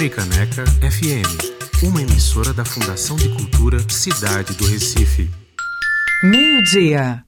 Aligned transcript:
Fricaneca 0.00 0.64
FM, 0.80 1.82
uma 1.82 2.00
emissora 2.00 2.54
da 2.54 2.64
Fundação 2.64 3.16
de 3.16 3.28
Cultura 3.28 3.78
Cidade 3.90 4.54
do 4.54 4.66
Recife. 4.66 5.28
Meio-dia. 6.22 7.22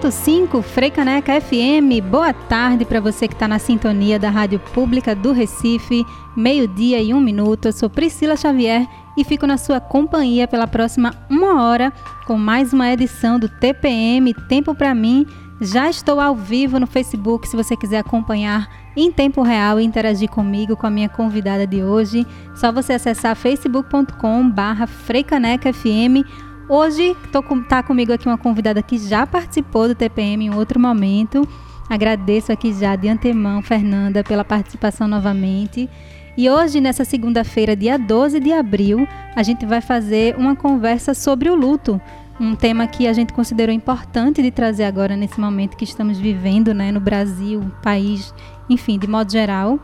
101.5 0.00 0.62
Freicaneca 0.62 1.38
FM. 1.38 2.00
Boa 2.10 2.32
tarde 2.32 2.86
para 2.86 3.00
você 3.00 3.28
que 3.28 3.34
está 3.34 3.46
na 3.46 3.58
sintonia 3.58 4.18
da 4.18 4.30
Rádio 4.30 4.58
Pública 4.58 5.14
do 5.14 5.30
Recife. 5.30 6.06
Meio-dia 6.34 7.02
e 7.02 7.12
um 7.12 7.20
minuto. 7.20 7.66
Eu 7.66 7.72
sou 7.72 7.90
Priscila 7.90 8.34
Xavier 8.34 8.88
e 9.14 9.24
fico 9.24 9.46
na 9.46 9.58
sua 9.58 9.78
companhia 9.78 10.48
pela 10.48 10.66
próxima 10.66 11.12
uma 11.28 11.62
hora 11.62 11.92
com 12.26 12.38
mais 12.38 12.72
uma 12.72 12.90
edição 12.90 13.38
do 13.38 13.46
TPM 13.46 14.32
Tempo 14.48 14.74
para 14.74 14.94
mim. 14.94 15.26
Já 15.60 15.90
estou 15.90 16.18
ao 16.18 16.34
vivo 16.34 16.80
no 16.80 16.86
Facebook 16.86 17.46
se 17.46 17.54
você 17.54 17.76
quiser 17.76 17.98
acompanhar 17.98 18.70
em 18.96 19.12
tempo 19.12 19.42
real 19.42 19.78
e 19.78 19.84
interagir 19.84 20.30
comigo, 20.30 20.74
com 20.74 20.86
a 20.86 20.90
minha 20.90 21.10
convidada 21.10 21.66
de 21.66 21.84
hoje. 21.84 22.26
Só 22.54 22.72
você 22.72 22.94
acessar 22.94 23.36
facebook.com/freicanecafm 23.36 26.24
Hoje 26.72 27.16
está 27.24 27.82
comigo 27.82 28.12
aqui 28.12 28.28
uma 28.28 28.38
convidada 28.38 28.80
que 28.80 28.96
já 28.96 29.26
participou 29.26 29.88
do 29.88 29.94
TPM 29.96 30.44
em 30.44 30.54
outro 30.54 30.78
momento. 30.78 31.42
Agradeço 31.88 32.52
aqui 32.52 32.72
já 32.72 32.94
de 32.94 33.08
antemão, 33.08 33.60
Fernanda, 33.60 34.22
pela 34.22 34.44
participação 34.44 35.08
novamente. 35.08 35.90
E 36.36 36.48
hoje, 36.48 36.80
nessa 36.80 37.04
segunda-feira, 37.04 37.74
dia 37.74 37.98
12 37.98 38.38
de 38.38 38.52
abril, 38.52 39.04
a 39.34 39.42
gente 39.42 39.66
vai 39.66 39.80
fazer 39.80 40.36
uma 40.36 40.54
conversa 40.54 41.12
sobre 41.12 41.50
o 41.50 41.56
luto. 41.56 42.00
Um 42.38 42.54
tema 42.54 42.86
que 42.86 43.08
a 43.08 43.12
gente 43.12 43.32
considerou 43.32 43.74
importante 43.74 44.40
de 44.40 44.52
trazer 44.52 44.84
agora 44.84 45.16
nesse 45.16 45.40
momento 45.40 45.76
que 45.76 45.82
estamos 45.82 46.20
vivendo 46.20 46.72
né, 46.72 46.92
no 46.92 47.00
Brasil, 47.00 47.68
país, 47.82 48.32
enfim, 48.68 48.96
de 48.96 49.08
modo 49.08 49.32
geral. 49.32 49.80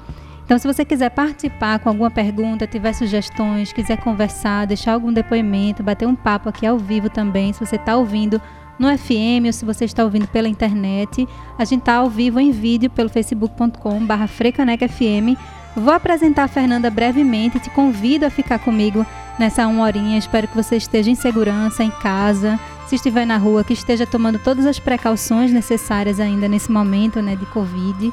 Então, 0.46 0.58
se 0.60 0.66
você 0.66 0.84
quiser 0.84 1.10
participar 1.10 1.80
com 1.80 1.88
alguma 1.88 2.08
pergunta, 2.08 2.68
tiver 2.68 2.92
sugestões, 2.92 3.72
quiser 3.72 3.96
conversar, 3.96 4.64
deixar 4.64 4.92
algum 4.92 5.12
depoimento, 5.12 5.82
bater 5.82 6.06
um 6.06 6.14
papo 6.14 6.48
aqui 6.48 6.64
ao 6.64 6.78
vivo 6.78 7.10
também, 7.10 7.52
se 7.52 7.58
você 7.58 7.74
está 7.74 7.96
ouvindo 7.96 8.40
no 8.78 8.86
FM 8.96 9.46
ou 9.46 9.52
se 9.52 9.64
você 9.64 9.84
está 9.84 10.04
ouvindo 10.04 10.28
pela 10.28 10.46
internet, 10.46 11.26
a 11.58 11.64
gente 11.64 11.80
está 11.80 11.96
ao 11.96 12.08
vivo 12.08 12.38
em 12.38 12.52
vídeo 12.52 12.88
pelo 12.88 13.08
facebook.com.br 13.08 14.26
frecanecfm. 14.28 15.36
Vou 15.74 15.92
apresentar 15.92 16.44
a 16.44 16.48
Fernanda 16.48 16.90
brevemente 16.90 17.58
te 17.58 17.68
convido 17.70 18.24
a 18.24 18.30
ficar 18.30 18.60
comigo 18.60 19.04
nessa 19.40 19.66
uma 19.66 19.82
horinha. 19.82 20.16
Espero 20.16 20.46
que 20.46 20.54
você 20.54 20.76
esteja 20.76 21.10
em 21.10 21.16
segurança, 21.16 21.82
em 21.82 21.90
casa, 21.90 22.56
se 22.86 22.94
estiver 22.94 23.26
na 23.26 23.36
rua, 23.36 23.64
que 23.64 23.72
esteja 23.72 24.06
tomando 24.06 24.38
todas 24.38 24.64
as 24.64 24.78
precauções 24.78 25.52
necessárias 25.52 26.20
ainda 26.20 26.46
nesse 26.46 26.70
momento 26.70 27.20
né, 27.20 27.34
de 27.34 27.46
Covid. 27.46 28.12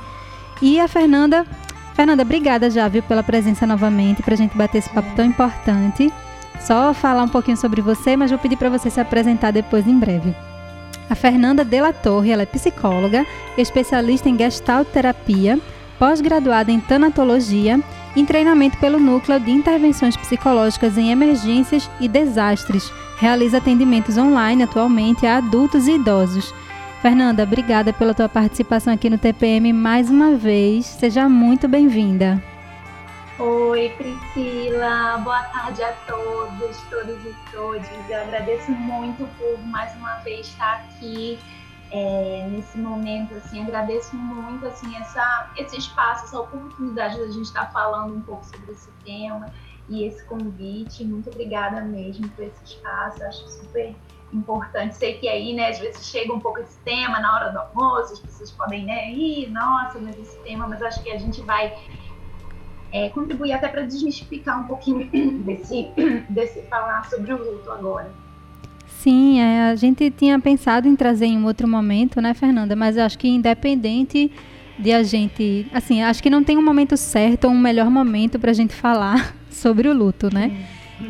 E 0.63 0.79
a 0.79 0.87
Fernanda 0.87 1.45
Fernanda, 1.93 2.23
obrigada 2.23 2.69
já, 2.69 2.87
viu, 2.87 3.03
pela 3.03 3.23
presença 3.23 3.67
novamente, 3.67 4.23
para 4.23 4.33
a 4.33 4.37
gente 4.37 4.57
bater 4.57 4.79
esse 4.79 4.89
papo 4.89 5.15
tão 5.15 5.25
importante. 5.25 6.11
Só 6.59 6.93
falar 6.93 7.23
um 7.23 7.29
pouquinho 7.29 7.57
sobre 7.57 7.81
você, 7.81 8.17
mas 8.17 8.31
vou 8.31 8.39
pedir 8.39 8.55
para 8.55 8.69
você 8.69 8.89
se 8.89 8.99
apresentar 8.99 9.51
depois 9.51 9.87
em 9.87 9.97
breve. 9.97 10.35
A 11.09 11.15
Fernanda 11.15 11.63
Della 11.63 11.93
Torre, 11.93 12.31
ela 12.31 12.43
é 12.43 12.45
psicóloga, 12.45 13.25
especialista 13.57 14.29
em 14.29 14.37
gestalt 14.37 14.87
terapia, 14.87 15.59
pós-graduada 15.99 16.71
em 16.71 16.79
tanatologia, 16.79 17.79
em 18.15 18.25
treinamento 18.25 18.77
pelo 18.77 18.99
Núcleo 18.99 19.39
de 19.39 19.51
Intervenções 19.51 20.15
Psicológicas 20.15 20.97
em 20.97 21.11
Emergências 21.11 21.89
e 21.99 22.07
Desastres. 22.07 22.91
Realiza 23.17 23.57
atendimentos 23.57 24.17
online 24.17 24.63
atualmente 24.63 25.25
a 25.25 25.37
adultos 25.37 25.87
e 25.87 25.93
idosos 25.93 26.53
Fernanda, 27.03 27.43
obrigada 27.43 27.91
pela 27.91 28.13
tua 28.13 28.29
participação 28.29 28.93
aqui 28.93 29.09
no 29.09 29.17
TPM 29.17 29.73
mais 29.73 30.09
uma 30.09 30.37
vez. 30.37 30.85
Seja 30.85 31.27
muito 31.27 31.67
bem-vinda. 31.67 32.41
Oi, 33.37 33.89
Priscila. 33.97 35.17
Boa 35.17 35.43
tarde 35.43 35.83
a 35.83 35.91
todos, 36.07 36.81
todos 36.89 37.25
e 37.25 37.35
todas. 37.51 38.09
Eu 38.09 38.21
agradeço 38.21 38.71
muito 38.71 39.27
por 39.37 39.59
mais 39.65 39.93
uma 39.97 40.15
vez 40.19 40.47
estar 40.47 40.75
aqui 40.75 41.37
é, 41.91 42.47
nesse 42.49 42.77
momento. 42.77 43.35
Assim, 43.35 43.61
agradeço 43.61 44.15
muito 44.15 44.65
assim 44.65 44.95
essa, 44.95 45.51
esse 45.57 45.77
espaço, 45.79 46.23
essa 46.23 46.39
oportunidade 46.39 47.19
da 47.19 47.27
gente 47.27 47.41
estar 47.41 47.69
falando 47.73 48.15
um 48.15 48.21
pouco 48.21 48.45
sobre 48.45 48.71
esse 48.71 48.89
tema 49.03 49.47
e 49.89 50.05
esse 50.05 50.23
convite. 50.23 51.03
Muito 51.03 51.29
obrigada 51.29 51.81
mesmo 51.81 52.29
por 52.29 52.45
esse 52.45 52.63
espaço. 52.63 53.21
Acho 53.25 53.45
super 53.49 53.93
importante. 54.33 54.95
Sei 54.95 55.13
que 55.13 55.27
aí, 55.27 55.53
né, 55.53 55.69
às 55.69 55.79
vezes 55.79 56.05
chega 56.05 56.33
um 56.33 56.39
pouco 56.39 56.59
esse 56.59 56.77
tema 56.79 57.19
na 57.19 57.35
hora 57.35 57.49
do 57.51 57.59
almoço, 57.59 58.13
as 58.13 58.19
pessoas 58.19 58.51
podem, 58.51 58.85
né, 58.85 59.11
ir, 59.11 59.49
nossa, 59.51 59.99
mas 59.99 60.17
esse 60.17 60.37
tema, 60.39 60.67
mas 60.67 60.81
acho 60.81 61.01
que 61.03 61.11
a 61.11 61.17
gente 61.17 61.41
vai 61.41 61.73
é, 62.91 63.09
contribuir 63.09 63.53
até 63.53 63.67
para 63.67 63.81
desmistificar 63.81 64.61
um 64.61 64.67
pouquinho 64.67 65.09
desse, 65.43 65.87
desse 66.29 66.61
falar 66.63 67.09
sobre 67.09 67.33
o 67.33 67.37
luto 67.37 67.71
agora. 67.71 68.11
Sim, 68.87 69.41
é, 69.41 69.71
a 69.71 69.75
gente 69.75 70.09
tinha 70.11 70.39
pensado 70.39 70.87
em 70.87 70.95
trazer 70.95 71.25
em 71.25 71.37
um 71.37 71.45
outro 71.45 71.67
momento, 71.67 72.21
né, 72.21 72.33
Fernanda? 72.33 72.75
Mas 72.75 72.97
acho 72.97 73.17
que 73.17 73.27
independente 73.27 74.31
de 74.77 74.91
a 74.91 75.03
gente, 75.03 75.67
assim, 75.73 76.01
acho 76.01 76.21
que 76.21 76.29
não 76.29 76.43
tem 76.43 76.57
um 76.57 76.63
momento 76.63 76.95
certo 76.95 77.45
ou 77.45 77.51
um 77.51 77.59
melhor 77.59 77.89
momento 77.89 78.39
para 78.39 78.51
a 78.51 78.53
gente 78.53 78.73
falar 78.73 79.35
sobre 79.49 79.87
o 79.87 79.93
luto, 79.93 80.33
né? 80.33 80.51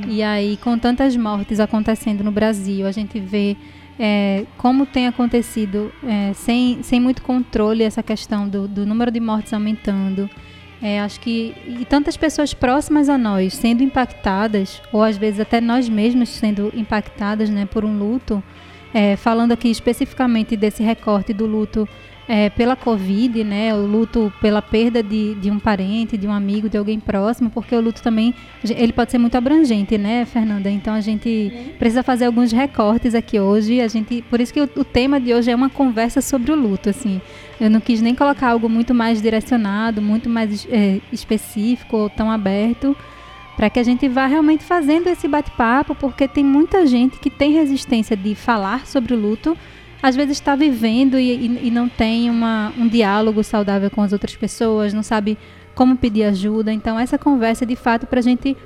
E 0.07 0.21
aí, 0.21 0.57
com 0.57 0.77
tantas 0.77 1.15
mortes 1.15 1.59
acontecendo 1.59 2.23
no 2.23 2.31
Brasil, 2.31 2.85
a 2.85 2.91
gente 2.91 3.19
vê 3.19 3.55
é, 3.99 4.45
como 4.57 4.85
tem 4.85 5.07
acontecido 5.07 5.91
é, 6.03 6.33
sem, 6.33 6.81
sem 6.83 6.99
muito 6.99 7.21
controle 7.21 7.83
essa 7.83 8.01
questão 8.01 8.47
do, 8.47 8.67
do 8.67 8.85
número 8.85 9.11
de 9.11 9.19
mortes 9.19 9.53
aumentando. 9.53 10.29
É, 10.81 10.99
acho 10.99 11.19
que 11.19 11.55
e 11.65 11.85
tantas 11.85 12.17
pessoas 12.17 12.53
próximas 12.53 13.07
a 13.07 13.17
nós 13.17 13.53
sendo 13.53 13.83
impactadas, 13.83 14.81
ou 14.91 15.01
às 15.01 15.15
vezes 15.15 15.39
até 15.39 15.61
nós 15.61 15.87
mesmos 15.87 16.29
sendo 16.29 16.71
impactadas 16.75 17.49
né, 17.49 17.65
por 17.65 17.85
um 17.85 17.97
luto. 17.97 18.43
É, 18.93 19.15
falando 19.15 19.53
aqui 19.53 19.69
especificamente 19.71 20.55
desse 20.55 20.83
recorte 20.83 21.33
do 21.33 21.47
luto 21.47 21.89
é, 22.27 22.49
pela 22.49 22.75
Covid, 22.75 23.43
né, 23.43 23.73
o 23.73 23.85
luto 23.85 24.31
pela 24.41 24.61
perda 24.61 25.03
de, 25.03 25.35
de 25.35 25.51
um 25.51 25.59
parente, 25.59 26.17
de 26.17 26.27
um 26.27 26.31
amigo, 26.31 26.69
de 26.69 26.77
alguém 26.77 26.99
próximo, 26.99 27.49
porque 27.49 27.75
o 27.75 27.81
luto 27.81 28.01
também 28.01 28.33
ele 28.63 28.93
pode 28.93 29.11
ser 29.11 29.17
muito 29.17 29.35
abrangente, 29.35 29.97
né, 29.97 30.25
Fernanda? 30.25 30.69
Então 30.69 30.93
a 30.93 31.01
gente 31.01 31.73
precisa 31.77 32.01
fazer 32.01 32.25
alguns 32.25 32.51
recortes 32.51 33.13
aqui 33.13 33.39
hoje. 33.39 33.81
A 33.81 33.87
gente, 33.87 34.21
por 34.29 34.39
isso 34.39 34.53
que 34.53 34.61
o, 34.61 34.69
o 34.77 34.83
tema 34.85 35.19
de 35.19 35.33
hoje 35.33 35.51
é 35.51 35.55
uma 35.55 35.69
conversa 35.69 36.21
sobre 36.21 36.51
o 36.51 36.55
luto, 36.55 36.89
assim. 36.89 37.21
Eu 37.59 37.69
não 37.69 37.79
quis 37.79 38.01
nem 38.01 38.15
colocar 38.15 38.49
algo 38.49 38.69
muito 38.69 38.93
mais 38.93 39.21
direcionado, 39.21 40.01
muito 40.01 40.29
mais 40.29 40.65
é, 40.69 40.99
específico 41.11 41.97
ou 41.97 42.09
tão 42.09 42.31
aberto, 42.31 42.95
para 43.55 43.69
que 43.69 43.79
a 43.79 43.83
gente 43.83 44.07
vá 44.07 44.25
realmente 44.25 44.63
fazendo 44.63 45.07
esse 45.07 45.27
bate-papo, 45.27 45.93
porque 45.93 46.27
tem 46.27 46.43
muita 46.43 46.87
gente 46.87 47.19
que 47.19 47.29
tem 47.29 47.51
resistência 47.51 48.15
de 48.15 48.33
falar 48.33 48.87
sobre 48.87 49.13
o 49.13 49.19
luto 49.19 49.57
às 50.03 50.17
vezes 50.17 50.33
está 50.33 50.53
vivendo 50.53 51.17
e, 51.17 51.31
e, 51.31 51.67
e, 51.67 51.71
não 51.71 51.87
tem 51.87 52.29
uma, 52.29 52.73
um 52.77 52.89
diálogo 52.89 53.41
saudável 53.41 53.89
com 53.89 54.01
as 54.01 54.11
outras 54.11 54.35
pessoas, 54.35 54.93
não 54.93 55.01
sabe 55.01 55.37
como 55.73 55.95
pedir 55.95 56.23
ajuda. 56.23 56.73
Então, 56.73 56.99
essa 56.99 57.17
conversa 57.17 57.63
é 57.63 57.67
de 57.67 57.77
fato 57.77 58.05
para 58.05 58.19
a 58.19 58.21
gente 58.21 58.57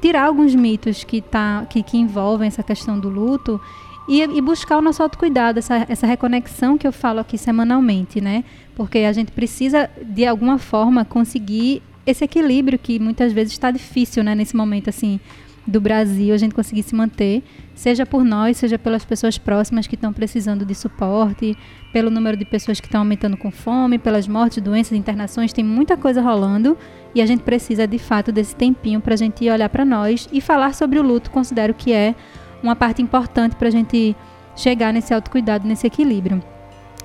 tirar 0.00 0.24
alguns 0.24 0.54
mitos 0.54 1.04
que, 1.04 1.20
tá, 1.20 1.66
que, 1.68 1.82
que 1.82 1.98
envolvem 1.98 2.48
essa 2.48 2.62
questão 2.62 2.98
do 2.98 3.10
luto 3.10 3.60
e, 4.08 4.22
e 4.22 4.40
buscar 4.40 4.78
o 4.78 4.80
nosso 4.80 5.02
autocuidado, 5.02 5.58
essa, 5.58 5.84
essa 5.86 6.06
reconexão 6.06 6.78
que 6.78 6.86
eu 6.86 6.92
falo 6.92 7.20
aqui 7.20 7.36
semanalmente, 7.36 8.18
né? 8.18 8.42
Porque 8.74 9.00
a 9.00 9.12
gente 9.12 9.32
precisa, 9.32 9.90
de 10.02 10.26
alguma 10.26 10.56
forma, 10.56 11.04
conseguir 11.04 11.82
esse 12.06 12.24
equilíbrio 12.24 12.78
que 12.78 12.98
muitas 12.98 13.34
vezes 13.34 13.52
está 13.52 13.70
difícil, 13.70 14.24
né? 14.24 14.34
Nesse 14.34 14.56
momento, 14.56 14.88
assim, 14.88 15.20
do 15.66 15.80
Brasil, 15.80 16.34
a 16.34 16.38
gente 16.38 16.54
conseguir 16.54 16.82
se 16.82 16.94
manter, 16.94 17.42
seja 17.74 18.04
por 18.04 18.24
nós, 18.24 18.56
seja 18.56 18.78
pelas 18.78 19.04
pessoas 19.04 19.38
próximas 19.38 19.86
que 19.86 19.94
estão 19.94 20.12
precisando 20.12 20.64
de 20.64 20.74
suporte, 20.74 21.56
pelo 21.92 22.10
número 22.10 22.36
de 22.36 22.44
pessoas 22.44 22.80
que 22.80 22.86
estão 22.86 23.00
aumentando 23.00 23.36
com 23.36 23.50
fome, 23.50 23.98
pelas 23.98 24.26
mortes, 24.26 24.62
doenças, 24.62 24.92
internações, 24.92 25.52
tem 25.52 25.64
muita 25.64 25.96
coisa 25.96 26.20
rolando 26.20 26.76
e 27.14 27.20
a 27.20 27.26
gente 27.26 27.42
precisa 27.42 27.86
de 27.86 27.98
fato 27.98 28.32
desse 28.32 28.54
tempinho 28.54 29.00
para 29.00 29.14
a 29.14 29.16
gente 29.16 29.48
olhar 29.48 29.68
para 29.68 29.84
nós 29.84 30.28
e 30.32 30.40
falar 30.40 30.74
sobre 30.74 30.98
o 30.98 31.02
luto. 31.02 31.30
Considero 31.30 31.74
que 31.74 31.92
é 31.92 32.14
uma 32.62 32.76
parte 32.76 33.02
importante 33.02 33.56
para 33.56 33.68
a 33.68 33.70
gente 33.70 34.16
chegar 34.56 34.92
nesse 34.92 35.12
autocuidado, 35.14 35.66
nesse 35.66 35.86
equilíbrio. 35.86 36.42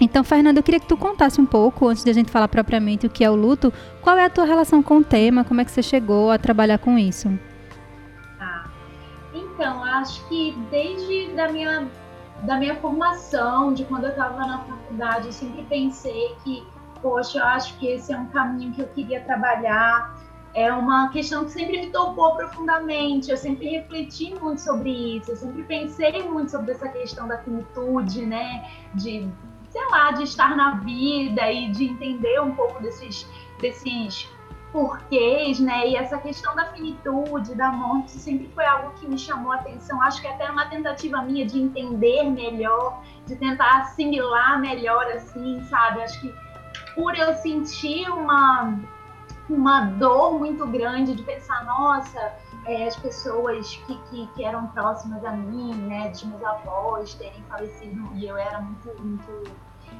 Então, 0.02 0.24
Fernanda, 0.26 0.60
eu 0.60 0.64
queria 0.64 0.80
que 0.80 0.88
tu 0.88 0.98
contasse 0.98 1.40
um 1.40 1.46
pouco, 1.46 1.88
antes 1.88 2.04
de 2.04 2.10
a 2.10 2.14
gente 2.14 2.30
falar 2.30 2.50
propriamente 2.50 3.08
o 3.08 3.10
que 3.10 3.24
é 3.24 3.30
o 3.30 3.36
luto, 3.36 3.72
qual 4.02 4.18
é 4.18 4.26
a 4.26 4.30
tua 4.30 4.44
relação 4.44 4.84
com 4.84 4.98
o 4.98 5.04
tema, 5.04 5.46
como 5.46 5.62
é 5.62 5.66
que 5.66 5.72
você 5.72 5.82
chegou 5.82 6.32
a 6.32 6.38
trabalhar 6.38 6.80
com 6.80 6.98
isso? 6.98 7.32
Então, 9.56 9.82
acho 9.86 10.28
que 10.28 10.52
desde 10.70 11.34
da 11.34 11.48
minha, 11.48 11.90
da 12.44 12.58
minha 12.58 12.76
formação, 12.76 13.74
de 13.74 13.86
quando 13.86 14.04
eu 14.04 14.10
estava 14.10 14.46
na 14.46 14.60
faculdade, 14.60 15.28
eu 15.28 15.32
sempre 15.32 15.64
pensei 15.64 16.36
que, 16.44 16.68
poxa, 17.02 17.40
eu 17.40 17.46
acho 17.46 17.78
que 17.78 17.88
esse 17.88 18.12
é 18.12 18.18
um 18.18 18.26
caminho 18.28 18.74
que 18.74 18.82
eu 18.82 18.88
queria 18.90 19.22
trabalhar. 19.22 20.14
É 20.54 20.72
uma 20.74 21.10
questão 21.10 21.46
que 21.46 21.52
sempre 21.52 21.80
me 21.80 21.90
tocou 21.90 22.36
profundamente. 22.36 23.32
Eu 23.32 23.38
sempre 23.38 23.70
refleti 23.70 24.36
muito 24.36 24.60
sobre 24.60 25.18
isso. 25.18 25.32
Eu 25.32 25.38
sempre 25.38 25.64
pensei 25.64 26.24
muito 26.24 26.52
sobre 26.52 26.72
essa 26.72 26.90
questão 26.90 27.26
da 27.26 27.38
finitude, 27.38 28.26
né? 28.26 28.70
De, 28.94 29.30
sei 29.70 29.90
lá, 29.90 30.12
de 30.12 30.24
estar 30.24 30.56
na 30.56 30.76
vida 30.76 31.50
e 31.50 31.72
de 31.72 31.86
entender 31.86 32.42
um 32.42 32.52
pouco 32.56 32.82
desses, 32.84 33.26
desses 33.62 34.30
porquês, 34.76 35.58
né? 35.58 35.88
E 35.88 35.96
essa 35.96 36.18
questão 36.18 36.54
da 36.54 36.66
finitude, 36.66 37.56
da 37.56 37.72
morte, 37.72 38.12
sempre 38.12 38.52
foi 38.54 38.66
algo 38.66 38.92
que 38.96 39.08
me 39.08 39.18
chamou 39.18 39.54
a 39.54 39.56
atenção. 39.56 40.02
Acho 40.02 40.20
que 40.22 40.28
até 40.28 40.52
uma 40.52 40.66
tentativa 40.66 41.22
minha 41.22 41.46
de 41.46 41.62
entender 41.62 42.24
melhor, 42.24 43.02
de 43.26 43.38
tentar 43.38 43.84
assimilar 43.84 44.60
melhor, 44.60 45.06
assim, 45.14 45.64
sabe? 45.70 46.04
Acho 46.04 46.20
que 46.20 46.36
por 46.94 47.18
eu 47.18 47.34
sentir 47.36 48.10
uma, 48.10 48.78
uma 49.50 49.86
dor 49.92 50.38
muito 50.38 50.68
grande 50.68 51.16
de 51.16 51.24
pensar, 51.24 51.64
nossa, 51.64 52.34
é, 52.66 52.86
as 52.86 52.98
pessoas 52.98 53.78
que, 53.88 53.98
que, 54.10 54.28
que, 54.36 54.44
eram 54.44 54.68
próximas 54.68 55.24
a 55.24 55.32
mim, 55.32 55.74
né, 55.74 56.10
dos 56.10 56.22
meus 56.26 56.44
avós 56.44 57.14
terem 57.14 57.42
falecido 57.48 58.10
e 58.14 58.28
eu 58.28 58.36
era 58.36 58.60
muito, 58.60 59.02
muito 59.02 59.52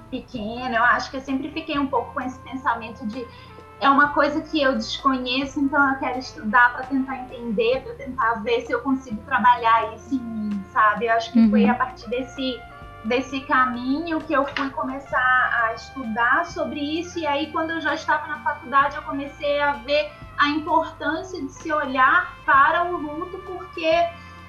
pequena, 0.10 0.76
eu 0.76 0.84
acho 0.84 1.10
que 1.12 1.18
eu 1.18 1.22
sempre 1.22 1.50
fiquei 1.52 1.80
um 1.80 1.88
pouco 1.88 2.14
com 2.14 2.22
esse 2.22 2.40
pensamento 2.40 3.06
de 3.08 3.26
é 3.86 3.90
uma 3.90 4.10
coisa 4.10 4.42
que 4.42 4.62
eu 4.62 4.74
desconheço, 4.74 5.60
então 5.60 5.92
eu 5.92 6.00
quero 6.00 6.18
estudar 6.18 6.74
para 6.74 6.88
tentar 6.88 7.18
entender, 7.18 7.82
para 7.84 7.94
tentar 7.94 8.34
ver 8.42 8.62
se 8.62 8.72
eu 8.72 8.82
consigo 8.82 9.22
trabalhar 9.26 9.94
isso 9.94 10.16
em 10.16 10.20
mim, 10.20 10.64
sabe? 10.74 11.06
Eu 11.06 11.14
acho 11.14 11.32
que 11.32 11.40
uhum. 11.40 11.50
foi 11.52 11.70
a 11.70 11.76
partir 11.76 12.10
desse 12.10 12.60
desse 13.04 13.40
caminho 13.42 14.20
que 14.22 14.34
eu 14.34 14.44
fui 14.48 14.68
começar 14.72 15.62
a 15.64 15.76
estudar 15.76 16.44
sobre 16.48 16.80
isso 16.80 17.20
e 17.20 17.28
aí 17.28 17.52
quando 17.52 17.70
eu 17.70 17.80
já 17.80 17.94
estava 17.94 18.26
na 18.26 18.40
faculdade 18.40 18.96
eu 18.96 19.04
comecei 19.04 19.62
a 19.62 19.74
ver 19.74 20.12
a 20.40 20.50
importância 20.50 21.40
de 21.40 21.52
se 21.52 21.72
olhar 21.72 22.34
para 22.48 22.84
o 22.86 22.98
luto 22.98 23.38
porque 23.46 24.08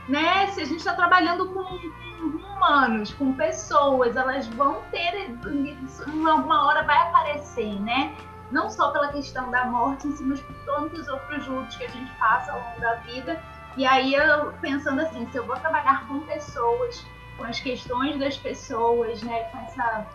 né 0.08 0.46
se 0.46 0.62
a 0.62 0.64
gente 0.64 0.78
está 0.78 0.94
trabalhando 0.94 1.44
com, 1.50 1.64
com 1.64 2.54
humanos 2.54 3.12
com 3.12 3.34
pessoas 3.34 4.16
elas 4.16 4.46
vão 4.46 4.80
ter 4.90 5.28
em 5.28 6.26
alguma 6.26 6.66
hora 6.66 6.82
vai 6.82 6.96
aparecer 6.96 7.78
né 7.82 8.16
não 8.50 8.70
só 8.70 8.90
pela 8.90 9.08
questão 9.08 9.50
da 9.50 9.64
morte 9.66 10.06
em 10.06 10.12
si, 10.12 10.22
mas 10.22 10.40
por 10.40 10.54
tantos 10.64 11.08
outros 11.08 11.46
lutos 11.46 11.76
que 11.76 11.84
a 11.84 11.88
gente 11.88 12.10
passa 12.18 12.52
ao 12.52 12.60
longo 12.60 12.80
da 12.80 12.94
vida. 12.96 13.42
E 13.76 13.86
aí 13.86 14.14
eu 14.14 14.52
pensando 14.60 15.00
assim, 15.00 15.28
se 15.30 15.36
eu 15.36 15.46
vou 15.46 15.56
trabalhar 15.56 16.06
com 16.06 16.20
pessoas, 16.20 17.04
com 17.36 17.44
as 17.44 17.60
questões 17.60 18.18
das 18.18 18.36
pessoas, 18.36 19.22
né, 19.22 19.44
com 19.44 19.58
essa 19.58 20.06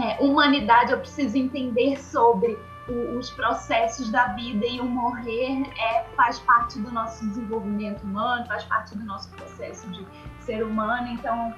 é, 0.00 0.22
humanidade, 0.22 0.92
eu 0.92 0.98
preciso 0.98 1.36
entender 1.36 2.00
sobre 2.00 2.58
o, 2.88 3.18
os 3.18 3.30
processos 3.30 4.10
da 4.10 4.28
vida 4.28 4.64
e 4.64 4.80
o 4.80 4.84
morrer 4.84 5.62
é, 5.76 6.04
faz 6.16 6.38
parte 6.40 6.78
do 6.78 6.90
nosso 6.92 7.26
desenvolvimento 7.26 8.02
humano, 8.02 8.46
faz 8.46 8.64
parte 8.64 8.96
do 8.96 9.04
nosso 9.04 9.28
processo 9.30 9.88
de 9.90 10.06
ser 10.40 10.62
humano. 10.62 11.08
Então 11.08 11.54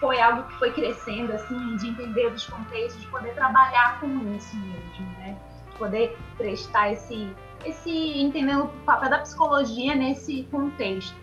foi 0.00 0.20
algo 0.20 0.42
que 0.44 0.54
foi 0.58 0.72
crescendo, 0.72 1.32
assim, 1.32 1.76
de 1.76 1.88
entender 1.88 2.26
os 2.26 2.46
contextos, 2.46 3.00
de 3.00 3.08
poder 3.08 3.34
trabalhar 3.34 4.00
com 4.00 4.06
isso 4.36 4.56
mesmo, 4.56 5.06
né? 5.18 5.36
De 5.70 5.78
poder 5.78 6.16
prestar 6.36 6.92
esse, 6.92 7.28
esse 7.64 7.90
entendendo 7.90 8.64
o 8.64 8.68
papel 8.84 9.10
da 9.10 9.18
psicologia 9.18 9.94
nesse 9.94 10.44
contexto. 10.50 11.14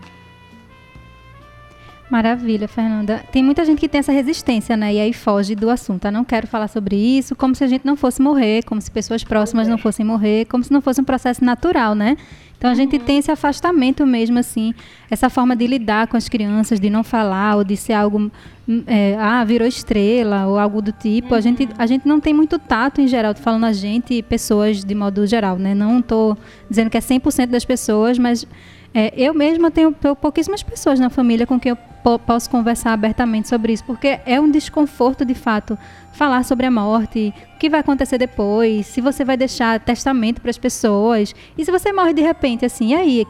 Maravilha, 2.12 2.68
Fernanda. 2.68 3.24
Tem 3.32 3.42
muita 3.42 3.64
gente 3.64 3.80
que 3.80 3.88
tem 3.88 4.00
essa 4.00 4.12
resistência, 4.12 4.76
né? 4.76 4.94
E 4.94 5.00
aí 5.00 5.14
foge 5.14 5.56
do 5.56 5.70
assunto. 5.70 6.04
Eu 6.04 6.12
não 6.12 6.26
quero 6.26 6.46
falar 6.46 6.68
sobre 6.68 6.98
isso, 6.98 7.34
como 7.38 7.56
se 7.56 7.64
a 7.64 7.68
gente 7.68 7.86
não 7.86 7.96
fosse 7.96 8.22
morrer, 8.22 8.64
como 8.64 8.82
se 8.82 8.92
pessoas 8.92 9.24
próximas 9.24 9.66
não 9.66 9.78
fossem 9.78 10.06
morrer, 10.06 10.44
como 10.46 10.62
se 10.62 10.74
não 10.74 10.82
fosse 10.82 11.00
um 11.00 11.06
processo 11.06 11.42
natural, 11.42 11.96
né? 11.96 12.18
Então 12.62 12.70
a 12.70 12.76
gente 12.76 12.96
uhum. 12.96 13.04
tem 13.04 13.18
esse 13.18 13.32
afastamento 13.32 14.06
mesmo, 14.06 14.38
assim, 14.38 14.72
essa 15.10 15.32
forma 15.32 15.56
de 15.56 15.66
lidar 15.66 16.06
com 16.06 16.16
as 16.16 16.30
crianças, 16.30 16.80
de 16.80 16.92
não 16.92 17.04
falar, 17.04 17.56
ou 17.56 17.64
de 17.64 17.76
ser 17.76 17.94
algo, 17.94 18.32
hum, 18.70 18.84
é, 18.86 19.18
ah, 19.20 19.44
virou 19.44 19.68
estrela, 19.68 20.46
ou 20.46 20.60
algo 20.60 20.80
do 20.80 20.92
tipo. 20.92 21.30
Uhum. 21.32 21.38
A, 21.38 21.42
gente, 21.42 21.70
a 21.76 21.88
gente 21.88 22.08
não 22.08 22.20
tem 22.20 22.36
muito 22.36 22.60
tato 22.60 23.02
em 23.02 23.08
geral, 23.08 23.34
tô 23.34 23.42
falando 23.42 23.66
a 23.66 23.74
gente 23.74 24.14
e 24.14 24.22
pessoas 24.22 24.84
de 24.84 24.94
modo 24.94 25.26
geral, 25.26 25.58
né? 25.58 25.74
Não 25.74 26.02
estou 26.02 26.38
dizendo 26.70 26.92
que 26.92 26.98
é 26.98 27.02
100% 27.02 27.48
das 27.48 27.66
pessoas, 27.66 28.20
mas 28.20 28.46
é, 28.94 29.14
eu 29.16 29.34
mesma 29.34 29.72
tenho 29.72 29.94
pouquíssimas 29.94 30.62
pessoas 30.62 31.00
na 31.00 31.10
família 31.10 31.48
com 31.48 31.60
quem 31.60 31.70
eu 31.70 31.78
posso 32.20 32.50
conversar 32.50 32.94
abertamente 32.94 33.48
sobre 33.48 33.72
isso, 33.74 33.84
porque 33.86 34.20
é 34.26 34.40
um 34.40 34.50
desconforto 34.50 35.24
de 35.24 35.34
fato 35.34 35.78
falar 36.14 36.44
sobre 36.44 36.66
a 36.66 36.72
morte, 36.72 37.34
o 37.56 37.60
que 37.60 37.70
vai 37.70 37.80
acontecer 37.80 38.18
depois, 38.18 38.86
se 38.88 39.00
você 39.00 39.24
vai 39.24 39.38
deixar 39.38 39.80
testamento 39.80 40.42
para 40.42 40.50
as 40.50 40.58
pessoas, 40.58 41.34
e 41.58 41.64
se 41.64 41.72
você 41.72 41.94
morre 41.94 42.14
de 42.14 42.22
repente, 42.22 42.66
assim, 42.66 42.90
e 42.90 42.96
aí? 42.96 43.28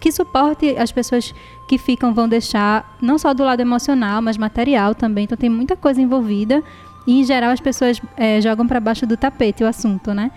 Que, 0.00 0.12
suporte 0.12 0.76
as 0.76 0.92
pessoas 0.92 1.34
que 1.66 1.78
ficam 1.78 2.12
vão 2.12 2.28
deixar, 2.28 2.96
não 3.00 3.18
só 3.18 3.32
do 3.32 3.42
lado 3.42 3.60
emocional, 3.60 4.20
mas 4.20 4.36
material 4.36 4.94
também, 4.94 5.24
então 5.24 5.36
tem 5.36 5.48
muita 5.48 5.74
coisa 5.74 6.00
envolvida, 6.00 6.62
e 7.06 7.20
em 7.20 7.24
geral 7.24 7.50
as 7.50 7.60
pessoas 7.60 8.00
é, 8.16 8.40
jogam 8.40 8.66
para 8.66 8.78
baixo 8.80 9.06
do 9.06 9.16
tapete 9.16 9.64
o 9.64 9.66
assunto, 9.66 10.12
né? 10.14 10.30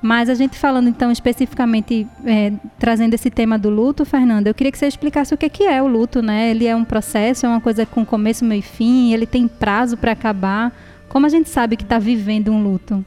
Mas 0.00 0.28
a 0.28 0.34
gente 0.34 0.56
falando 0.56 0.88
então 0.88 1.10
especificamente, 1.10 2.06
é, 2.24 2.52
trazendo 2.78 3.14
esse 3.14 3.30
tema 3.30 3.58
do 3.58 3.68
luto, 3.68 4.04
Fernanda, 4.04 4.48
eu 4.48 4.54
queria 4.54 4.70
que 4.70 4.78
você 4.78 4.86
explicasse 4.86 5.34
o 5.34 5.36
que, 5.36 5.48
que 5.48 5.64
é 5.64 5.82
o 5.82 5.88
luto, 5.88 6.22
né? 6.22 6.50
Ele 6.50 6.66
é 6.66 6.76
um 6.76 6.84
processo, 6.84 7.44
é 7.44 7.48
uma 7.48 7.60
coisa 7.60 7.84
com 7.84 8.06
começo, 8.06 8.44
meio 8.44 8.60
e 8.60 8.62
fim, 8.62 9.12
ele 9.12 9.26
tem 9.26 9.48
prazo 9.48 9.96
para 9.96 10.12
acabar. 10.12 10.72
Como 11.08 11.26
a 11.26 11.28
gente 11.28 11.48
sabe 11.48 11.76
que 11.76 11.82
está 11.82 11.98
vivendo 11.98 12.52
um 12.52 12.62
luto? 12.62 13.04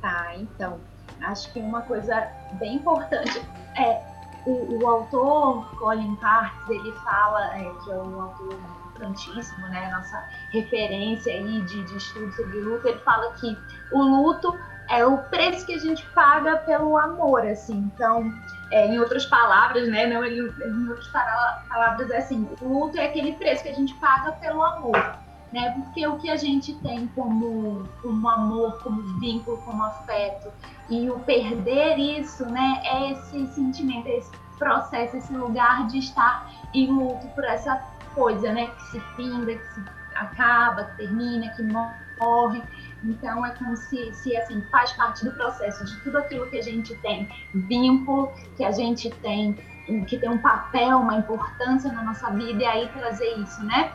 Tá, 0.00 0.34
então, 0.36 0.78
acho 1.22 1.52
que 1.52 1.58
uma 1.58 1.82
coisa 1.82 2.28
bem 2.58 2.76
importante 2.76 3.42
é 3.76 4.00
o, 4.46 4.78
o 4.78 4.88
autor 4.88 5.66
Colin 5.78 6.14
Parks, 6.16 6.68
ele 6.68 6.92
fala, 6.92 7.56
é, 7.56 7.70
que 7.82 7.90
é 7.90 7.96
um 7.96 8.20
autor 8.22 8.58
importantíssimo, 8.94 9.66
né? 9.68 9.90
Nossa 9.90 10.22
referência 10.52 11.32
aí 11.32 11.60
de, 11.62 11.84
de 11.84 11.96
estudo 11.96 12.32
sobre 12.32 12.60
luto, 12.60 12.88
ele 12.88 12.98
fala 13.00 13.32
que 13.34 13.56
o 13.92 14.02
luto 14.02 14.56
é 14.88 15.04
o 15.04 15.18
preço 15.18 15.66
que 15.66 15.74
a 15.74 15.78
gente 15.78 16.04
paga 16.14 16.58
pelo 16.58 16.96
amor, 16.96 17.46
assim. 17.46 17.90
Então, 17.94 18.32
é, 18.70 18.86
em 18.86 18.98
outras 18.98 19.26
palavras, 19.26 19.88
né? 19.88 20.06
Não, 20.06 20.24
em, 20.24 20.38
em 20.38 20.88
outras 20.88 21.08
palavras, 21.08 22.10
é 22.10 22.18
assim: 22.18 22.48
o 22.60 22.68
luto 22.68 22.98
é 22.98 23.06
aquele 23.06 23.32
preço 23.34 23.62
que 23.62 23.68
a 23.68 23.74
gente 23.74 23.94
paga 23.94 24.32
pelo 24.32 24.62
amor, 24.62 25.18
né? 25.52 25.70
Porque 25.72 26.06
o 26.06 26.18
que 26.18 26.30
a 26.30 26.36
gente 26.36 26.74
tem 26.80 27.06
como, 27.08 27.88
como 28.02 28.28
amor, 28.28 28.82
como 28.82 29.02
vínculo, 29.20 29.58
como 29.58 29.82
afeto, 29.84 30.52
e 30.90 31.08
o 31.08 31.18
perder 31.20 31.98
isso, 31.98 32.44
né? 32.46 32.82
É 32.84 33.12
esse 33.12 33.46
sentimento, 33.48 34.08
esse 34.08 34.30
processo, 34.58 35.16
esse 35.16 35.32
lugar 35.32 35.86
de 35.88 35.98
estar 35.98 36.50
em 36.74 36.86
luto 36.86 37.26
por 37.28 37.44
essa 37.44 37.82
coisa, 38.14 38.52
né? 38.52 38.66
Que 38.66 38.82
se 38.90 39.00
finda, 39.16 39.54
que 39.54 39.74
se 39.74 39.82
acaba, 40.14 40.84
que 40.84 40.96
termina, 40.98 41.48
que 41.50 41.62
morre. 41.62 42.62
Então 43.04 43.44
é 43.44 43.50
como 43.50 43.76
se, 43.76 44.12
se 44.14 44.36
assim 44.36 44.62
faz 44.70 44.92
parte 44.92 45.24
do 45.24 45.32
processo 45.32 45.84
de 45.84 46.00
tudo 46.00 46.18
aquilo 46.18 46.46
que 46.48 46.58
a 46.58 46.62
gente 46.62 46.94
tem 46.96 47.28
vínculo, 47.54 48.32
que 48.56 48.64
a 48.64 48.72
gente 48.72 49.10
tem 49.10 49.56
que 50.08 50.16
tem 50.16 50.30
um 50.30 50.38
papel, 50.38 50.98
uma 50.98 51.16
importância 51.16 51.92
na 51.92 52.02
nossa 52.02 52.30
vida 52.30 52.62
e 52.62 52.64
aí 52.64 52.88
trazer 52.88 53.38
isso, 53.38 53.62
né? 53.64 53.92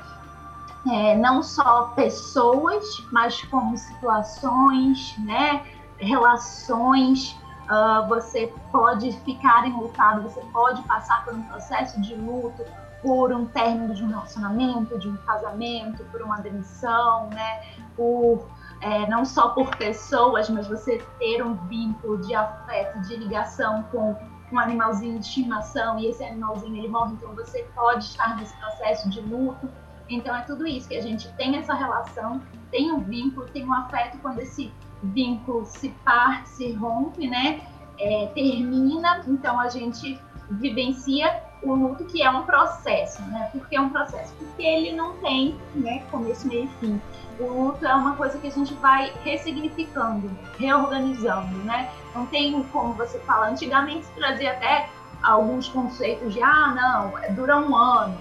É, 0.87 1.17
não 1.17 1.41
só 1.41 1.87
pessoas, 1.95 2.85
mas 3.11 3.41
como 3.45 3.75
situações, 3.75 5.17
né? 5.17 5.63
Relações, 5.97 7.35
Uh, 7.69 8.07
você 8.07 8.51
pode 8.71 9.11
ficar 9.19 9.67
enlutado, 9.67 10.23
você 10.23 10.41
pode 10.51 10.81
passar 10.87 11.23
por 11.23 11.35
um 11.35 11.43
processo 11.43 12.01
de 12.01 12.15
luto, 12.15 12.65
por 12.99 13.31
um 13.31 13.45
término 13.45 13.93
de 13.93 14.03
um 14.03 14.07
relacionamento, 14.07 14.97
de 14.97 15.07
um 15.07 15.15
casamento, 15.17 16.03
por 16.05 16.19
uma 16.23 16.37
demissão, 16.41 17.29
né? 17.29 17.61
Por 17.95 18.49
é, 18.81 19.07
não 19.07 19.25
só 19.25 19.49
por 19.49 19.75
pessoas, 19.75 20.49
mas 20.49 20.67
você 20.67 20.99
ter 21.19 21.43
um 21.43 21.55
vínculo 21.67 22.17
de 22.19 22.33
afeto, 22.33 23.01
de 23.01 23.15
ligação 23.17 23.83
com 23.91 24.15
um 24.51 24.59
animalzinho 24.59 25.19
de 25.19 25.25
estimação 25.25 25.99
e 25.99 26.07
esse 26.07 26.23
animalzinho 26.23 26.75
ele 26.77 26.87
morre, 26.87 27.13
então 27.13 27.33
você 27.35 27.63
pode 27.75 28.05
estar 28.05 28.35
nesse 28.37 28.55
processo 28.57 29.09
de 29.09 29.21
luto. 29.21 29.69
Então 30.09 30.35
é 30.35 30.41
tudo 30.41 30.65
isso 30.65 30.87
que 30.87 30.95
a 30.95 31.01
gente 31.01 31.31
tem 31.33 31.55
essa 31.57 31.73
relação, 31.73 32.41
tem 32.71 32.91
um 32.91 32.99
vínculo, 32.99 33.45
tem 33.47 33.67
um 33.67 33.73
afeto 33.73 34.17
quando 34.19 34.39
esse 34.39 34.73
vínculo 35.03 35.65
se 35.65 35.89
parte, 36.03 36.49
se 36.49 36.73
rompe, 36.73 37.27
né? 37.27 37.61
É, 37.99 38.27
termina, 38.33 39.21
então 39.27 39.59
a 39.59 39.67
gente 39.67 40.19
vivencia 40.49 41.43
o 41.61 41.75
luto 41.75 42.05
que 42.05 42.23
é 42.23 42.29
um 42.29 42.43
processo, 42.43 43.21
né? 43.23 43.49
Porque 43.51 43.75
é 43.75 43.81
um 43.81 43.89
processo, 43.89 44.33
porque 44.35 44.63
ele 44.63 44.95
não 44.95 45.17
tem, 45.17 45.59
né, 45.75 46.03
começo, 46.09 46.47
meio 46.47 46.65
e 46.65 46.67
fim. 46.79 47.01
O 47.39 47.45
luto 47.45 47.85
é 47.85 47.93
uma 47.93 48.15
coisa 48.15 48.37
que 48.37 48.47
a 48.47 48.51
gente 48.51 48.73
vai 48.75 49.11
ressignificando, 49.23 50.29
reorganizando, 50.57 51.57
né? 51.59 51.89
Não 52.15 52.25
tem 52.25 52.61
como 52.63 52.93
você 52.93 53.19
fala, 53.19 53.49
antigamente 53.49 54.05
se 54.05 54.11
trazia 54.13 54.51
até 54.51 54.89
alguns 55.21 55.67
conceitos 55.67 56.33
de 56.33 56.41
ah, 56.41 56.73
não, 56.75 57.35
dura 57.35 57.57
um 57.57 57.75
ano. 57.75 58.17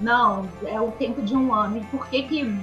Não, 0.00 0.48
é 0.64 0.80
o 0.80 0.92
tempo 0.92 1.22
de 1.22 1.36
um 1.36 1.52
ano. 1.52 1.78
E 1.78 1.84
por 1.86 2.06
que 2.08 2.22
que 2.22 2.60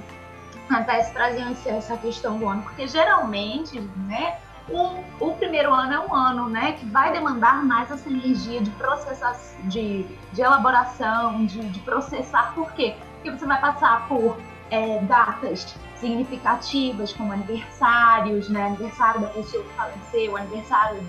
até 0.70 1.02
se 1.02 1.12
traziam 1.12 1.54
essa 1.66 1.96
questão 1.96 2.38
do 2.38 2.48
ano? 2.48 2.62
Porque 2.62 2.86
geralmente, 2.88 3.80
né, 3.80 4.38
o, 4.68 5.04
o 5.20 5.34
primeiro 5.36 5.72
ano 5.72 5.92
é 5.92 6.00
um 6.00 6.14
ano, 6.14 6.48
né, 6.48 6.72
que 6.72 6.86
vai 6.86 7.12
demandar 7.12 7.64
mais 7.64 7.90
essa 7.90 8.08
energia 8.08 8.60
de 8.60 8.70
processar, 8.72 9.36
de, 9.64 10.04
de 10.32 10.40
elaboração, 10.42 11.46
de, 11.46 11.60
de 11.68 11.78
processar. 11.80 12.52
Por 12.54 12.72
quê? 12.72 12.96
Porque 13.14 13.30
você 13.30 13.46
vai 13.46 13.60
passar 13.60 14.08
por 14.08 14.36
é, 14.70 14.98
datas 15.02 15.76
significativas, 15.96 17.12
como 17.12 17.32
aniversários, 17.32 18.48
né, 18.48 18.66
aniversário 18.66 19.20
da 19.20 19.28
pessoa 19.28 19.62
que 19.62 19.72
faleceu, 19.74 20.36
aniversário 20.36 21.00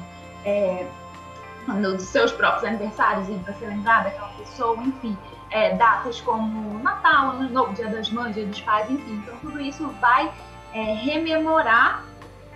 é, 0.45 0.87
dos 1.81 2.03
seus 2.03 2.31
próprios 2.31 2.63
aniversários, 2.63 3.27
e 3.27 3.33
você 3.33 3.65
lembrar 3.65 4.03
daquela 4.03 4.29
pessoa, 4.37 4.77
enfim. 4.83 5.17
É, 5.49 5.75
datas 5.77 6.19
como 6.21 6.77
Natal, 6.83 7.31
Ano 7.31 7.49
Novo, 7.49 7.73
Dia 7.73 7.87
das 7.87 8.09
Mães, 8.11 8.35
Dia 8.35 8.45
dos 8.45 8.59
Pais, 8.61 8.89
enfim. 8.91 9.13
Então, 9.23 9.35
tudo 9.37 9.59
isso 9.61 9.87
vai 10.01 10.31
é, 10.73 10.93
rememorar 10.93 12.03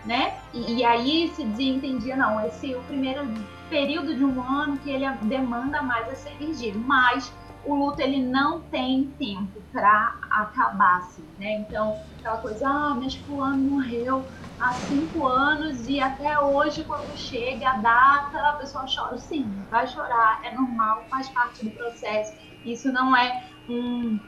né? 0.06 0.40
E, 0.54 0.80
e, 0.80 0.84
aí 0.84 1.32
se 1.36 1.46
desentendia, 1.46 2.16
não, 2.16 2.44
esse 2.46 2.74
é 2.74 2.78
o 2.78 2.84
primeiro 2.84 3.34
período 3.70 4.16
de 4.16 4.26
um 4.26 4.42
ano 4.42 4.78
que 4.80 4.90
ele 4.90 5.08
demanda 5.24 5.82
mais 5.82 6.08
essa 6.10 6.30
energia, 6.32 6.74
mas 6.76 7.32
o 7.64 7.76
luto 7.76 8.02
ele 8.02 8.22
não 8.24 8.62
tem 8.62 9.12
tempo 9.20 9.62
para 9.72 10.20
acabar, 10.32 10.98
assim, 10.98 11.28
né? 11.38 11.60
Então, 11.60 11.96
aquela 12.20 12.38
coisa, 12.38 12.68
ah, 12.68 12.96
mas 12.96 13.16
fulano 13.16 13.58
morreu 13.58 14.28
há 14.60 14.74
cinco 14.74 15.26
anos 15.28 15.88
e 15.88 16.00
até 16.00 16.40
hoje, 16.40 16.84
quando 16.84 17.16
chega 17.16 17.70
a 17.70 17.78
data, 17.78 18.40
a 18.40 18.54
pessoa 18.54 18.86
chora. 18.94 19.18
Sim, 19.18 19.66
vai 19.70 19.88
chorar, 19.88 20.40
é 20.44 20.54
normal, 20.54 21.08
faz 21.10 21.30
parte 21.30 21.64
do 21.64 21.72
processo. 21.72 22.34
Isso 22.64 22.92
não 22.92 23.16
é 23.16 23.44
um, 23.68 24.20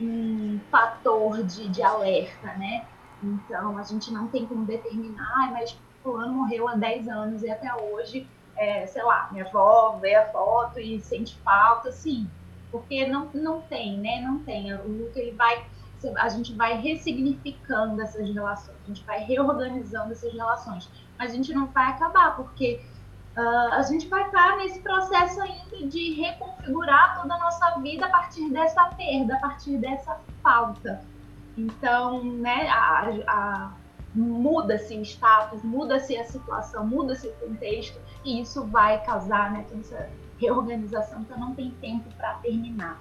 um 0.00 0.60
fator 0.70 1.42
de, 1.44 1.68
de 1.68 1.82
alerta, 1.82 2.54
né? 2.56 2.86
Então, 3.24 3.78
a 3.78 3.82
gente 3.82 4.12
não 4.12 4.28
tem 4.28 4.46
como 4.46 4.64
determinar, 4.64 5.50
mas 5.52 5.76
fulano 6.02 6.34
morreu 6.34 6.68
há 6.68 6.76
10 6.76 7.08
anos 7.08 7.42
e 7.42 7.50
até 7.50 7.74
hoje, 7.74 8.28
é, 8.56 8.86
sei 8.86 9.02
lá, 9.02 9.28
minha 9.32 9.46
avó 9.46 9.98
vê 10.00 10.14
a 10.14 10.30
foto 10.30 10.78
e 10.78 11.00
sente 11.00 11.36
falta, 11.38 11.90
sim. 11.90 12.28
Porque 12.70 13.06
não, 13.06 13.30
não 13.32 13.62
tem, 13.62 13.98
né? 13.98 14.20
Não 14.20 14.40
tem. 14.40 14.72
O 14.74 14.86
luto, 14.86 15.18
ele 15.18 15.32
vai... 15.32 15.66
A 16.18 16.28
gente 16.28 16.52
vai 16.52 16.78
ressignificando 16.78 18.02
essas 18.02 18.28
relações, 18.28 18.76
a 18.84 18.88
gente 18.88 19.02
vai 19.04 19.20
reorganizando 19.20 20.12
essas 20.12 20.34
relações. 20.34 20.90
Mas 21.18 21.32
a 21.32 21.34
gente 21.34 21.54
não 21.54 21.66
vai 21.68 21.92
acabar, 21.92 22.36
porque 22.36 22.82
uh, 23.38 23.72
a 23.72 23.80
gente 23.82 24.06
vai 24.08 24.26
estar 24.26 24.58
nesse 24.58 24.80
processo 24.80 25.40
ainda 25.40 25.86
de 25.86 26.12
reconfigurar 26.20 27.22
toda 27.22 27.34
a 27.34 27.38
nossa 27.38 27.78
vida 27.80 28.04
a 28.04 28.10
partir 28.10 28.50
dessa 28.50 28.84
perda, 28.88 29.34
a 29.36 29.38
partir 29.38 29.78
dessa 29.78 30.20
falta. 30.42 31.02
Então, 31.56 32.22
né, 32.24 32.68
a, 32.68 33.08
a 33.28 33.74
muda-se 34.14 34.96
o 34.96 35.02
status, 35.02 35.62
muda-se 35.62 36.16
a 36.16 36.24
situação, 36.24 36.86
muda-se 36.86 37.28
o 37.28 37.32
contexto, 37.34 37.98
e 38.24 38.40
isso 38.40 38.64
vai 38.66 39.02
causar 39.04 39.52
né, 39.52 39.66
essa 39.78 40.08
reorganização, 40.38 41.22
então 41.22 41.38
não 41.38 41.54
tem 41.54 41.70
tempo 41.80 42.08
para 42.16 42.34
terminar. 42.34 43.00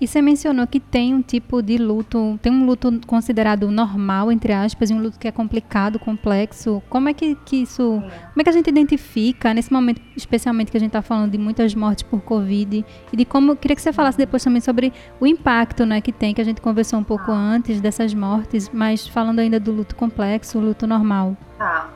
E 0.00 0.06
você 0.06 0.22
mencionou 0.22 0.64
que 0.66 0.78
tem 0.78 1.12
um 1.12 1.20
tipo 1.20 1.60
de 1.60 1.76
luto, 1.76 2.38
tem 2.40 2.52
um 2.52 2.64
luto 2.64 3.00
considerado 3.04 3.68
normal, 3.68 4.30
entre 4.30 4.52
aspas, 4.52 4.90
e 4.90 4.94
um 4.94 5.02
luto 5.02 5.18
que 5.18 5.26
é 5.26 5.32
complicado, 5.32 5.98
complexo. 5.98 6.80
Como 6.88 7.08
é 7.08 7.12
que, 7.12 7.34
que 7.34 7.62
isso. 7.62 7.82
Como 7.82 8.40
é 8.40 8.44
que 8.44 8.50
a 8.50 8.52
gente 8.52 8.70
identifica, 8.70 9.52
nesse 9.52 9.72
momento, 9.72 10.00
especialmente 10.16 10.70
que 10.70 10.76
a 10.76 10.80
gente 10.80 10.90
está 10.90 11.02
falando 11.02 11.32
de 11.32 11.38
muitas 11.38 11.74
mortes 11.74 12.04
por 12.04 12.20
Covid, 12.20 12.84
e 13.12 13.16
de 13.16 13.24
como. 13.24 13.56
Queria 13.56 13.74
que 13.74 13.82
você 13.82 13.92
falasse 13.92 14.16
depois 14.16 14.44
também 14.44 14.60
sobre 14.60 14.92
o 15.18 15.26
impacto 15.26 15.84
né, 15.84 16.00
que 16.00 16.12
tem, 16.12 16.32
que 16.32 16.40
a 16.40 16.44
gente 16.44 16.60
conversou 16.60 17.00
um 17.00 17.04
pouco 17.04 17.32
antes 17.32 17.80
dessas 17.80 18.14
mortes, 18.14 18.70
mas 18.72 19.08
falando 19.08 19.40
ainda 19.40 19.58
do 19.58 19.72
luto 19.72 19.96
complexo, 19.96 20.60
luto 20.60 20.86
normal. 20.86 21.36
Tá. 21.58 21.90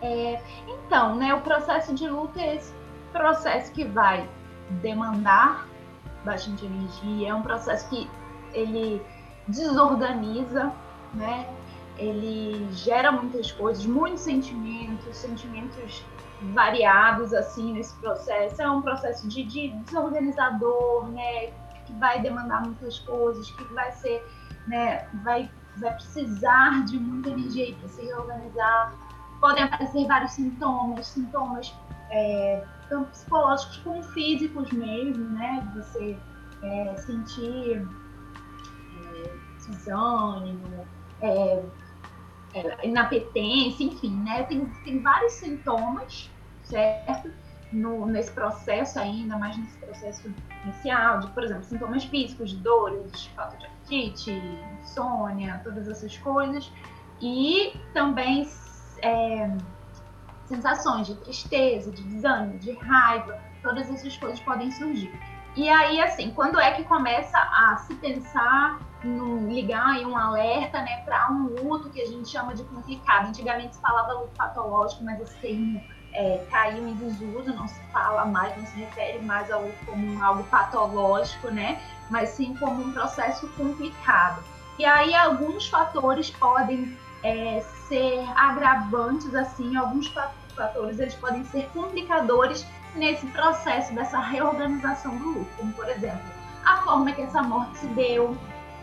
É, 0.00 0.40
então, 0.66 1.16
né, 1.16 1.34
o 1.34 1.40
processo 1.40 1.94
de 1.94 2.08
luto 2.08 2.38
é 2.38 2.56
esse 2.56 2.72
processo 3.12 3.70
que 3.72 3.84
vai 3.84 4.26
demandar 4.82 5.67
bastante 6.28 6.66
energia. 6.66 7.30
É 7.30 7.34
um 7.34 7.42
processo 7.42 7.88
que 7.88 8.08
ele 8.52 9.02
desorganiza, 9.48 10.72
né? 11.14 11.48
Ele 11.96 12.68
gera 12.72 13.10
muitas 13.10 13.50
coisas, 13.50 13.84
muitos 13.86 14.20
sentimentos, 14.20 15.16
sentimentos 15.16 16.04
variados 16.52 17.32
assim 17.32 17.72
nesse 17.72 17.94
processo. 17.96 18.60
É 18.62 18.70
um 18.70 18.82
processo 18.82 19.26
de, 19.26 19.42
de 19.42 19.68
desorganizador, 19.84 21.08
né? 21.08 21.46
Que 21.86 21.92
vai 21.98 22.20
demandar 22.20 22.62
muitas 22.62 22.98
coisas, 23.00 23.50
que 23.50 23.64
vai 23.72 23.90
ser, 23.92 24.22
né? 24.66 25.08
Vai, 25.24 25.50
vai 25.78 25.94
precisar 25.94 26.84
de 26.84 26.98
muita 26.98 27.30
energia 27.30 27.74
para 27.74 27.88
se 27.88 28.02
reorganizar. 28.02 28.94
Podem 29.40 29.64
aparecer 29.64 30.06
vários 30.06 30.32
sintomas, 30.32 31.06
sintomas 31.06 31.74
é, 32.10 32.64
tanto 32.88 33.10
psicológicos 33.10 33.76
como 33.78 34.02
físicos 34.02 34.70
mesmo, 34.72 35.24
né? 35.30 35.66
Você 35.76 36.18
é, 36.62 36.96
sentir 36.96 37.86
é, 39.14 39.32
desânimo, 39.66 40.86
é, 41.20 41.62
é, 42.54 42.86
inapetência, 42.86 43.84
enfim, 43.84 44.16
né? 44.22 44.42
Tem, 44.44 44.64
tem 44.84 45.00
vários 45.00 45.32
sintomas, 45.34 46.30
certo? 46.64 47.30
No, 47.70 48.06
nesse 48.06 48.32
processo 48.32 48.98
ainda, 48.98 49.36
mais 49.36 49.56
nesse 49.58 49.76
processo 49.76 50.32
inicial, 50.64 51.20
de, 51.20 51.30
por 51.32 51.44
exemplo, 51.44 51.64
sintomas 51.64 52.04
físicos, 52.04 52.50
de 52.50 52.56
dores, 52.56 53.26
falta 53.36 53.58
de 53.58 53.66
apetite, 53.66 54.42
insônia, 54.80 55.60
todas 55.62 55.86
essas 55.86 56.16
coisas. 56.16 56.72
E 57.20 57.74
também 57.92 58.48
é, 59.02 59.50
sensações 60.48 61.06
de 61.06 61.14
tristeza, 61.16 61.90
de 61.92 62.02
desânimo, 62.02 62.58
de 62.58 62.72
raiva, 62.72 63.38
todas 63.62 63.88
essas 63.90 64.16
coisas 64.16 64.40
podem 64.40 64.70
surgir. 64.70 65.12
E 65.56 65.68
aí, 65.68 66.00
assim, 66.00 66.30
quando 66.30 66.58
é 66.60 66.72
que 66.72 66.84
começa 66.84 67.38
a 67.38 67.76
se 67.78 67.94
pensar 67.96 68.78
em 69.04 69.52
ligar 69.52 69.86
aí 69.86 70.04
um 70.04 70.16
alerta, 70.16 70.80
né, 70.82 71.02
para 71.04 71.30
um 71.30 71.46
luto 71.62 71.90
que 71.90 72.00
a 72.00 72.06
gente 72.06 72.28
chama 72.28 72.54
de 72.54 72.62
complicado? 72.64 73.28
Antigamente 73.28 73.76
se 73.76 73.80
falava 73.80 74.12
luto 74.12 74.32
patológico, 74.36 75.04
mas 75.04 75.20
esse 75.20 75.34
termo 75.38 75.82
é, 76.12 76.44
caiu 76.50 76.88
em 76.88 76.94
desuso, 76.94 77.52
não 77.54 77.66
se 77.66 77.80
fala 77.92 78.24
mais, 78.24 78.56
não 78.56 78.66
se 78.66 78.78
refere 78.78 79.18
mais 79.20 79.50
ao 79.50 79.64
como 79.84 80.22
algo 80.22 80.44
patológico, 80.44 81.50
né, 81.50 81.80
mas 82.10 82.30
sim 82.30 82.54
como 82.56 82.82
um 82.82 82.92
processo 82.92 83.48
complicado. 83.56 84.42
E 84.78 84.84
aí 84.84 85.12
alguns 85.14 85.68
fatores 85.68 86.30
podem 86.30 86.96
é, 87.24 87.60
ser 87.88 88.24
agravantes, 88.36 89.34
assim, 89.34 89.76
alguns 89.76 90.06
fatores 90.08 90.37
eles 91.00 91.14
podem 91.14 91.44
ser 91.44 91.68
complicadores 91.72 92.66
nesse 92.94 93.26
processo 93.28 93.94
dessa 93.94 94.18
reorganização 94.18 95.16
do 95.16 95.24
luto, 95.30 95.50
como 95.56 95.72
por 95.72 95.88
exemplo, 95.88 96.20
a 96.64 96.78
forma 96.78 97.12
que 97.12 97.22
essa 97.22 97.42
morte 97.42 97.78
se 97.78 97.86
deu, 97.88 98.36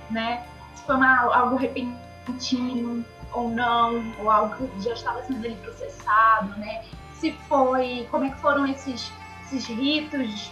né? 0.10 0.46
Se 0.75 0.84
foi 0.84 0.96
uma, 0.96 1.36
algo 1.36 1.55
repentino 1.55 3.05
ou 3.32 3.50
não, 3.50 4.13
ou 4.20 4.29
algo 4.29 4.67
que 4.67 4.82
já 4.82 4.94
estava 4.94 5.22
sendo 5.24 5.46
ali 5.46 5.55
processado, 5.55 6.58
né? 6.58 6.84
Se 7.20 7.32
foi, 7.48 8.08
como 8.12 8.25
é 8.25 8.29
que 8.29 8.39
foram 8.39 8.65
esses, 8.67 9.12
esses 9.46 9.65
ritos 9.65 10.51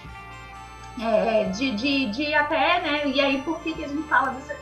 é, 1.01 1.45
de, 1.45 1.71
de, 1.75 2.09
de 2.11 2.33
até, 2.33 2.81
né? 2.81 3.07
E 3.07 3.19
aí 3.19 3.41
por 3.41 3.59
que, 3.61 3.73
que 3.73 3.85
a 3.85 3.87
gente 3.87 4.07
fala 4.07 4.31
dessa 4.31 4.55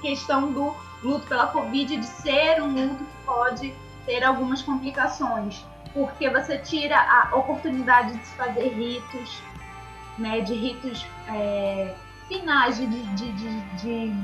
questão 0.00 0.52
do 0.52 0.74
luto 1.02 1.26
pela 1.26 1.46
Covid 1.48 1.96
de 1.96 2.06
ser 2.06 2.62
um 2.62 2.68
luto 2.68 3.04
que 3.04 3.24
pode 3.24 3.74
ter 4.04 4.22
algumas 4.24 4.62
complicações. 4.62 5.64
Porque 5.96 6.28
você 6.28 6.58
tira 6.58 6.94
a 6.94 7.34
oportunidade 7.34 8.18
de 8.18 8.26
se 8.26 8.34
fazer 8.34 8.68
ritos, 8.68 9.42
né, 10.18 10.42
de 10.42 10.52
ritos 10.52 11.06
é, 11.26 11.94
finais, 12.28 12.76
de, 12.76 12.86
de, 12.86 13.32
de, 13.32 13.60
de, 13.76 14.14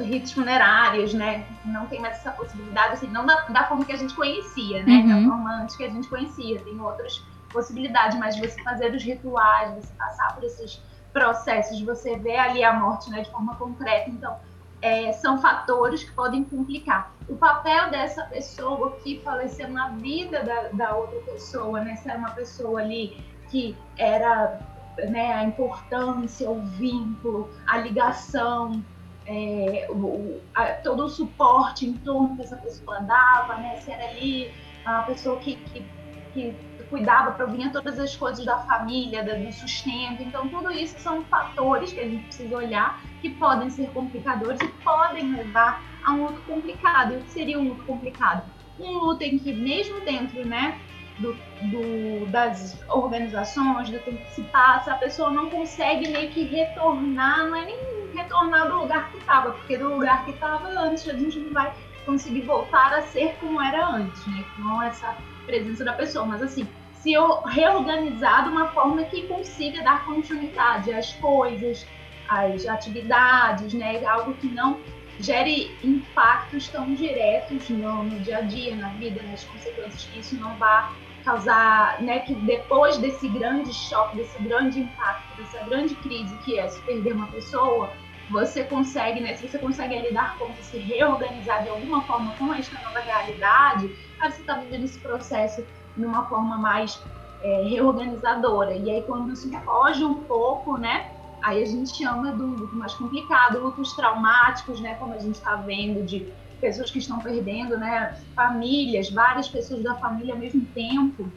ritos 0.00 0.30
funerários, 0.30 1.12
né? 1.12 1.44
Não 1.64 1.86
tem 1.86 2.00
mais 2.00 2.18
essa 2.18 2.30
possibilidade, 2.30 2.92
assim, 2.92 3.08
não 3.08 3.26
da, 3.26 3.34
da 3.46 3.64
forma 3.64 3.84
que 3.84 3.92
a 3.92 3.96
gente 3.96 4.14
conhecia, 4.14 4.84
né? 4.84 4.92
Uhum. 4.92 5.08
Da 5.24 5.28
forma 5.28 5.62
antes 5.62 5.74
que 5.74 5.84
a 5.84 5.88
gente 5.88 6.06
conhecia, 6.06 6.60
tem 6.60 6.80
outras 6.80 7.24
possibilidades, 7.50 8.16
mas 8.18 8.38
você 8.38 8.62
fazer 8.62 8.94
os 8.94 9.02
rituais, 9.02 9.74
você 9.74 9.92
passar 9.94 10.34
por 10.34 10.44
esses 10.44 10.80
processos, 11.12 11.80
você 11.80 12.16
vê 12.18 12.36
ali 12.36 12.62
a 12.62 12.74
morte, 12.74 13.10
né, 13.10 13.22
de 13.22 13.30
forma 13.30 13.56
concreta, 13.56 14.10
então 14.10 14.38
é, 14.82 15.12
são 15.12 15.40
fatores 15.40 16.04
que 16.04 16.12
podem 16.12 16.44
complicar. 16.44 17.12
O 17.28 17.36
papel 17.36 17.90
dessa 17.90 18.24
pessoa 18.24 18.92
que 19.02 19.20
faleceu 19.20 19.68
na 19.68 19.88
vida 19.90 20.42
da, 20.42 20.68
da 20.72 20.96
outra 20.96 21.18
pessoa, 21.20 21.80
né? 21.80 21.96
Se 21.96 22.08
era 22.08 22.18
uma 22.18 22.30
pessoa 22.30 22.80
ali 22.80 23.24
que 23.50 23.76
era 23.96 24.60
né, 25.08 25.32
a 25.32 25.44
importância, 25.44 26.50
o 26.50 26.60
vínculo, 26.60 27.50
a 27.66 27.78
ligação, 27.78 28.82
é, 29.26 29.86
o, 29.90 30.40
a, 30.54 30.66
todo 30.74 31.04
o 31.04 31.08
suporte 31.08 31.86
em 31.86 31.94
torno 31.94 32.36
que 32.36 32.42
essa 32.42 32.56
pessoa 32.56 33.00
dava, 33.00 33.56
né? 33.56 33.80
Se 33.80 33.90
era 33.90 34.10
ali 34.10 34.52
uma 34.84 35.02
pessoa 35.02 35.38
que, 35.38 35.56
que, 35.56 35.84
que 36.32 36.56
cuidava, 36.88 37.32
provinha 37.32 37.70
todas 37.72 37.98
as 37.98 38.14
coisas 38.14 38.44
da 38.44 38.58
família, 38.58 39.24
do 39.24 39.52
sustento. 39.52 40.22
Então, 40.22 40.48
tudo 40.48 40.70
isso 40.70 40.98
são 41.00 41.24
fatores 41.24 41.92
que 41.92 42.00
a 42.00 42.04
gente 42.04 42.24
precisa 42.24 42.56
olhar 42.56 43.02
que 43.26 43.34
podem 43.36 43.68
ser 43.70 43.88
complicadores 43.90 44.60
e 44.60 44.68
podem 44.84 45.34
levar 45.34 45.82
a 46.04 46.12
um 46.12 46.26
luto 46.26 46.40
complicado. 46.42 47.16
O 47.16 47.22
que 47.22 47.30
seria 47.30 47.58
um 47.58 47.68
luto 47.70 47.84
complicado? 47.84 48.44
Um 48.78 48.98
luto 48.98 49.24
em 49.24 49.38
que, 49.38 49.52
mesmo 49.52 50.00
dentro 50.00 50.46
né, 50.46 50.78
do, 51.18 51.32
do, 51.62 52.26
das 52.26 52.78
organizações, 52.88 53.90
do 53.90 53.98
tempo 53.98 54.22
que 54.24 54.34
se 54.34 54.42
passa, 54.42 54.92
a 54.92 54.96
pessoa 54.96 55.30
não 55.30 55.50
consegue 55.50 56.08
meio 56.08 56.30
que 56.30 56.44
retornar, 56.44 57.46
não 57.46 57.56
é 57.56 57.64
nem 57.64 57.76
retornar 58.14 58.68
do 58.68 58.78
lugar 58.78 59.10
que 59.10 59.18
estava, 59.18 59.52
porque 59.52 59.76
do 59.76 59.88
lugar 59.94 60.24
que 60.24 60.30
estava 60.30 60.68
antes 60.68 61.08
a 61.08 61.14
gente 61.14 61.38
não 61.38 61.52
vai 61.52 61.72
conseguir 62.04 62.42
voltar 62.42 62.92
a 62.94 63.02
ser 63.02 63.34
como 63.40 63.60
era 63.60 63.88
antes, 63.88 64.24
né? 64.28 64.44
Com 64.56 64.80
essa 64.82 65.16
presença 65.44 65.84
da 65.84 65.94
pessoa, 65.94 66.24
mas 66.24 66.42
assim, 66.42 66.68
se 66.92 67.12
eu 67.12 67.40
reorganizar 67.42 68.44
de 68.44 68.50
uma 68.50 68.68
forma 68.68 69.02
que 69.04 69.26
consiga 69.26 69.82
dar 69.82 70.04
continuidade 70.04 70.92
às 70.92 71.12
coisas, 71.14 71.86
às 72.28 72.66
atividades, 72.66 73.72
né? 73.74 74.04
Algo 74.04 74.34
que 74.34 74.46
não 74.48 74.80
gere 75.20 75.74
impactos 75.82 76.68
tão 76.68 76.94
diretos 76.94 77.68
no, 77.70 78.04
no 78.04 78.20
dia 78.20 78.38
a 78.38 78.40
dia, 78.42 78.76
na 78.76 78.88
vida, 78.90 79.22
nas 79.22 79.44
consequências 79.44 80.04
que 80.04 80.20
isso 80.20 80.36
não 80.36 80.54
vá 80.56 80.92
causar, 81.24 82.00
né, 82.02 82.20
que 82.20 82.34
depois 82.34 82.98
desse 82.98 83.28
grande 83.28 83.74
choque, 83.74 84.16
desse 84.16 84.40
grande 84.44 84.78
impacto, 84.80 85.42
dessa 85.42 85.64
grande 85.64 85.94
crise 85.96 86.36
que 86.44 86.56
é 86.56 86.68
se 86.68 86.80
perder 86.82 87.14
uma 87.14 87.26
pessoa, 87.26 87.90
você 88.30 88.62
consegue, 88.62 89.20
né, 89.20 89.34
se 89.34 89.48
você 89.48 89.58
consegue 89.58 89.98
lidar 89.98 90.38
com 90.38 90.52
se 90.62 90.78
reorganizar 90.78 91.64
de 91.64 91.68
alguma 91.68 92.02
forma 92.02 92.32
com 92.38 92.54
esta 92.54 92.80
nova 92.80 93.00
realidade, 93.00 93.90
aí 94.20 94.30
você 94.30 94.40
está 94.40 94.54
vivendo 94.54 94.84
esse 94.84 94.98
processo 95.00 95.64
de 95.96 96.04
uma 96.04 96.26
forma 96.26 96.58
mais 96.58 97.02
é, 97.42 97.62
reorganizadora. 97.64 98.74
E 98.74 98.88
aí 98.88 99.02
quando 99.02 99.32
isso 99.32 99.50
foge 99.64 100.04
um 100.04 100.22
pouco, 100.24 100.76
né, 100.76 101.10
aí 101.46 101.62
a 101.62 101.66
gente 101.66 101.96
chama 101.96 102.32
do 102.32 102.68
mais 102.72 102.92
complicado, 102.94 103.60
lutos 103.60 103.94
traumáticos, 103.94 104.80
né, 104.80 104.96
como 104.96 105.14
a 105.14 105.18
gente 105.18 105.36
está 105.36 105.54
vendo 105.54 106.04
de 106.04 106.32
pessoas 106.60 106.90
que 106.90 106.98
estão 106.98 107.20
perdendo, 107.20 107.78
né, 107.78 108.20
famílias, 108.34 109.10
várias 109.10 109.48
pessoas 109.48 109.80
da 109.84 109.94
família 109.94 110.34
ao 110.34 110.40
mesmo 110.40 110.66
tempo 110.74 111.32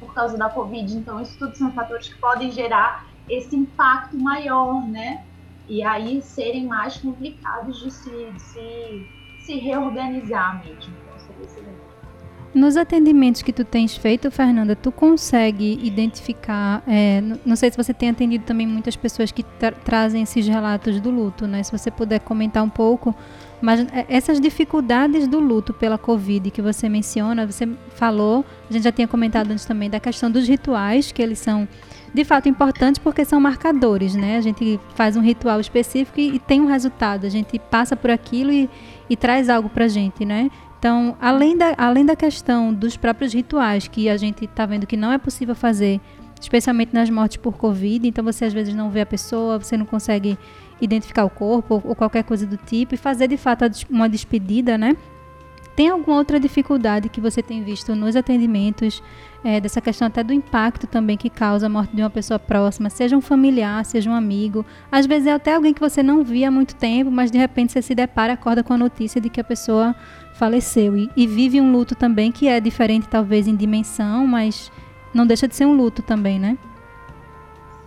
por 0.00 0.12
causa 0.12 0.36
da 0.36 0.50
Covid. 0.50 0.96
Então, 0.96 1.20
isso 1.20 1.38
tudo 1.38 1.56
são 1.56 1.72
fatores 1.72 2.08
que 2.08 2.18
podem 2.18 2.50
gerar 2.50 3.06
esse 3.28 3.54
impacto 3.54 4.18
maior, 4.18 4.84
né? 4.88 5.24
E 5.68 5.84
aí 5.84 6.20
serem 6.20 6.66
mais 6.66 6.96
complicados 6.96 7.78
de 7.78 7.92
se, 7.92 8.32
de 8.32 8.42
se, 8.42 9.08
se 9.38 9.54
reorganizar 9.54 10.58
mesmo. 10.58 10.96
Então, 11.00 11.16
seria 11.20 11.46
nos 12.62 12.76
atendimentos 12.76 13.42
que 13.42 13.52
tu 13.52 13.64
tens 13.64 13.96
feito, 13.96 14.30
Fernanda, 14.30 14.76
tu 14.76 14.92
consegue 14.92 15.80
identificar, 15.82 16.80
é, 16.86 17.20
não 17.44 17.56
sei 17.56 17.72
se 17.72 17.76
você 17.76 17.92
tem 17.92 18.08
atendido 18.08 18.44
também 18.44 18.68
muitas 18.68 18.94
pessoas 18.94 19.32
que 19.32 19.42
tra 19.42 19.72
trazem 19.72 20.22
esses 20.22 20.46
relatos 20.46 21.00
do 21.00 21.10
luto, 21.10 21.44
né? 21.48 21.60
Se 21.64 21.72
você 21.72 21.90
puder 21.90 22.20
comentar 22.20 22.62
um 22.62 22.68
pouco, 22.68 23.12
mas 23.60 23.80
é, 23.80 24.06
essas 24.08 24.40
dificuldades 24.40 25.26
do 25.26 25.40
luto 25.40 25.74
pela 25.74 25.98
Covid 25.98 26.52
que 26.52 26.62
você 26.62 26.88
menciona, 26.88 27.44
você 27.44 27.68
falou, 27.96 28.44
a 28.70 28.72
gente 28.72 28.84
já 28.84 28.92
tinha 28.92 29.08
comentado 29.08 29.50
antes 29.50 29.64
também 29.64 29.90
da 29.90 29.98
questão 29.98 30.30
dos 30.30 30.46
rituais, 30.46 31.10
que 31.10 31.20
eles 31.20 31.40
são 31.40 31.66
de 32.14 32.24
fato 32.24 32.48
importantes 32.48 33.00
porque 33.00 33.24
são 33.24 33.40
marcadores, 33.40 34.14
né? 34.14 34.36
A 34.36 34.40
gente 34.40 34.78
faz 34.94 35.16
um 35.16 35.20
ritual 35.20 35.58
específico 35.58 36.20
e, 36.20 36.36
e 36.36 36.38
tem 36.38 36.60
um 36.60 36.66
resultado, 36.66 37.26
a 37.26 37.28
gente 37.28 37.58
passa 37.58 37.96
por 37.96 38.08
aquilo 38.08 38.52
e, 38.52 38.70
e 39.10 39.16
traz 39.16 39.48
algo 39.48 39.68
pra 39.68 39.88
gente, 39.88 40.24
né? 40.24 40.48
Então, 40.82 41.16
além 41.20 41.56
da, 41.56 41.74
além 41.78 42.04
da 42.04 42.16
questão 42.16 42.74
dos 42.74 42.96
próprios 42.96 43.32
rituais, 43.32 43.86
que 43.86 44.08
a 44.08 44.16
gente 44.16 44.46
está 44.46 44.66
vendo 44.66 44.84
que 44.84 44.96
não 44.96 45.12
é 45.12 45.16
possível 45.16 45.54
fazer, 45.54 46.00
especialmente 46.40 46.92
nas 46.92 47.08
mortes 47.08 47.36
por 47.36 47.56
Covid, 47.56 48.08
então 48.08 48.24
você 48.24 48.46
às 48.46 48.52
vezes 48.52 48.74
não 48.74 48.90
vê 48.90 49.02
a 49.02 49.06
pessoa, 49.06 49.60
você 49.60 49.76
não 49.76 49.86
consegue 49.86 50.36
identificar 50.80 51.24
o 51.24 51.30
corpo 51.30 51.74
ou, 51.74 51.82
ou 51.90 51.94
qualquer 51.94 52.24
coisa 52.24 52.44
do 52.48 52.56
tipo, 52.56 52.96
e 52.96 52.98
fazer 52.98 53.28
de 53.28 53.36
fato 53.36 53.64
uma 53.88 54.08
despedida, 54.08 54.76
né? 54.76 54.96
Tem 55.76 55.88
alguma 55.88 56.16
outra 56.16 56.40
dificuldade 56.40 57.08
que 57.08 57.20
você 57.20 57.44
tem 57.44 57.62
visto 57.62 57.94
nos 57.94 58.16
atendimentos, 58.16 59.00
é, 59.44 59.60
dessa 59.60 59.80
questão 59.80 60.08
até 60.08 60.24
do 60.24 60.32
impacto 60.32 60.88
também 60.88 61.16
que 61.16 61.30
causa 61.30 61.66
a 61.66 61.68
morte 61.68 61.94
de 61.94 62.02
uma 62.02 62.10
pessoa 62.10 62.40
próxima, 62.40 62.90
seja 62.90 63.16
um 63.16 63.20
familiar, 63.20 63.84
seja 63.84 64.10
um 64.10 64.14
amigo, 64.14 64.66
às 64.90 65.06
vezes 65.06 65.28
é 65.28 65.32
até 65.32 65.54
alguém 65.54 65.72
que 65.72 65.80
você 65.80 66.02
não 66.02 66.24
via 66.24 66.48
há 66.48 66.50
muito 66.50 66.74
tempo, 66.74 67.08
mas 67.08 67.30
de 67.30 67.38
repente 67.38 67.72
você 67.72 67.80
se 67.80 67.94
depara, 67.94 68.32
acorda 68.32 68.64
com 68.64 68.72
a 68.72 68.78
notícia 68.78 69.20
de 69.20 69.30
que 69.30 69.40
a 69.40 69.44
pessoa 69.44 69.94
faleceu 70.34 70.96
e, 70.96 71.10
e 71.16 71.26
vive 71.26 71.60
um 71.60 71.72
luto 71.72 71.94
também 71.94 72.32
que 72.32 72.48
é 72.48 72.60
diferente 72.60 73.08
talvez 73.08 73.46
em 73.46 73.56
dimensão, 73.56 74.26
mas 74.26 74.70
não 75.12 75.26
deixa 75.26 75.46
de 75.46 75.54
ser 75.54 75.66
um 75.66 75.76
luto 75.76 76.02
também, 76.02 76.38
né? 76.38 76.56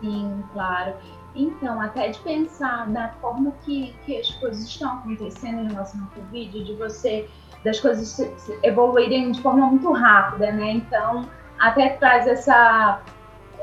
Sim, 0.01 0.43
claro. 0.53 0.93
Então, 1.35 1.81
até 1.81 2.09
de 2.09 2.19
pensar 2.19 2.89
na 2.89 3.09
forma 3.21 3.51
que, 3.63 3.93
que 4.05 4.17
as 4.17 4.31
coisas 4.35 4.63
estão 4.63 4.99
acontecendo 4.99 5.61
em 5.61 5.67
relação 5.67 6.01
ao 6.01 6.07
Covid, 6.07 6.63
de 6.63 6.73
você, 6.75 7.27
das 7.63 7.79
coisas 7.79 8.17
evoluírem 8.63 9.31
de 9.31 9.41
forma 9.41 9.65
muito 9.67 9.91
rápida, 9.91 10.51
né? 10.51 10.71
Então, 10.71 11.27
até 11.59 11.89
traz 11.89 12.27
essa 12.27 13.01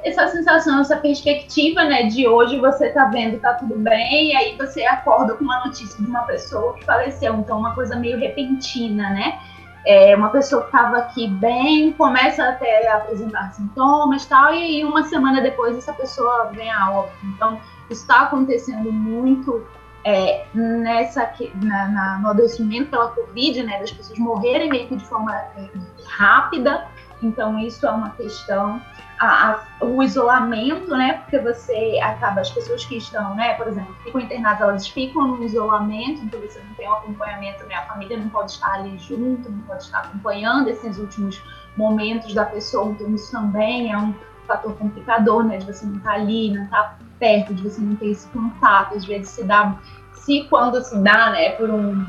essa 0.05 0.27
sensação, 0.29 0.81
essa 0.81 0.97
perspectiva, 0.97 1.85
né, 1.85 2.05
de 2.05 2.27
hoje 2.27 2.59
você 2.59 2.91
tá 2.91 3.07
vendo 3.07 3.39
tá 3.41 3.55
tudo 3.55 3.79
bem, 3.79 4.31
e 4.31 4.37
aí 4.37 4.57
você 4.57 4.85
acorda 4.85 5.35
com 5.35 5.45
uma 5.45 5.65
notícia 5.65 6.03
de 6.03 6.09
uma 6.09 6.23
pessoa 6.23 6.75
que 6.75 6.85
faleceu, 6.85 7.35
então 7.35 7.59
uma 7.59 7.75
coisa 7.75 7.97
meio 7.97 8.19
repentina, 8.19 9.11
né? 9.11 9.39
É 9.85 10.15
uma 10.15 10.31
pessoa 10.31 10.63
que 10.63 10.69
estava 10.69 10.99
aqui 10.99 11.27
bem, 11.29 11.93
começa 11.93 12.45
até 12.49 12.89
a 12.89 12.99
apresentar 12.99 13.51
sintomas 13.53 14.25
tal, 14.27 14.55
e 14.55 14.63
aí 14.63 14.85
uma 14.85 15.03
semana 15.05 15.41
depois 15.41 15.77
essa 15.77 15.93
pessoa 15.93 16.51
vem 16.53 16.71
a 16.71 16.91
óbito. 16.91 17.27
Então, 17.35 17.61
está 17.91 18.23
acontecendo 18.23 18.93
muito 18.93 19.67
é, 20.05 20.45
nessa 20.55 21.33
na, 21.63 21.89
na, 21.89 22.19
no 22.19 22.29
adoecimento 22.29 22.91
pela 22.91 23.09
Covid, 23.09 23.63
né, 23.65 23.79
das 23.81 23.93
pessoas 23.93 24.19
morrerem 24.21 24.71
meio 24.71 24.87
que 24.87 24.97
de 24.97 25.05
forma 25.05 25.35
é, 25.35 25.69
rápida. 26.07 26.87
Então, 27.21 27.59
isso 27.59 27.85
é 27.87 27.91
uma 27.91 28.11
questão 28.11 28.81
a, 29.23 29.63
a, 29.81 29.85
o 29.85 30.03
isolamento, 30.03 30.91
né? 30.97 31.15
Porque 31.15 31.39
você 31.39 32.01
acaba, 32.03 32.41
as 32.41 32.51
pessoas 32.51 32.85
que 32.85 32.97
estão, 32.97 33.37
né, 33.37 33.55
por 33.55 33.69
exemplo, 33.69 33.95
ficam 34.03 34.21
internadas, 34.21 34.61
elas 34.61 34.89
ficam 34.89 35.29
no 35.29 35.45
isolamento, 35.45 36.23
então 36.25 36.41
você 36.41 36.59
não 36.59 36.75
tem 36.75 36.89
um 36.89 36.93
acompanhamento, 36.93 37.65
né? 37.67 37.77
A 37.77 37.83
família 37.83 38.17
não 38.17 38.29
pode 38.31 38.51
estar 38.51 38.73
ali 38.73 38.99
junto, 38.99 39.49
não 39.49 39.61
pode 39.61 39.85
estar 39.85 40.01
acompanhando 40.01 40.69
esses 40.69 40.99
últimos 40.99 41.41
momentos 41.77 42.35
da 42.35 42.45
pessoa, 42.45 42.91
então 42.91 43.15
isso 43.15 43.31
também 43.31 43.93
é 43.93 43.97
um 43.97 44.13
fator 44.49 44.75
complicador, 44.75 45.45
né? 45.45 45.59
De 45.59 45.67
você 45.67 45.87
não 45.87 45.99
estar 45.99 46.15
ali, 46.15 46.51
não 46.51 46.65
estar 46.65 46.99
perto, 47.21 47.55
de 47.55 47.63
você 47.63 47.81
não 47.81 47.95
ter 47.95 48.09
esse 48.09 48.27
contato, 48.31 48.97
às 48.97 49.05
vezes 49.05 49.29
se 49.29 49.45
dá, 49.45 49.77
se 50.15 50.49
quando 50.51 50.83
se 50.83 50.99
dá, 50.99 51.31
né, 51.31 51.51
por 51.51 51.71
um 51.71 52.05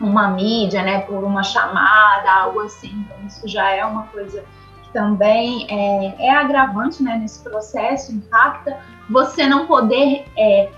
uma 0.00 0.28
mídia, 0.28 0.84
né, 0.84 1.00
por 1.00 1.24
uma 1.24 1.42
chamada, 1.42 2.30
algo 2.30 2.60
assim, 2.60 2.92
então 3.04 3.16
isso 3.26 3.48
já 3.48 3.68
é 3.70 3.84
uma 3.84 4.04
coisa 4.04 4.44
também 4.98 5.64
é, 5.70 6.26
é 6.26 6.30
agravante 6.30 7.00
né, 7.04 7.16
nesse 7.16 7.38
processo, 7.38 8.12
impacta. 8.12 8.76
Você 9.08 9.46
não 9.46 9.64
poder, 9.68 10.24
é, 10.36 10.70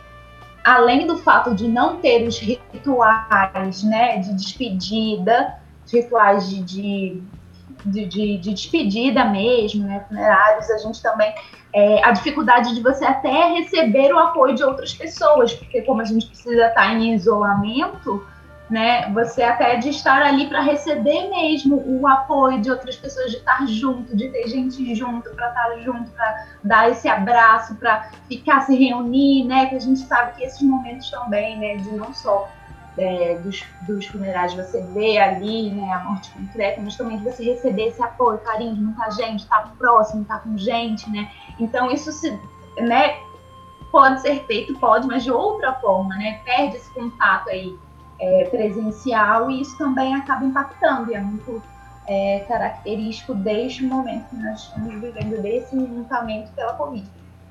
além 0.63 1.07
do 1.07 1.17
fato 1.17 1.55
de 1.55 1.67
não 1.67 1.97
ter 1.97 2.29
os 2.29 2.39
rituais 2.39 3.83
né, 3.83 4.19
de 4.19 4.35
despedida, 4.35 5.55
rituais 5.91 6.51
de, 6.51 6.63
de, 6.63 7.23
de, 7.87 8.07
de, 8.07 8.37
de 8.37 8.53
despedida 8.53 9.25
mesmo, 9.25 9.87
né, 9.87 10.05
funerários, 10.07 10.71
a 10.71 10.77
gente 10.77 11.03
também 11.03 11.35
é, 11.73 12.05
a 12.05 12.11
dificuldade 12.11 12.75
de 12.75 12.83
você 12.83 13.07
até 13.07 13.55
receber 13.55 14.13
o 14.13 14.19
apoio 14.19 14.55
de 14.55 14.63
outras 14.63 14.93
pessoas, 14.93 15.55
porque 15.55 15.81
como 15.81 16.03
a 16.03 16.05
gente 16.05 16.27
precisa 16.27 16.67
estar 16.67 16.93
em 16.93 17.15
isolamento, 17.15 18.23
né? 18.71 19.11
Você 19.13 19.43
até 19.43 19.77
de 19.77 19.89
estar 19.89 20.23
ali 20.23 20.47
para 20.47 20.61
receber 20.61 21.29
mesmo 21.29 21.83
o 21.85 22.07
apoio 22.07 22.61
de 22.61 22.71
outras 22.71 22.95
pessoas, 22.95 23.33
de 23.33 23.39
estar 23.39 23.67
junto, 23.67 24.17
de 24.17 24.29
ter 24.29 24.47
gente 24.47 24.95
junto, 24.95 25.29
para 25.31 25.49
estar 25.49 25.77
junto, 25.81 26.09
para 26.13 26.47
dar 26.63 26.89
esse 26.89 27.09
abraço, 27.09 27.75
para 27.75 28.09
ficar 28.29 28.61
se 28.61 28.77
reunir, 28.77 29.45
né? 29.45 29.67
Que 29.67 29.75
a 29.75 29.81
gente 29.81 30.01
sabe 30.01 30.37
que 30.37 30.45
esses 30.45 30.63
momentos 30.63 31.11
também, 31.11 31.59
né? 31.59 31.77
De 31.77 31.91
não 31.91 32.15
só 32.15 32.49
é, 32.97 33.39
dos, 33.39 33.65
dos 33.89 34.07
funerais 34.07 34.55
você 34.55 34.81
vê 34.95 35.19
ali, 35.19 35.73
né? 35.73 35.93
A 35.93 35.99
morte 36.05 36.31
concreta, 36.31 36.81
mas 36.81 36.97
também 36.97 37.19
de 37.19 37.25
você 37.25 37.43
receber 37.43 37.89
esse 37.89 38.01
apoio, 38.01 38.39
carinho 38.39 38.77
de 38.77 38.81
muita 38.81 39.11
gente, 39.11 39.41
estar 39.41 39.65
tá 39.65 39.73
próximo, 39.77 40.23
estar 40.23 40.39
tá 40.39 40.41
com 40.41 40.57
gente, 40.57 41.11
né? 41.11 41.29
Então 41.59 41.91
isso 41.91 42.13
se, 42.13 42.39
né? 42.79 43.19
Pode 43.91 44.21
ser 44.21 44.45
feito, 44.47 44.79
pode, 44.79 45.09
mas 45.09 45.25
de 45.25 45.33
outra 45.33 45.75
forma, 45.75 46.15
né? 46.15 46.41
Perde 46.45 46.77
esse 46.77 46.89
contato 46.95 47.51
aí 47.51 47.77
é, 48.21 48.45
presencial 48.45 49.51
e 49.51 49.63
isso 49.63 49.77
também 49.79 50.15
acaba 50.15 50.45
impactando, 50.45 51.11
e 51.11 51.15
é 51.15 51.21
muito 51.21 51.63
é, 52.07 52.41
característico 52.47 53.35
desde 53.35 53.85
o 53.85 53.89
momento 53.89 54.29
que 54.29 54.37
nós 54.37 54.61
estamos 54.61 54.95
vivendo, 55.01 55.41
desse 55.41 55.75
lutamento 55.75 56.51
pela 56.53 56.75
Covid. 56.75 57.07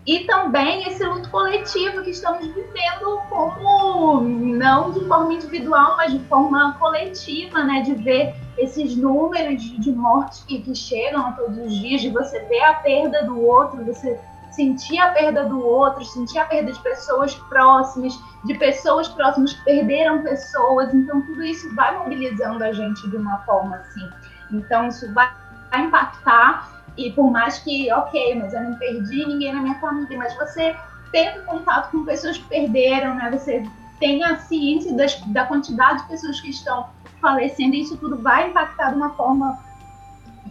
E 0.05 0.21
também 0.25 0.87
esse 0.87 1.03
luto 1.03 1.29
coletivo 1.29 2.01
que 2.01 2.09
estamos 2.11 2.45
vivendo 2.47 3.19
como, 3.29 4.21
não 4.21 4.91
de 4.91 5.05
forma 5.05 5.33
individual, 5.33 5.97
mas 5.97 6.11
de 6.13 6.19
forma 6.19 6.73
coletiva, 6.79 7.63
né? 7.63 7.81
De 7.81 7.93
ver 7.93 8.33
esses 8.57 8.95
números 8.95 9.61
de, 9.61 9.77
de 9.77 9.91
mortes 9.91 10.43
que, 10.45 10.61
que 10.61 10.73
chegam 10.73 11.33
todos 11.33 11.57
os 11.57 11.73
dias, 11.77 12.01
de 12.01 12.09
você 12.09 12.39
ver 12.45 12.61
a 12.61 12.73
perda 12.75 13.23
do 13.23 13.39
outro, 13.45 13.85
você 13.85 14.19
sentir 14.51 14.99
a 14.99 15.11
perda 15.11 15.45
do 15.45 15.63
outro, 15.65 16.03
sentir 16.03 16.39
a 16.39 16.45
perda 16.45 16.71
de 16.71 16.79
pessoas 16.79 17.35
próximas, 17.35 18.17
de 18.45 18.53
pessoas 18.55 19.07
próximas 19.07 19.53
que 19.53 19.63
perderam 19.63 20.23
pessoas. 20.23 20.93
Então, 20.93 21.21
tudo 21.21 21.43
isso 21.43 21.73
vai 21.75 21.97
mobilizando 21.97 22.63
a 22.63 22.71
gente 22.71 23.09
de 23.09 23.17
uma 23.17 23.37
forma 23.39 23.75
assim. 23.77 24.09
Então, 24.51 24.87
isso 24.87 25.11
vai 25.13 25.29
impactar. 25.77 26.81
E 26.97 27.11
por 27.11 27.31
mais 27.31 27.59
que, 27.59 27.91
ok, 27.93 28.35
mas 28.39 28.53
eu 28.53 28.61
não 28.61 28.75
perdi 28.75 29.25
ninguém 29.25 29.53
na 29.53 29.61
minha 29.61 29.79
família, 29.79 30.17
mas 30.17 30.35
você 30.35 30.75
teve 31.11 31.39
contato 31.41 31.91
com 31.91 32.03
pessoas 32.03 32.37
que 32.37 32.45
perderam, 32.45 33.15
né? 33.15 33.31
Você 33.31 33.63
tem 33.99 34.23
a 34.23 34.37
ciência 34.37 34.93
das, 34.95 35.19
da 35.27 35.45
quantidade 35.45 36.01
de 36.01 36.09
pessoas 36.09 36.39
que 36.41 36.49
estão 36.49 36.87
falecendo, 37.21 37.75
e 37.75 37.81
isso 37.81 37.97
tudo 37.97 38.21
vai 38.21 38.49
impactar 38.49 38.91
de 38.91 38.95
uma 38.95 39.11
forma 39.11 39.57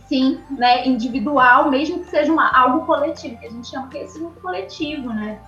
sim, 0.08 0.40
né, 0.50 0.86
individual, 0.88 1.70
mesmo 1.70 2.00
que 2.00 2.10
seja 2.10 2.32
uma, 2.32 2.50
algo 2.50 2.86
coletivo, 2.86 3.36
que 3.38 3.46
a 3.46 3.50
gente 3.50 3.68
chama 3.68 3.88
que 3.88 3.98
é 3.98 4.04
esse 4.04 4.18
coletivo, 4.40 5.10
né? 5.10 5.38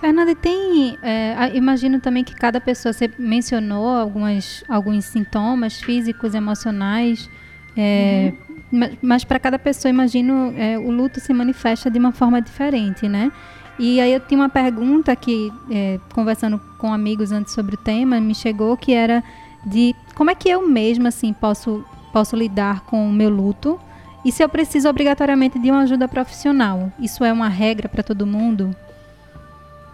Fernanda, 0.00 0.34
tem. 0.34 0.98
É, 1.02 1.56
imagino 1.56 1.98
também 1.98 2.22
que 2.22 2.34
cada 2.34 2.60
pessoa, 2.60 2.92
você 2.92 3.10
mencionou 3.18 3.88
algumas, 3.88 4.62
alguns 4.68 5.06
sintomas 5.06 5.80
físicos, 5.80 6.34
emocionais, 6.34 7.28
é, 7.76 8.32
uhum. 8.50 8.56
mas, 8.70 8.98
mas 9.00 9.24
para 9.24 9.38
cada 9.38 9.58
pessoa, 9.58 9.90
imagino, 9.90 10.52
é, 10.56 10.78
o 10.78 10.90
luto 10.90 11.20
se 11.20 11.32
manifesta 11.32 11.90
de 11.90 11.98
uma 11.98 12.12
forma 12.12 12.40
diferente, 12.40 13.08
né? 13.08 13.32
E 13.78 14.00
aí 14.00 14.12
eu 14.12 14.20
tinha 14.20 14.38
uma 14.38 14.48
pergunta 14.48 15.16
que, 15.16 15.50
é, 15.70 15.98
conversando 16.12 16.60
com 16.78 16.92
amigos 16.92 17.32
antes 17.32 17.54
sobre 17.54 17.74
o 17.74 17.78
tema, 17.78 18.20
me 18.20 18.34
chegou 18.34 18.76
que 18.76 18.92
era 18.92 19.24
de 19.66 19.94
como 20.14 20.30
é 20.30 20.34
que 20.34 20.48
eu 20.48 20.66
mesma 20.66 21.08
assim 21.08 21.32
posso 21.32 21.84
posso 22.12 22.36
lidar 22.36 22.82
com 22.82 23.08
o 23.08 23.12
meu 23.12 23.28
luto 23.28 23.78
e 24.24 24.32
se 24.32 24.42
eu 24.42 24.48
preciso 24.48 24.88
obrigatoriamente 24.88 25.58
de 25.58 25.70
uma 25.70 25.82
ajuda 25.82 26.08
profissional. 26.08 26.90
Isso 26.98 27.24
é 27.24 27.32
uma 27.32 27.48
regra 27.48 27.88
para 27.88 28.02
todo 28.02 28.26
mundo? 28.26 28.74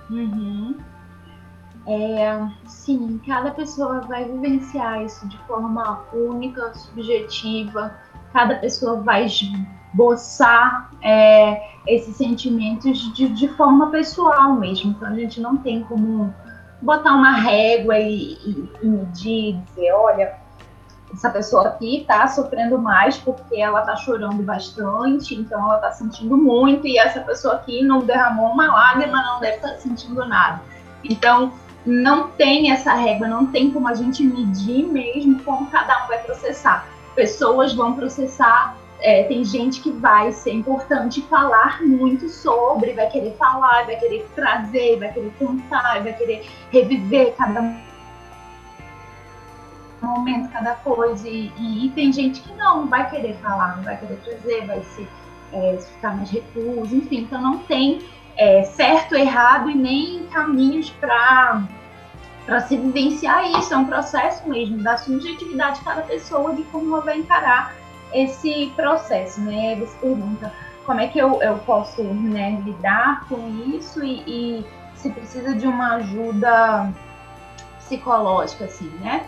Uhum. 0.08 0.76
É, 1.86 2.46
sim, 2.66 3.20
cada 3.26 3.50
pessoa 3.50 4.02
vai 4.02 4.24
vivenciar 4.24 5.02
isso 5.02 5.26
de 5.28 5.36
forma 5.46 6.04
única, 6.12 6.72
subjetiva. 6.74 7.92
Cada 8.32 8.56
pessoa 8.56 9.00
vai 9.00 9.26
esboçar 9.26 10.90
é, 11.02 11.60
esses 11.88 12.14
sentimentos 12.14 13.12
de, 13.14 13.28
de 13.30 13.48
forma 13.48 13.90
pessoal 13.90 14.54
mesmo. 14.54 14.92
Então 14.92 15.08
a 15.08 15.14
gente 15.14 15.40
não 15.40 15.56
tem 15.56 15.82
como 15.82 16.32
botar 16.82 17.12
uma 17.12 17.32
régua 17.32 17.98
e, 17.98 18.34
e, 18.34 18.70
e 18.82 18.86
medir, 18.86 19.56
dizer, 19.68 19.92
olha, 19.92 20.34
essa 21.12 21.30
pessoa 21.30 21.68
aqui 21.68 22.02
está 22.02 22.26
sofrendo 22.28 22.78
mais 22.78 23.16
porque 23.16 23.60
ela 23.60 23.80
está 23.80 23.96
chorando 23.96 24.42
bastante, 24.42 25.34
então 25.34 25.60
ela 25.60 25.76
está 25.76 25.92
sentindo 25.92 26.36
muito, 26.36 26.86
e 26.86 26.98
essa 26.98 27.20
pessoa 27.20 27.54
aqui 27.54 27.82
não 27.82 28.00
derramou 28.00 28.50
uma 28.50 28.66
lágrima, 28.66 29.22
não 29.22 29.40
deve 29.40 29.56
estar 29.56 29.70
tá 29.70 29.78
sentindo 29.78 30.24
nada. 30.26 30.62
Então, 31.02 31.52
não 31.84 32.28
tem 32.28 32.70
essa 32.70 32.92
régua, 32.94 33.26
não 33.26 33.46
tem 33.46 33.70
como 33.70 33.88
a 33.88 33.94
gente 33.94 34.22
medir 34.22 34.86
mesmo 34.86 35.42
como 35.42 35.70
cada 35.70 36.04
um 36.04 36.08
vai 36.08 36.18
processar. 36.18 36.86
Pessoas 37.14 37.74
vão 37.74 37.94
processar 37.94 38.76
é, 39.02 39.24
tem 39.24 39.44
gente 39.44 39.80
que 39.80 39.90
vai 39.90 40.32
ser 40.32 40.52
importante 40.52 41.22
falar 41.22 41.82
muito 41.82 42.28
sobre, 42.28 42.92
vai 42.92 43.08
querer 43.08 43.34
falar, 43.36 43.86
vai 43.86 43.96
querer 43.96 44.28
trazer, 44.34 44.98
vai 44.98 45.12
querer 45.12 45.32
contar, 45.38 46.02
vai 46.02 46.12
querer 46.12 46.46
reviver 46.70 47.34
cada 47.36 47.76
momento, 50.02 50.50
cada 50.50 50.74
coisa. 50.76 51.28
E, 51.28 51.52
e, 51.56 51.86
e 51.86 51.90
tem 51.90 52.12
gente 52.12 52.40
que 52.40 52.52
não, 52.54 52.86
vai 52.86 53.08
querer 53.08 53.34
falar, 53.36 53.76
não 53.76 53.84
vai 53.84 53.96
querer 53.96 54.18
trazer, 54.24 54.66
vai 54.66 54.82
se 54.82 55.08
é, 55.52 55.78
ficar 55.78 56.16
mais 56.16 56.30
recluso, 56.30 56.94
enfim. 56.94 57.20
Então 57.20 57.40
não 57.40 57.58
tem 57.58 58.02
é, 58.36 58.62
certo, 58.64 59.14
errado 59.14 59.70
e 59.70 59.74
nem 59.74 60.26
caminhos 60.26 60.90
para 60.90 61.62
para 62.46 62.60
se 62.62 62.76
vivenciar 62.76 63.48
isso. 63.52 63.72
É 63.72 63.76
um 63.76 63.84
processo 63.84 64.48
mesmo 64.48 64.82
da 64.82 64.96
subjetividade 64.96 65.78
de 65.78 65.84
cada 65.84 66.02
pessoa, 66.02 66.54
de 66.54 66.62
como 66.64 66.94
ela 66.94 67.04
vai 67.04 67.18
encarar 67.18 67.79
esse 68.12 68.72
processo, 68.76 69.40
né? 69.40 69.76
Você 69.76 69.96
pergunta 69.98 70.52
como 70.84 71.00
é 71.00 71.06
que 71.06 71.18
eu, 71.18 71.40
eu 71.42 71.58
posso 71.58 72.02
né, 72.02 72.60
lidar 72.64 73.26
com 73.28 73.48
isso 73.76 74.02
e, 74.02 74.22
e, 74.26 74.66
se 74.96 75.10
precisa 75.10 75.54
de 75.54 75.66
uma 75.66 75.96
ajuda 75.96 76.92
psicológica, 77.78 78.64
assim, 78.64 78.88
né? 79.00 79.26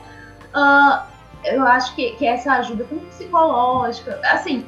Uh, 0.54 1.02
eu 1.44 1.66
acho 1.66 1.94
que, 1.94 2.12
que 2.12 2.26
essa 2.26 2.52
ajuda 2.54 2.84
psicológica, 3.08 4.20
assim, 4.24 4.66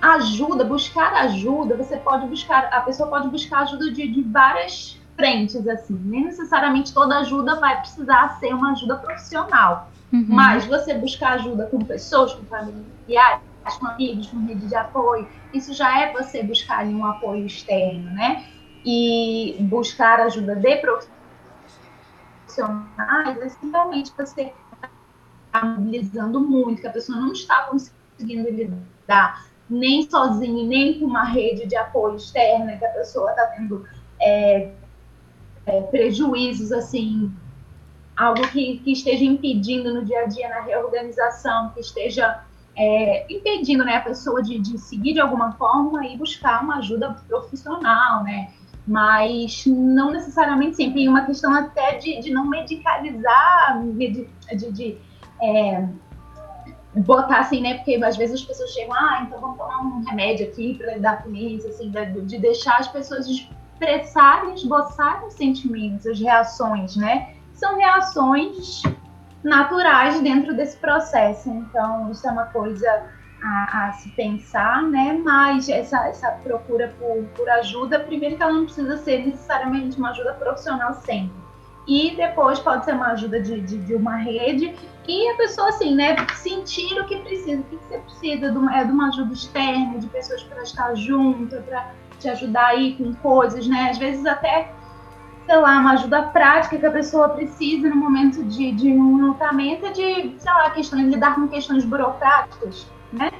ajuda, 0.00 0.64
buscar 0.64 1.12
ajuda, 1.14 1.76
você 1.76 1.96
pode 1.96 2.26
buscar, 2.26 2.64
a 2.72 2.80
pessoa 2.80 3.08
pode 3.08 3.28
buscar 3.28 3.60
ajuda 3.60 3.92
de, 3.92 4.08
de 4.08 4.22
várias 4.22 4.98
frentes, 5.14 5.66
assim, 5.68 5.94
nem 6.04 6.24
necessariamente 6.24 6.92
toda 6.92 7.18
ajuda 7.18 7.60
vai 7.60 7.78
precisar 7.80 8.38
ser 8.40 8.52
uma 8.54 8.72
ajuda 8.72 8.96
profissional. 8.96 9.88
Uhum. 10.12 10.26
Mas 10.28 10.66
você 10.66 10.94
buscar 10.94 11.34
ajuda 11.34 11.66
com 11.66 11.78
pessoas, 11.78 12.34
com 12.34 12.44
familiares, 12.44 13.40
com 13.78 13.86
amigos, 13.86 14.26
com 14.26 14.44
rede 14.44 14.66
de 14.66 14.74
apoio, 14.74 15.26
isso 15.54 15.72
já 15.72 16.00
é 16.00 16.12
você 16.12 16.42
buscar 16.42 16.84
um 16.84 17.06
apoio 17.06 17.46
externo, 17.46 18.10
né? 18.10 18.44
E 18.84 19.56
buscar 19.60 20.20
ajuda 20.20 20.56
de 20.56 20.76
profissionais, 22.46 23.38
é 23.40 23.48
simplesmente 23.48 24.12
você 24.16 24.52
está 25.46 25.64
mobilizando 25.64 26.40
muito, 26.40 26.82
que 26.82 26.86
a 26.86 26.92
pessoa 26.92 27.18
não 27.18 27.32
está 27.32 27.62
conseguindo 27.62 28.50
lidar 28.50 29.46
nem 29.70 30.08
sozinha, 30.10 30.66
nem 30.66 30.98
com 30.98 31.06
uma 31.06 31.24
rede 31.24 31.66
de 31.66 31.76
apoio 31.76 32.16
externa, 32.16 32.76
que 32.76 32.84
a 32.84 32.90
pessoa 32.90 33.30
está 33.30 33.46
tendo 33.46 33.86
é, 34.20 34.72
é, 35.64 35.80
prejuízos 35.82 36.70
assim 36.72 37.32
algo 38.22 38.42
que, 38.48 38.78
que 38.78 38.92
esteja 38.92 39.24
impedindo 39.24 39.92
no 39.92 40.04
dia 40.04 40.20
a 40.20 40.26
dia, 40.26 40.48
na 40.48 40.60
reorganização, 40.60 41.70
que 41.70 41.80
esteja 41.80 42.42
é, 42.76 43.26
impedindo 43.32 43.84
né, 43.84 43.96
a 43.96 44.00
pessoa 44.00 44.42
de, 44.42 44.58
de 44.58 44.78
seguir 44.78 45.14
de 45.14 45.20
alguma 45.20 45.52
forma 45.52 46.06
e 46.06 46.16
buscar 46.16 46.62
uma 46.62 46.76
ajuda 46.76 47.16
profissional, 47.28 48.22
né? 48.22 48.50
Mas 48.86 49.64
não 49.66 50.10
necessariamente 50.10 50.76
sempre. 50.76 50.94
Tem 50.94 51.08
uma 51.08 51.24
questão 51.24 51.52
até 51.52 51.98
de, 51.98 52.20
de 52.20 52.30
não 52.32 52.46
medicalizar, 52.48 53.80
de, 53.96 54.72
de, 54.72 54.98
é, 55.40 55.88
botar 56.96 57.40
assim, 57.40 57.60
né? 57.60 57.74
Porque 57.74 58.02
às 58.02 58.16
vezes 58.16 58.40
as 58.40 58.46
pessoas 58.46 58.70
chegam, 58.70 58.94
ah, 58.94 59.24
então 59.26 59.40
vamos 59.40 59.58
tomar 59.58 59.80
um 59.80 60.04
remédio 60.04 60.48
aqui 60.48 60.74
para 60.74 60.94
lidar 60.94 61.22
com 61.22 61.34
isso, 61.34 61.68
assim, 61.68 61.90
de, 61.90 62.20
de 62.22 62.38
deixar 62.38 62.78
as 62.78 62.88
pessoas 62.88 63.26
expressarem, 63.28 64.54
esboçarem 64.54 65.28
os 65.28 65.34
sentimentos, 65.34 66.06
as 66.06 66.18
reações, 66.18 66.96
né? 66.96 67.34
São 67.62 67.76
reações 67.76 68.82
naturais 69.44 70.20
dentro 70.20 70.52
desse 70.52 70.76
processo. 70.78 71.48
Então, 71.48 72.10
isso 72.10 72.26
é 72.26 72.32
uma 72.32 72.46
coisa 72.46 73.04
a, 73.40 73.86
a, 73.88 73.92
se 73.92 74.08
pensar, 74.10 74.82
né? 74.82 75.20
Mas 75.24 75.68
essa, 75.68 76.08
essa 76.08 76.32
procura 76.42 76.92
por, 76.98 77.24
por 77.36 77.48
ajuda, 77.48 78.00
primeiro 78.00 78.36
que 78.36 78.42
ela 78.42 78.52
não 78.52 78.64
precisa 78.64 78.96
ser 78.96 79.24
necessariamente 79.24 79.96
uma 79.96 80.10
ajuda 80.10 80.32
profissional 80.34 80.92
sempre. 80.94 81.40
E 81.86 82.16
depois 82.16 82.58
pode 82.58 82.84
ser 82.84 82.94
uma 82.94 83.12
ajuda 83.12 83.40
de, 83.40 83.60
de, 83.60 83.78
de 83.78 83.94
uma 83.94 84.16
rede 84.16 84.74
e 85.06 85.30
a 85.30 85.36
pessoa, 85.36 85.68
assim, 85.68 85.94
né, 85.94 86.16
sentir 86.34 87.00
o 87.00 87.06
que 87.06 87.16
precisa. 87.18 87.60
O 87.60 87.64
que 87.64 87.76
você 87.76 87.98
precisa 87.98 88.50
de 88.50 88.58
uma, 88.58 88.76
é 88.76 88.84
de 88.84 88.90
uma 88.90 89.08
ajuda 89.08 89.32
externa, 89.32 89.98
de 89.98 90.06
pessoas 90.08 90.42
para 90.44 90.62
estar 90.62 90.94
junto, 90.94 91.56
para 91.62 91.90
te 92.18 92.28
ajudar 92.28 92.66
aí 92.66 92.94
com 92.96 93.12
coisas, 93.14 93.66
né? 93.66 93.90
Às 93.90 93.98
vezes 93.98 94.24
até 94.26 94.72
sei 95.46 95.56
lá, 95.56 95.78
uma 95.78 95.92
ajuda 95.92 96.22
prática 96.24 96.78
que 96.78 96.86
a 96.86 96.90
pessoa 96.90 97.28
precisa 97.30 97.88
no 97.88 97.96
momento 97.96 98.42
de, 98.44 98.72
de 98.72 98.88
um 98.90 99.26
lutamento 99.26 99.92
de, 99.92 100.34
sei 100.38 100.52
lá, 100.52 100.70
questões, 100.70 101.12
lidar 101.12 101.34
com 101.34 101.48
questões 101.48 101.84
burocráticas, 101.84 102.86
né? 103.12 103.30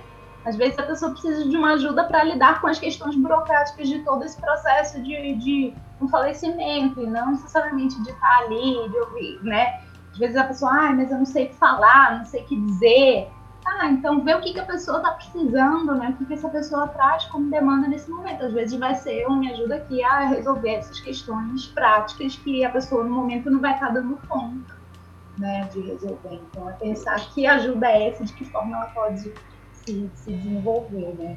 Às 0.45 0.57
vezes 0.57 0.77
a 0.79 0.83
pessoa 0.83 1.13
precisa 1.13 1.49
de 1.49 1.57
uma 1.57 1.75
ajuda 1.75 2.05
para 2.05 2.25
lidar 2.25 2.61
com 2.61 2.67
as 2.67 2.79
questões 2.79 3.15
burocráticas 3.15 3.89
de 3.89 4.01
todo 4.01 4.25
esse 4.25 4.41
processo 4.41 5.01
de, 5.01 5.35
de 5.37 5.75
um 6.01 6.09
falecimento, 6.09 7.01
e 7.01 7.07
não 7.07 7.31
necessariamente 7.31 8.03
de 8.03 8.11
estar 8.11 8.39
ali, 8.39 8.89
de 8.89 8.97
ouvir, 8.99 9.41
né? 9.43 9.81
Às 10.11 10.19
vezes 10.19 10.37
a 10.37 10.45
pessoa, 10.45 10.73
ah, 10.73 10.93
mas 10.93 11.11
eu 11.11 11.19
não 11.19 11.25
sei 11.25 11.47
o 11.47 11.49
que 11.49 11.55
falar, 11.55 12.19
não 12.19 12.25
sei 12.25 12.43
o 12.43 12.47
que 12.47 12.61
dizer. 12.61 13.31
Ah, 13.65 13.89
então 13.89 14.23
vê 14.25 14.35
o 14.35 14.41
que, 14.41 14.53
que 14.53 14.61
a 14.61 14.65
pessoa 14.65 14.99
está 14.99 15.13
precisando, 15.13 15.95
né? 15.95 16.11
O 16.11 16.17
que, 16.17 16.27
que 16.27 16.35
essa 16.35 16.49
pessoa 16.49 16.89
traz 16.89 17.25
como 17.27 17.49
demanda 17.49 17.87
nesse 17.89 18.11
momento. 18.11 18.45
Às 18.45 18.53
vezes 18.53 18.79
vai 18.79 18.95
ser 18.95 19.27
uma 19.27 19.51
ajuda 19.51 19.77
aqui 19.77 20.03
a 20.03 20.27
resolver 20.27 20.71
essas 20.71 21.01
questões 21.01 21.67
práticas 21.67 22.37
que 22.37 22.65
a 22.65 22.71
pessoa 22.71 23.05
no 23.05 23.11
momento 23.11 23.51
não 23.51 23.61
vai 23.61 23.75
estar 23.75 23.89
tá 23.89 23.93
dando 23.93 24.19
conta 24.29 24.83
né, 25.39 25.69
de 25.73 25.81
resolver. 25.81 26.41
Então 26.51 26.69
é 26.69 26.73
pensar 26.73 27.21
que 27.33 27.47
ajuda 27.47 27.87
é 27.87 28.09
essa, 28.09 28.25
de 28.25 28.33
que 28.33 28.45
forma 28.45 28.77
ela 28.77 28.87
pode 28.87 29.33
se, 29.73 30.11
se 30.15 30.33
desenvolver, 30.33 31.15
né? 31.19 31.37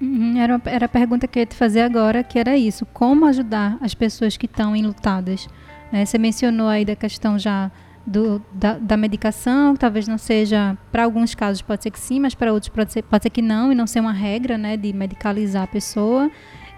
Uhum, 0.00 0.38
era, 0.38 0.60
era 0.66 0.86
a 0.86 0.88
pergunta 0.88 1.26
que 1.26 1.38
eu 1.38 1.42
ia 1.42 1.46
te 1.46 1.54
fazer 1.54 1.82
agora, 1.82 2.24
que 2.24 2.38
era 2.38 2.56
isso. 2.56 2.84
Como 2.86 3.26
ajudar 3.26 3.78
as 3.80 3.94
pessoas 3.94 4.36
que 4.36 4.46
estão 4.46 4.74
enlutadas? 4.74 5.48
É, 5.92 6.04
você 6.04 6.18
mencionou 6.18 6.68
aí 6.68 6.84
da 6.84 6.96
questão 6.96 7.38
já 7.38 7.70
do, 8.06 8.42
da, 8.52 8.78
da, 8.78 8.96
medicação, 8.96 9.74
talvez 9.74 10.06
não 10.06 10.18
seja, 10.18 10.76
para 10.92 11.04
alguns 11.04 11.34
casos 11.34 11.62
pode 11.62 11.82
ser 11.82 11.90
que 11.90 11.98
sim, 11.98 12.20
mas 12.20 12.34
para 12.34 12.52
outros 12.52 12.68
pode 12.68 12.92
ser, 12.92 13.02
pode 13.02 13.22
ser 13.22 13.30
que 13.30 13.40
não, 13.40 13.72
e 13.72 13.74
não 13.74 13.86
ser 13.86 14.00
uma 14.00 14.12
regra, 14.12 14.58
né, 14.58 14.76
de 14.76 14.92
medicalizar 14.92 15.62
a 15.62 15.66
pessoa 15.66 16.30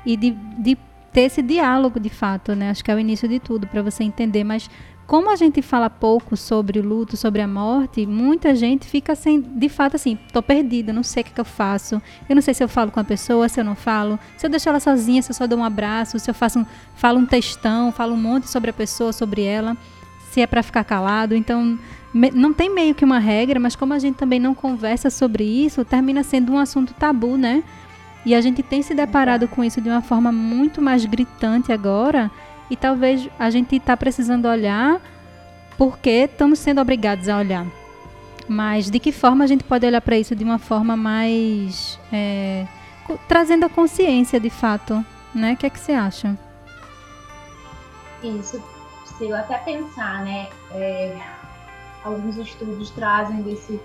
e 0.05 0.17
de, 0.17 0.31
de 0.31 0.77
ter 1.12 1.23
esse 1.23 1.43
diálogo 1.43 1.99
de 1.99 2.11
fato, 2.11 2.55
né, 2.55 2.71
acho 2.71 2.85
que 2.85 2.91
é 2.91 2.95
o 2.95 2.99
início 2.99 3.29
de 3.29 3.41
tudo, 3.41 3.67
para 3.67 3.83
você 3.83 4.05
entender, 4.05 4.45
mas 4.45 4.71
como 5.07 5.31
a 5.31 5.37
gente 5.37 5.62
fala 5.62 5.89
pouco 5.89 6.37
sobre 6.37 6.81
o 6.81 6.83
luto, 6.83 7.17
sobre 7.17 7.41
a 7.41 7.47
morte, 7.47 8.05
muita 8.05 8.57
gente 8.57 8.87
fica 8.87 9.15
sem, 9.15 9.41
de 9.41 9.69
fato 9.69 9.95
assim, 9.95 10.19
tô 10.33 10.43
perdida, 10.43 10.93
não 10.93 11.05
sei 11.05 11.23
o 11.23 11.25
que, 11.25 11.33
que, 11.33 11.41
eu 11.41 11.45
faço. 11.45 12.03
Eu 12.29 12.35
não 12.35 12.43
sei 12.43 12.53
se 12.53 12.65
eu 12.65 12.69
falo 12.69 12.91
com 12.91 12.99
a 12.99 13.05
pessoa, 13.05 13.49
se 13.49 13.61
eu 13.61 13.65
não 13.65 13.77
falo, 13.77 14.19
se 14.37 14.45
eu 14.45 14.51
deixo 14.51 14.69
ela 14.69 14.81
sozinha, 14.81 15.23
se 15.23 15.31
eu 15.31 15.35
só 15.37 15.47
dou 15.47 15.61
um 15.61 15.65
abraço, 15.65 16.19
se 16.19 16.29
eu 16.29 16.35
faço 16.35 16.59
um, 16.59 16.67
falo 16.97 17.21
um 17.21 17.25
textão, 17.25 17.93
falo 17.93 18.15
um 18.15 18.21
monte 18.21 18.51
sobre 18.51 18.69
a 18.69 18.73
pessoa, 18.73 19.12
sobre 19.12 19.43
ela 19.43 19.77
se 20.37 20.42
é 20.42 20.46
para 20.46 20.62
ficar 20.62 20.85
calado. 20.85 21.35
Então, 21.35 21.79
me, 22.12 22.31
não 22.31 22.53
tem 22.53 22.68
meio 22.68 22.94
que 22.94 23.07
uma 23.07 23.18
regra, 23.18 23.59
mas 23.59 23.75
como 23.75 23.94
a 23.94 23.99
gente 23.99 24.16
também 24.16 24.38
não 24.38 24.55
conversa 24.55 25.09
sobre 25.09 25.44
isso, 25.44 25.83
termina 25.83 26.22
sendo 26.22 26.53
um 26.53 26.59
assunto 26.59 26.92
tabu, 26.92 27.38
né? 27.38 27.64
E 28.22 28.35
a 28.35 28.40
gente 28.42 28.62
tem 28.62 28.83
se 28.83 28.94
deparado 28.94 29.49
com 29.49 29.64
isso 29.64 29.81
de 29.81 29.88
uma 29.88 30.03
forma 30.03 30.31
muito 30.31 30.83
mais 30.83 31.07
gritante 31.07 31.72
agora, 31.72 32.31
e 32.68 32.77
talvez 32.77 33.31
a 33.38 33.49
gente 33.49 33.77
está 33.77 33.96
precisando 33.96 34.46
olhar 34.46 35.01
porque 35.79 36.29
estamos 36.31 36.59
sendo 36.59 36.83
obrigados 36.83 37.31
a 37.31 37.38
olhar. 37.38 37.66
Mas 38.46 38.90
de 38.90 39.01
que 39.01 39.12
forma 39.12 39.42
a 39.42 39.46
gente 39.46 39.64
pode 39.64 39.87
olhar 39.87 40.03
para 40.03 40.18
isso 40.18 40.37
de 40.37 40.44
uma 40.44 40.59
forma 40.59 40.99
mais. 40.99 41.99
É, 42.12 42.66
trazendo 43.27 43.64
a 43.64 43.70
consciência 43.70 44.38
de 44.38 44.51
fato, 44.51 45.03
né? 45.35 45.55
O 45.55 45.57
que 45.57 45.64
é 45.64 45.70
que 45.70 45.81
você 45.81 45.92
acha? 45.92 46.37
Isso 48.22 48.76
possível 49.16 49.37
até 49.37 49.59
pensar, 49.59 50.22
né? 50.22 50.48
É, 50.72 51.16
alguns 52.05 52.37
estudos 52.37 52.90
trazem 52.90 53.42
desse 53.42 53.81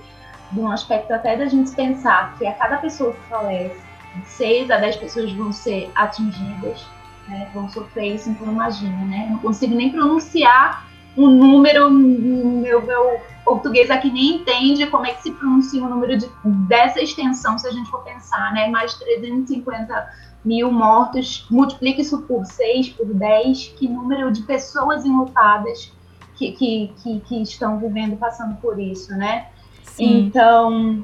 de 0.52 0.60
um 0.60 0.70
aspecto 0.70 1.14
até 1.14 1.38
da 1.38 1.46
gente 1.46 1.72
pensar 1.72 2.36
que 2.38 2.46
a 2.46 2.54
cada 2.54 2.78
pessoa 2.78 3.14
que 3.14 3.22
falece, 3.30 3.80
6 4.26 4.70
a 4.70 4.78
10 4.78 4.98
pessoas 4.98 5.32
vão 5.32 5.54
ser 5.54 5.90
atingidas, 5.96 6.86
né, 7.30 7.50
vão 7.54 7.70
sofrer 7.70 8.16
isso, 8.16 8.30
então 8.30 8.52
imagina, 8.52 8.98
né? 9.06 9.28
Eu 9.28 9.32
não 9.32 9.40
consigo 9.40 9.74
nem 9.74 9.90
pronunciar 9.92 10.86
um 11.16 11.28
número, 11.28 11.90
meu, 11.90 12.86
meu 12.86 13.22
português 13.46 13.90
aqui 13.90 14.12
nem 14.12 14.36
entende 14.36 14.88
como 14.88 15.06
é 15.06 15.14
que 15.14 15.24
se 15.24 15.32
pronuncia 15.32 15.82
um 15.82 15.90
número 15.90 16.18
de, 16.18 16.30
dessa 16.44 17.02
extensão, 17.02 17.58
se 17.58 17.68
a 17.68 17.72
gente 17.72 17.90
for 17.90 18.04
pensar, 18.04 18.52
né? 18.54 18.68
Mais 18.68 18.92
de 18.92 19.00
350 19.00 20.10
mil 20.44 20.72
mortos, 20.72 21.46
multiplique 21.50 22.02
isso 22.02 22.22
por 22.24 22.46
6, 22.46 22.90
por 22.90 23.14
10, 23.14 23.76
que 23.78 23.88
número 23.88 24.32
de 24.32 24.42
pessoas 24.44 25.06
enlutadas 25.06 25.92
que, 26.36 26.52
que, 26.54 26.94
que, 27.04 27.20
que 27.20 27.42
estão 27.44 27.80
vivendo, 27.80 28.18
passando 28.18 28.56
por 28.56 28.80
isso, 28.80 29.16
né? 29.16 29.48
Sim. 29.84 30.26
Então, 30.26 31.04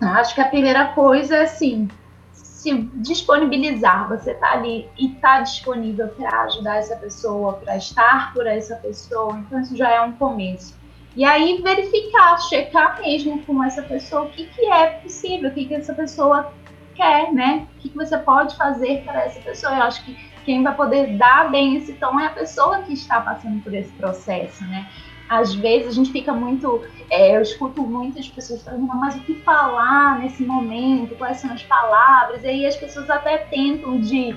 acho 0.00 0.34
que 0.34 0.40
a 0.40 0.48
primeira 0.48 0.86
coisa 0.88 1.36
é 1.36 1.42
assim, 1.42 1.88
se 2.32 2.72
disponibilizar, 2.94 4.08
você 4.08 4.34
tá 4.34 4.52
ali 4.52 4.88
e 4.98 5.10
tá 5.10 5.40
disponível 5.40 6.08
para 6.08 6.42
ajudar 6.44 6.76
essa 6.76 6.96
pessoa, 6.96 7.54
para 7.54 7.76
estar 7.76 8.32
por 8.32 8.46
essa 8.46 8.76
pessoa, 8.76 9.38
então 9.38 9.60
isso 9.60 9.76
já 9.76 9.90
é 9.90 10.00
um 10.00 10.12
começo. 10.12 10.74
E 11.14 11.24
aí 11.24 11.60
verificar, 11.62 12.38
checar 12.48 13.00
mesmo 13.00 13.40
com 13.44 13.62
essa 13.62 13.82
pessoa 13.82 14.22
o 14.22 14.30
que, 14.30 14.46
que 14.46 14.66
é 14.66 14.86
possível, 14.86 15.50
o 15.50 15.54
que, 15.54 15.66
que 15.66 15.74
essa 15.74 15.94
pessoa 15.94 16.52
quer, 16.94 17.32
né? 17.32 17.66
O 17.76 17.80
que, 17.80 17.88
você 17.90 18.16
pode 18.18 18.56
fazer 18.56 19.02
para 19.04 19.24
essa 19.24 19.40
pessoa? 19.40 19.74
Eu 19.74 19.82
acho 19.82 20.04
que 20.04 20.16
quem 20.44 20.62
vai 20.62 20.74
poder 20.74 21.16
dar 21.16 21.50
bem 21.50 21.76
esse 21.76 21.94
tom 21.94 22.18
é 22.20 22.26
a 22.26 22.30
pessoa 22.30 22.82
que 22.82 22.92
está 22.92 23.20
passando 23.20 23.62
por 23.62 23.74
esse 23.74 23.90
processo, 23.92 24.64
né? 24.64 24.88
Às 25.28 25.54
vezes 25.54 25.88
a 25.88 25.92
gente 25.92 26.12
fica 26.12 26.32
muito. 26.32 26.82
É, 27.10 27.36
eu 27.36 27.42
escuto 27.42 27.82
muitas 27.82 28.28
pessoas 28.28 28.62
falando, 28.62 28.86
mas 28.86 29.16
o 29.16 29.20
que 29.20 29.34
falar 29.36 30.18
nesse 30.18 30.44
momento? 30.44 31.14
Quais 31.16 31.38
são 31.38 31.50
as 31.52 31.62
palavras? 31.62 32.44
E 32.44 32.48
aí 32.48 32.66
as 32.66 32.76
pessoas 32.76 33.08
até 33.08 33.38
tentam 33.38 33.98
de. 34.00 34.36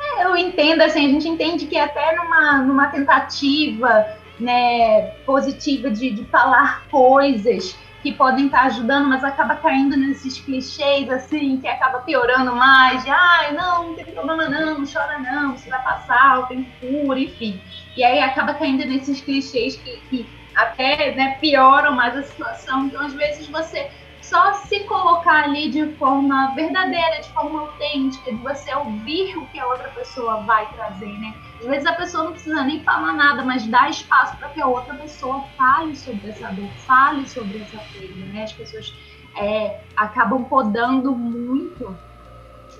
É, 0.00 0.24
eu 0.24 0.36
entendo, 0.36 0.80
assim, 0.80 1.06
a 1.06 1.08
gente 1.10 1.28
entende 1.28 1.66
que 1.66 1.78
até 1.78 2.16
numa, 2.16 2.58
numa 2.62 2.86
tentativa 2.88 4.06
né, 4.40 5.02
positiva 5.24 5.90
de, 5.90 6.10
de 6.10 6.24
falar 6.24 6.86
coisas 6.90 7.76
que 8.02 8.12
podem 8.12 8.46
estar 8.46 8.62
ajudando, 8.62 9.08
mas 9.08 9.22
acaba 9.22 9.54
caindo 9.56 9.96
nesses 9.96 10.38
clichês 10.40 11.08
assim, 11.08 11.58
que 11.58 11.68
acaba 11.68 12.00
piorando 12.00 12.54
mais, 12.54 13.04
de 13.04 13.10
ai, 13.10 13.52
não, 13.52 13.88
não 13.88 13.94
tem 13.94 14.04
problema 14.06 14.48
não, 14.48 14.80
não 14.80 14.86
chora 14.86 15.18
não, 15.18 15.56
você 15.56 15.70
vai 15.70 15.82
passar, 15.82 16.40
o 16.40 16.46
tempo 16.46 16.68
cura, 16.80 17.18
enfim. 17.20 17.60
E 17.96 18.02
aí 18.02 18.20
acaba 18.20 18.54
caindo 18.54 18.84
nesses 18.84 19.20
clichês 19.20 19.76
que, 19.76 19.98
que 20.10 20.26
até 20.54 21.14
né, 21.14 21.38
pioram 21.40 21.94
mais 21.94 22.16
a 22.16 22.22
situação. 22.22 22.86
Então, 22.86 23.06
às 23.06 23.14
vezes, 23.14 23.48
você 23.48 23.90
só 24.32 24.54
se 24.54 24.80
colocar 24.84 25.44
ali 25.44 25.70
de 25.70 25.92
forma 25.96 26.54
verdadeira, 26.54 27.20
de 27.20 27.28
forma 27.34 27.60
autêntica, 27.60 28.32
de 28.32 28.38
você 28.38 28.74
ouvir 28.74 29.36
o 29.36 29.44
que 29.48 29.60
a 29.60 29.66
outra 29.66 29.90
pessoa 29.90 30.38
vai 30.44 30.66
trazer, 30.72 31.12
né? 31.18 31.34
Às 31.60 31.66
vezes 31.66 31.86
a 31.86 31.92
pessoa 31.92 32.24
não 32.24 32.32
precisa 32.32 32.64
nem 32.64 32.82
falar 32.82 33.12
nada, 33.12 33.44
mas 33.44 33.66
dá 33.66 33.90
espaço 33.90 34.34
para 34.38 34.48
que 34.48 34.60
a 34.62 34.66
outra 34.66 34.94
pessoa 34.94 35.44
fale 35.58 35.94
sobre 35.94 36.30
essa 36.30 36.48
dor, 36.48 36.70
fale 36.86 37.28
sobre 37.28 37.58
essa 37.60 37.76
perda, 37.92 38.24
né? 38.32 38.44
As 38.44 38.54
pessoas 38.54 38.94
é, 39.36 39.82
acabam 39.94 40.44
podando 40.44 41.14
muito 41.14 41.94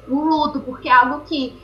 o 0.09 0.25
luto, 0.25 0.59
porque 0.61 0.88
é 0.88 0.93
algo 0.93 1.21
que, 1.27 1.55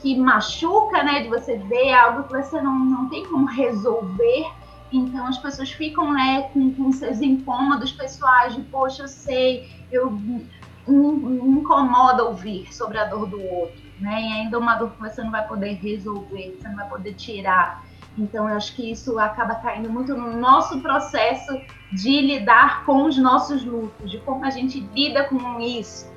que 0.00 0.16
machuca, 0.16 1.02
né? 1.02 1.24
De 1.24 1.28
você 1.28 1.56
ver, 1.58 1.88
é 1.88 1.94
algo 1.94 2.22
que 2.22 2.32
você 2.34 2.62
não, 2.62 2.78
não 2.78 3.08
tem 3.08 3.26
como 3.26 3.46
resolver 3.46 4.46
então 4.96 5.26
as 5.26 5.38
pessoas 5.38 5.70
ficam 5.70 6.12
né, 6.12 6.42
com, 6.52 6.72
com 6.74 6.92
seus 6.92 7.20
incômodos 7.20 7.92
pessoais 7.92 8.54
de, 8.54 8.62
poxa, 8.62 9.02
eu 9.02 9.08
sei, 9.08 9.68
eu 9.90 10.10
me, 10.10 10.46
me 10.86 11.60
incomoda 11.60 12.24
ouvir 12.24 12.72
sobre 12.72 12.98
a 12.98 13.04
dor 13.04 13.26
do 13.26 13.42
outro, 13.42 13.80
né? 14.00 14.20
E 14.20 14.32
ainda 14.32 14.58
uma 14.58 14.76
dor 14.76 14.90
que 14.92 15.00
você 15.00 15.22
não 15.22 15.30
vai 15.30 15.46
poder 15.46 15.74
resolver, 15.74 16.56
você 16.58 16.68
não 16.68 16.76
vai 16.76 16.88
poder 16.88 17.14
tirar. 17.14 17.84
Então 18.16 18.48
eu 18.48 18.56
acho 18.56 18.74
que 18.76 18.90
isso 18.90 19.18
acaba 19.18 19.56
caindo 19.56 19.90
muito 19.90 20.14
no 20.14 20.36
nosso 20.36 20.80
processo 20.80 21.60
de 21.92 22.20
lidar 22.20 22.84
com 22.84 23.06
os 23.06 23.16
nossos 23.16 23.64
lutos, 23.64 24.10
de 24.10 24.18
como 24.18 24.44
a 24.44 24.50
gente 24.50 24.80
lida 24.94 25.24
com 25.24 25.60
isso. 25.60 26.12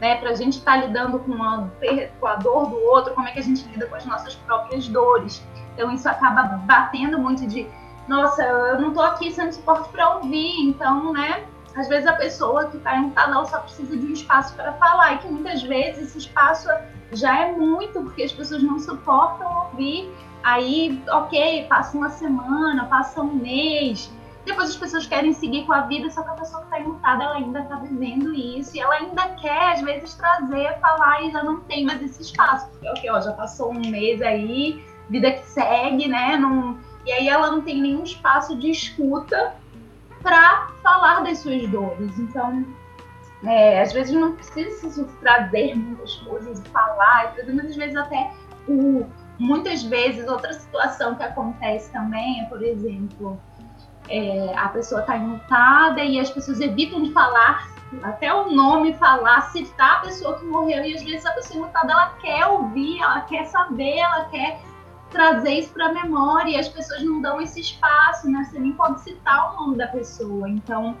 Né, 0.00 0.14
para 0.14 0.30
a 0.30 0.34
gente 0.34 0.58
estar 0.58 0.78
tá 0.80 0.86
lidando 0.86 1.18
com 1.18 1.42
a, 1.42 1.68
com 2.20 2.26
a 2.28 2.36
dor 2.36 2.70
do 2.70 2.76
outro, 2.76 3.14
como 3.14 3.26
é 3.26 3.32
que 3.32 3.40
a 3.40 3.42
gente 3.42 3.66
lida 3.68 3.84
com 3.86 3.96
as 3.96 4.06
nossas 4.06 4.36
próprias 4.36 4.86
dores. 4.86 5.44
Então 5.74 5.92
isso 5.92 6.08
acaba 6.08 6.42
batendo 6.58 7.18
muito 7.18 7.44
de 7.48 7.66
nossa, 8.08 8.42
eu 8.42 8.80
não 8.80 8.92
tô 8.92 9.00
aqui 9.00 9.30
sendo 9.30 9.52
suporte 9.52 9.88
para 9.90 10.16
ouvir, 10.16 10.60
então, 10.62 11.12
né? 11.12 11.44
Às 11.76 11.88
vezes 11.88 12.06
a 12.06 12.14
pessoa 12.14 12.66
que 12.66 12.78
está 12.78 12.96
em 12.96 13.04
um 13.04 13.10
canal 13.10 13.46
só 13.46 13.60
precisa 13.60 13.96
de 13.96 14.06
um 14.06 14.12
espaço 14.12 14.54
para 14.54 14.72
falar, 14.74 15.14
e 15.14 15.18
que 15.18 15.28
muitas 15.28 15.62
vezes 15.62 16.08
esse 16.08 16.18
espaço 16.18 16.68
já 17.12 17.46
é 17.46 17.52
muito, 17.52 18.02
porque 18.02 18.24
as 18.24 18.32
pessoas 18.32 18.62
não 18.62 18.78
suportam 18.78 19.64
ouvir. 19.64 20.12
Aí, 20.42 21.02
ok, 21.10 21.66
passa 21.68 21.96
uma 21.96 22.08
semana, 22.08 22.86
passa 22.86 23.20
um 23.20 23.34
mês, 23.34 24.10
depois 24.48 24.70
as 24.70 24.76
pessoas 24.76 25.06
querem 25.06 25.32
seguir 25.34 25.66
com 25.66 25.72
a 25.72 25.82
vida, 25.82 26.08
só 26.10 26.22
que 26.22 26.30
a 26.30 26.34
pessoa 26.34 26.62
que 26.62 26.68
está 26.68 26.80
enlutada, 26.80 27.22
ela 27.22 27.34
ainda 27.34 27.60
está 27.60 27.76
vivendo 27.76 28.32
isso, 28.32 28.76
e 28.76 28.80
ela 28.80 28.94
ainda 28.94 29.28
quer, 29.40 29.72
às 29.72 29.82
vezes, 29.82 30.14
trazer, 30.14 30.78
falar, 30.80 31.22
e 31.22 31.30
já 31.30 31.42
não 31.42 31.60
tem 31.60 31.84
mais 31.84 32.00
esse 32.02 32.22
espaço. 32.22 32.66
Porque, 32.70 32.88
ok, 32.88 33.10
ó, 33.10 33.20
já 33.20 33.32
passou 33.32 33.70
um 33.72 33.90
mês 33.90 34.22
aí, 34.22 34.82
vida 35.10 35.32
que 35.32 35.44
segue, 35.44 36.08
né? 36.08 36.36
Não 36.36 36.78
e 37.06 37.12
aí 37.12 37.28
ela 37.28 37.50
não 37.50 37.62
tem 37.62 37.80
nenhum 37.80 38.04
espaço 38.04 38.56
de 38.56 38.70
escuta 38.70 39.54
para 40.22 40.68
falar 40.82 41.22
das 41.22 41.38
suas 41.38 41.66
dores. 41.68 42.18
Então, 42.18 42.64
é, 43.44 43.80
às 43.80 43.92
vezes 43.92 44.12
não 44.12 44.32
precisa 44.32 44.90
se 44.90 45.04
trazer 45.20 45.74
muitas 45.74 46.16
coisas, 46.16 46.62
falar, 46.68 47.34
muitas 47.46 47.76
vezes 47.76 47.96
até 47.96 48.32
o, 48.66 49.06
muitas 49.38 49.82
vezes, 49.84 50.28
outra 50.28 50.52
situação 50.52 51.14
que 51.14 51.22
acontece 51.22 51.90
também 51.92 52.42
é, 52.42 52.44
por 52.46 52.62
exemplo, 52.62 53.40
é, 54.08 54.54
a 54.56 54.68
pessoa 54.68 55.02
está 55.02 55.16
enlutada 55.16 56.02
e 56.02 56.18
as 56.18 56.30
pessoas 56.30 56.60
evitam 56.60 57.02
de 57.02 57.12
falar 57.12 57.68
até 58.02 58.32
o 58.34 58.50
nome 58.50 58.92
falar, 58.94 59.40
citar 59.50 59.96
a 59.96 60.00
pessoa 60.00 60.38
que 60.38 60.44
morreu 60.44 60.84
e 60.84 60.94
às 60.94 61.02
vezes 61.02 61.24
a 61.24 61.32
pessoa 61.32 61.60
enlutada 61.60 61.92
ela 61.92 62.08
quer 62.20 62.46
ouvir, 62.46 63.00
ela 63.00 63.22
quer 63.22 63.46
saber, 63.46 63.98
ela 63.98 64.24
quer 64.26 64.60
trazer 65.10 65.52
isso 65.52 65.72
para 65.72 65.86
a 65.86 65.92
memória 65.92 66.50
e 66.50 66.56
as 66.56 66.68
pessoas 66.68 67.02
não 67.02 67.20
dão 67.20 67.40
esse 67.40 67.60
espaço, 67.60 68.30
né? 68.30 68.44
Você 68.44 68.58
nem 68.58 68.72
pode 68.72 69.00
citar 69.00 69.54
o 69.54 69.60
nome 69.60 69.76
da 69.76 69.86
pessoa. 69.86 70.48
Então, 70.48 70.96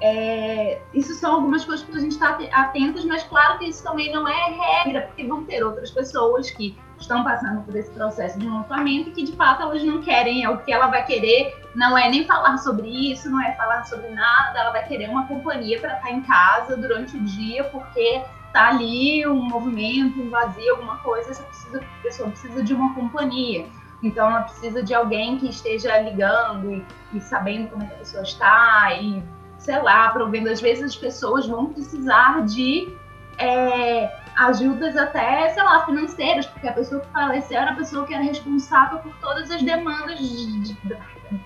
é, 0.00 0.80
isso 0.94 1.14
são 1.14 1.34
algumas 1.34 1.64
coisas 1.64 1.84
para 1.84 1.96
a 1.96 2.00
gente 2.00 2.12
estar 2.12 2.38
atentos, 2.52 3.04
mas 3.04 3.22
claro 3.24 3.58
que 3.58 3.66
isso 3.66 3.82
também 3.82 4.12
não 4.12 4.28
é 4.28 4.50
regra, 4.50 5.02
porque 5.02 5.24
vão 5.24 5.44
ter 5.44 5.62
outras 5.64 5.90
pessoas 5.90 6.50
que 6.50 6.78
estão 6.98 7.22
passando 7.24 7.62
por 7.62 7.74
esse 7.76 7.90
processo 7.90 8.38
de 8.38 8.46
enlutamento 8.46 9.10
e 9.10 9.12
que 9.12 9.24
de 9.24 9.32
fato 9.32 9.62
elas 9.62 9.82
não 9.84 10.00
querem, 10.00 10.44
é 10.44 10.50
o 10.50 10.58
que 10.58 10.72
ela 10.72 10.88
vai 10.88 11.04
querer 11.04 11.54
não 11.78 11.96
é 11.96 12.08
nem 12.10 12.24
falar 12.24 12.58
sobre 12.58 12.88
isso, 12.88 13.30
não 13.30 13.40
é 13.40 13.52
falar 13.52 13.84
sobre 13.84 14.08
nada, 14.10 14.58
ela 14.58 14.72
vai 14.72 14.84
querer 14.86 15.08
uma 15.08 15.26
companhia 15.28 15.78
para 15.80 15.94
estar 15.94 16.10
em 16.10 16.22
casa 16.22 16.76
durante 16.76 17.16
o 17.16 17.20
dia, 17.20 17.64
porque 17.64 18.20
tá 18.52 18.68
ali 18.68 19.26
um 19.26 19.42
movimento, 19.42 20.20
um 20.20 20.30
vazio, 20.30 20.72
alguma 20.72 20.96
coisa, 20.98 21.30
essa 21.30 21.42
precisa, 21.42 21.80
pessoa 22.02 22.30
precisa 22.30 22.62
de 22.62 22.74
uma 22.74 22.94
companhia. 22.94 23.66
Então 24.02 24.28
ela 24.28 24.42
precisa 24.42 24.82
de 24.82 24.94
alguém 24.94 25.38
que 25.38 25.48
esteja 25.48 25.98
ligando 26.00 26.72
e, 26.72 26.86
e 27.12 27.20
sabendo 27.20 27.68
como 27.68 27.82
é 27.82 27.86
que 27.86 27.94
a 27.94 27.98
pessoa 27.98 28.22
está 28.22 28.92
e, 29.00 29.22
sei 29.58 29.82
lá, 29.82 30.08
provendo. 30.10 30.48
Às 30.48 30.60
vezes 30.60 30.84
as 30.84 30.96
pessoas 30.96 31.46
vão 31.46 31.66
precisar 31.72 32.44
de 32.44 32.96
é, 33.38 34.12
ajudas 34.36 34.96
até, 34.96 35.48
sei 35.50 35.62
lá, 35.62 35.84
financeiras, 35.84 36.46
porque 36.46 36.68
a 36.68 36.72
pessoa 36.72 37.00
que 37.00 37.08
faleceu 37.08 37.60
era 37.60 37.72
a 37.72 37.74
pessoa 37.74 38.06
que 38.06 38.14
era 38.14 38.22
responsável 38.22 38.98
por 38.98 39.12
todas 39.20 39.50
as 39.50 39.62
demandas 39.62 40.18
de, 40.18 40.74
de, 40.74 40.76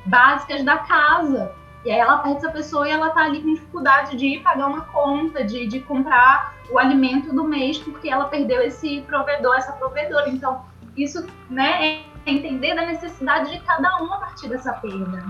básicas 0.06 0.62
da 0.62 0.78
casa. 0.78 1.54
E 1.84 1.90
aí 1.90 1.98
ela 1.98 2.18
perde 2.18 2.38
essa 2.38 2.50
pessoa 2.50 2.88
e 2.88 2.92
ela 2.92 3.10
tá 3.10 3.24
ali 3.24 3.40
com 3.40 3.52
dificuldade 3.52 4.16
de 4.16 4.38
pagar 4.38 4.68
uma 4.68 4.82
conta, 4.82 5.44
de, 5.44 5.66
de 5.66 5.80
comprar 5.80 6.54
o 6.70 6.78
alimento 6.78 7.34
do 7.34 7.44
mês, 7.44 7.78
porque 7.78 8.08
ela 8.08 8.26
perdeu 8.26 8.62
esse 8.62 9.00
provedor, 9.02 9.56
essa 9.56 9.72
provedora. 9.72 10.28
Então, 10.28 10.64
isso, 10.96 11.26
né, 11.50 12.04
é 12.24 12.30
entender 12.30 12.74
da 12.74 12.86
necessidade 12.86 13.50
de 13.50 13.60
cada 13.60 14.00
um 14.02 14.12
a 14.12 14.18
partir 14.18 14.48
dessa 14.48 14.72
perda. 14.74 15.24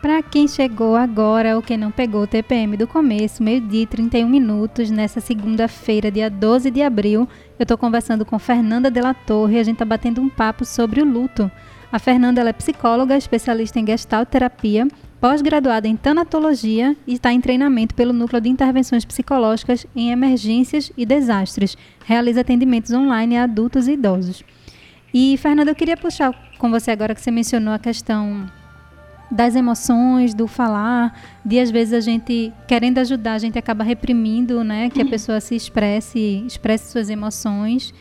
Para 0.00 0.22
quem 0.22 0.46
chegou 0.46 0.94
agora 0.94 1.56
ou 1.56 1.62
quem 1.62 1.76
não 1.76 1.90
pegou 1.90 2.22
o 2.22 2.26
TPM 2.28 2.76
do 2.76 2.86
começo, 2.86 3.42
meio-dia 3.42 3.82
e 3.82 3.86
31 3.86 4.28
minutos, 4.28 4.88
nessa 4.88 5.20
segunda-feira, 5.20 6.12
dia 6.12 6.30
12 6.30 6.70
de 6.70 6.80
abril, 6.80 7.28
eu 7.58 7.64
estou 7.64 7.76
conversando 7.76 8.24
com 8.24 8.38
Fernanda 8.38 8.88
Della 8.88 9.14
Torre 9.14 9.56
e 9.56 9.58
a 9.58 9.64
gente 9.64 9.74
está 9.74 9.84
batendo 9.84 10.20
um 10.20 10.28
papo 10.28 10.64
sobre 10.64 11.02
o 11.02 11.04
luto. 11.04 11.50
A 11.90 11.98
Fernanda 11.98 12.42
é 12.42 12.52
psicóloga, 12.52 13.16
especialista 13.16 13.78
em 13.78 13.86
gestalt 13.86 14.28
terapia, 14.28 14.88
pós-graduada 15.20 15.86
em 15.86 15.96
tanatologia 15.96 16.96
e 17.06 17.14
está 17.14 17.32
em 17.32 17.40
treinamento 17.40 17.94
pelo 17.94 18.12
Núcleo 18.12 18.40
de 18.40 18.48
Intervenções 18.48 19.04
Psicológicas 19.04 19.86
em 19.94 20.10
Emergências 20.10 20.92
e 20.96 21.06
Desastres. 21.06 21.76
Realiza 22.04 22.40
atendimentos 22.40 22.92
online 22.92 23.36
a 23.36 23.44
adultos 23.44 23.86
e 23.88 23.92
idosos. 23.92 24.42
E, 25.14 25.36
Fernanda, 25.38 25.70
eu 25.70 25.74
queria 25.74 25.96
puxar 25.96 26.34
com 26.58 26.70
você 26.70 26.90
agora 26.90 27.14
que 27.14 27.20
você 27.20 27.30
mencionou 27.30 27.72
a 27.72 27.78
questão 27.78 28.50
das 29.30 29.56
emoções, 29.56 30.34
do 30.34 30.46
falar, 30.46 31.18
de 31.44 31.58
às 31.58 31.70
vezes 31.70 31.94
a 31.94 32.00
gente 32.00 32.52
querendo 32.66 32.98
ajudar, 32.98 33.34
a 33.34 33.38
gente 33.38 33.58
acaba 33.58 33.82
reprimindo, 33.82 34.62
né, 34.62 34.90
que 34.90 35.02
a 35.02 35.06
pessoa 35.06 35.40
se 35.40 35.54
expresse, 35.54 36.44
expresse 36.46 36.92
suas 36.92 37.10
emoções. 37.10 37.92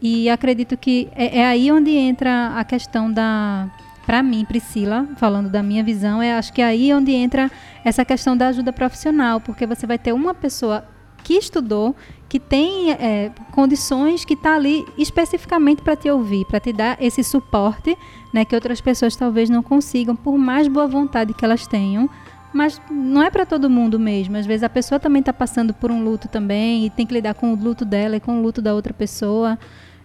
E 0.00 0.28
acredito 0.28 0.76
que 0.76 1.08
é, 1.14 1.38
é 1.38 1.46
aí 1.46 1.70
onde 1.72 1.90
entra 1.90 2.54
a 2.56 2.64
questão 2.64 3.12
da 3.12 3.68
para 4.06 4.22
mim, 4.22 4.42
Priscila, 4.42 5.06
falando 5.16 5.50
da 5.50 5.62
minha 5.62 5.84
visão, 5.84 6.22
é 6.22 6.32
acho 6.32 6.50
que 6.50 6.62
é 6.62 6.64
aí 6.64 6.94
onde 6.94 7.12
entra 7.12 7.50
essa 7.84 8.06
questão 8.06 8.34
da 8.34 8.48
ajuda 8.48 8.72
profissional, 8.72 9.38
porque 9.38 9.66
você 9.66 9.86
vai 9.86 9.98
ter 9.98 10.14
uma 10.14 10.32
pessoa 10.32 10.82
que 11.22 11.34
estudou, 11.34 11.94
que 12.26 12.40
tem 12.40 12.90
é, 12.92 13.30
condições, 13.52 14.24
que 14.24 14.32
está 14.32 14.54
ali 14.54 14.82
especificamente 14.96 15.82
para 15.82 15.94
te 15.94 16.08
ouvir, 16.08 16.46
para 16.46 16.58
te 16.58 16.72
dar 16.72 16.96
esse 16.98 17.22
suporte, 17.22 17.94
né, 18.32 18.46
que 18.46 18.54
outras 18.54 18.80
pessoas 18.80 19.14
talvez 19.14 19.50
não 19.50 19.62
consigam, 19.62 20.16
por 20.16 20.38
mais 20.38 20.68
boa 20.68 20.86
vontade 20.86 21.34
que 21.34 21.44
elas 21.44 21.66
tenham. 21.66 22.08
Mas 22.50 22.80
não 22.90 23.22
é 23.22 23.30
para 23.30 23.44
todo 23.44 23.68
mundo 23.68 23.98
mesmo. 23.98 24.38
Às 24.38 24.46
vezes 24.46 24.62
a 24.62 24.70
pessoa 24.70 24.98
também 24.98 25.20
está 25.20 25.34
passando 25.34 25.74
por 25.74 25.90
um 25.90 26.02
luto 26.02 26.28
também 26.28 26.86
e 26.86 26.88
tem 26.88 27.04
que 27.04 27.12
lidar 27.12 27.34
com 27.34 27.52
o 27.52 27.54
luto 27.54 27.84
dela 27.84 28.16
e 28.16 28.20
com 28.20 28.38
o 28.38 28.42
luto 28.42 28.62
da 28.62 28.74
outra 28.74 28.94
pessoa. 28.94 29.58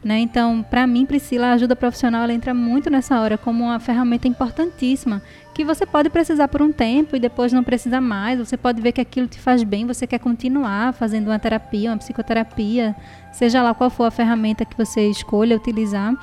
Né? 0.03 0.19
Então, 0.19 0.61
para 0.69 0.85
mim, 0.85 1.05
Priscila, 1.05 1.47
a 1.47 1.53
ajuda 1.53 1.77
profissional 1.77 2.23
ela 2.23 2.33
entra 2.33 2.53
muito 2.53 2.89
nessa 2.89 3.21
hora 3.21 3.37
como 3.37 3.63
uma 3.63 3.79
ferramenta 3.79 4.27
importantíssima 4.27 5.21
que 5.53 5.63
você 5.63 5.85
pode 5.85 6.09
precisar 6.09 6.49
por 6.49 6.61
um 6.61 6.73
tempo 6.73 7.15
e 7.15 7.19
depois 7.19 7.53
não 7.53 7.63
precisa 7.63 8.01
mais. 8.01 8.37
Você 8.37 8.57
pode 8.57 8.81
ver 8.81 8.91
que 8.91 8.99
aquilo 8.99 9.27
te 9.27 9.39
faz 9.39 9.63
bem, 9.63 9.87
você 9.87 10.05
quer 10.05 10.19
continuar 10.19 10.93
fazendo 10.93 11.27
uma 11.27 11.39
terapia, 11.39 11.89
uma 11.89 11.97
psicoterapia, 11.97 12.93
seja 13.31 13.61
lá 13.61 13.73
qual 13.73 13.89
for 13.89 14.03
a 14.03 14.11
ferramenta 14.11 14.65
que 14.65 14.75
você 14.75 15.07
escolha 15.07 15.55
utilizar. 15.55 16.13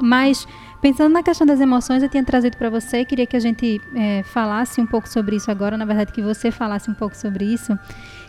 Mas 0.00 0.46
pensando 0.80 1.12
na 1.12 1.24
questão 1.24 1.44
das 1.46 1.60
emoções, 1.60 2.04
eu 2.04 2.08
tinha 2.08 2.24
trazido 2.24 2.56
para 2.56 2.70
você, 2.70 3.04
queria 3.04 3.26
que 3.26 3.36
a 3.36 3.40
gente 3.40 3.80
é, 3.96 4.22
falasse 4.22 4.80
um 4.80 4.86
pouco 4.86 5.08
sobre 5.08 5.34
isso 5.34 5.50
agora, 5.50 5.76
na 5.76 5.84
verdade 5.84 6.12
que 6.12 6.22
você 6.22 6.52
falasse 6.52 6.88
um 6.88 6.94
pouco 6.94 7.16
sobre 7.16 7.44
isso, 7.46 7.76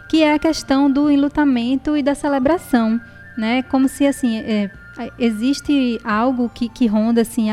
que 0.10 0.24
é 0.24 0.34
a 0.34 0.40
questão 0.40 0.90
do 0.90 1.12
enlutamento 1.12 1.96
e 1.96 2.02
da 2.02 2.16
celebração 2.16 3.00
né? 3.38 3.64
Como 3.64 3.88
se 3.88 4.06
assim 4.06 4.38
é, 4.38 4.70
existe 5.18 6.00
algo 6.04 6.50
que, 6.50 6.70
que 6.70 6.88
ronda 6.88 7.22
assim 7.22 7.48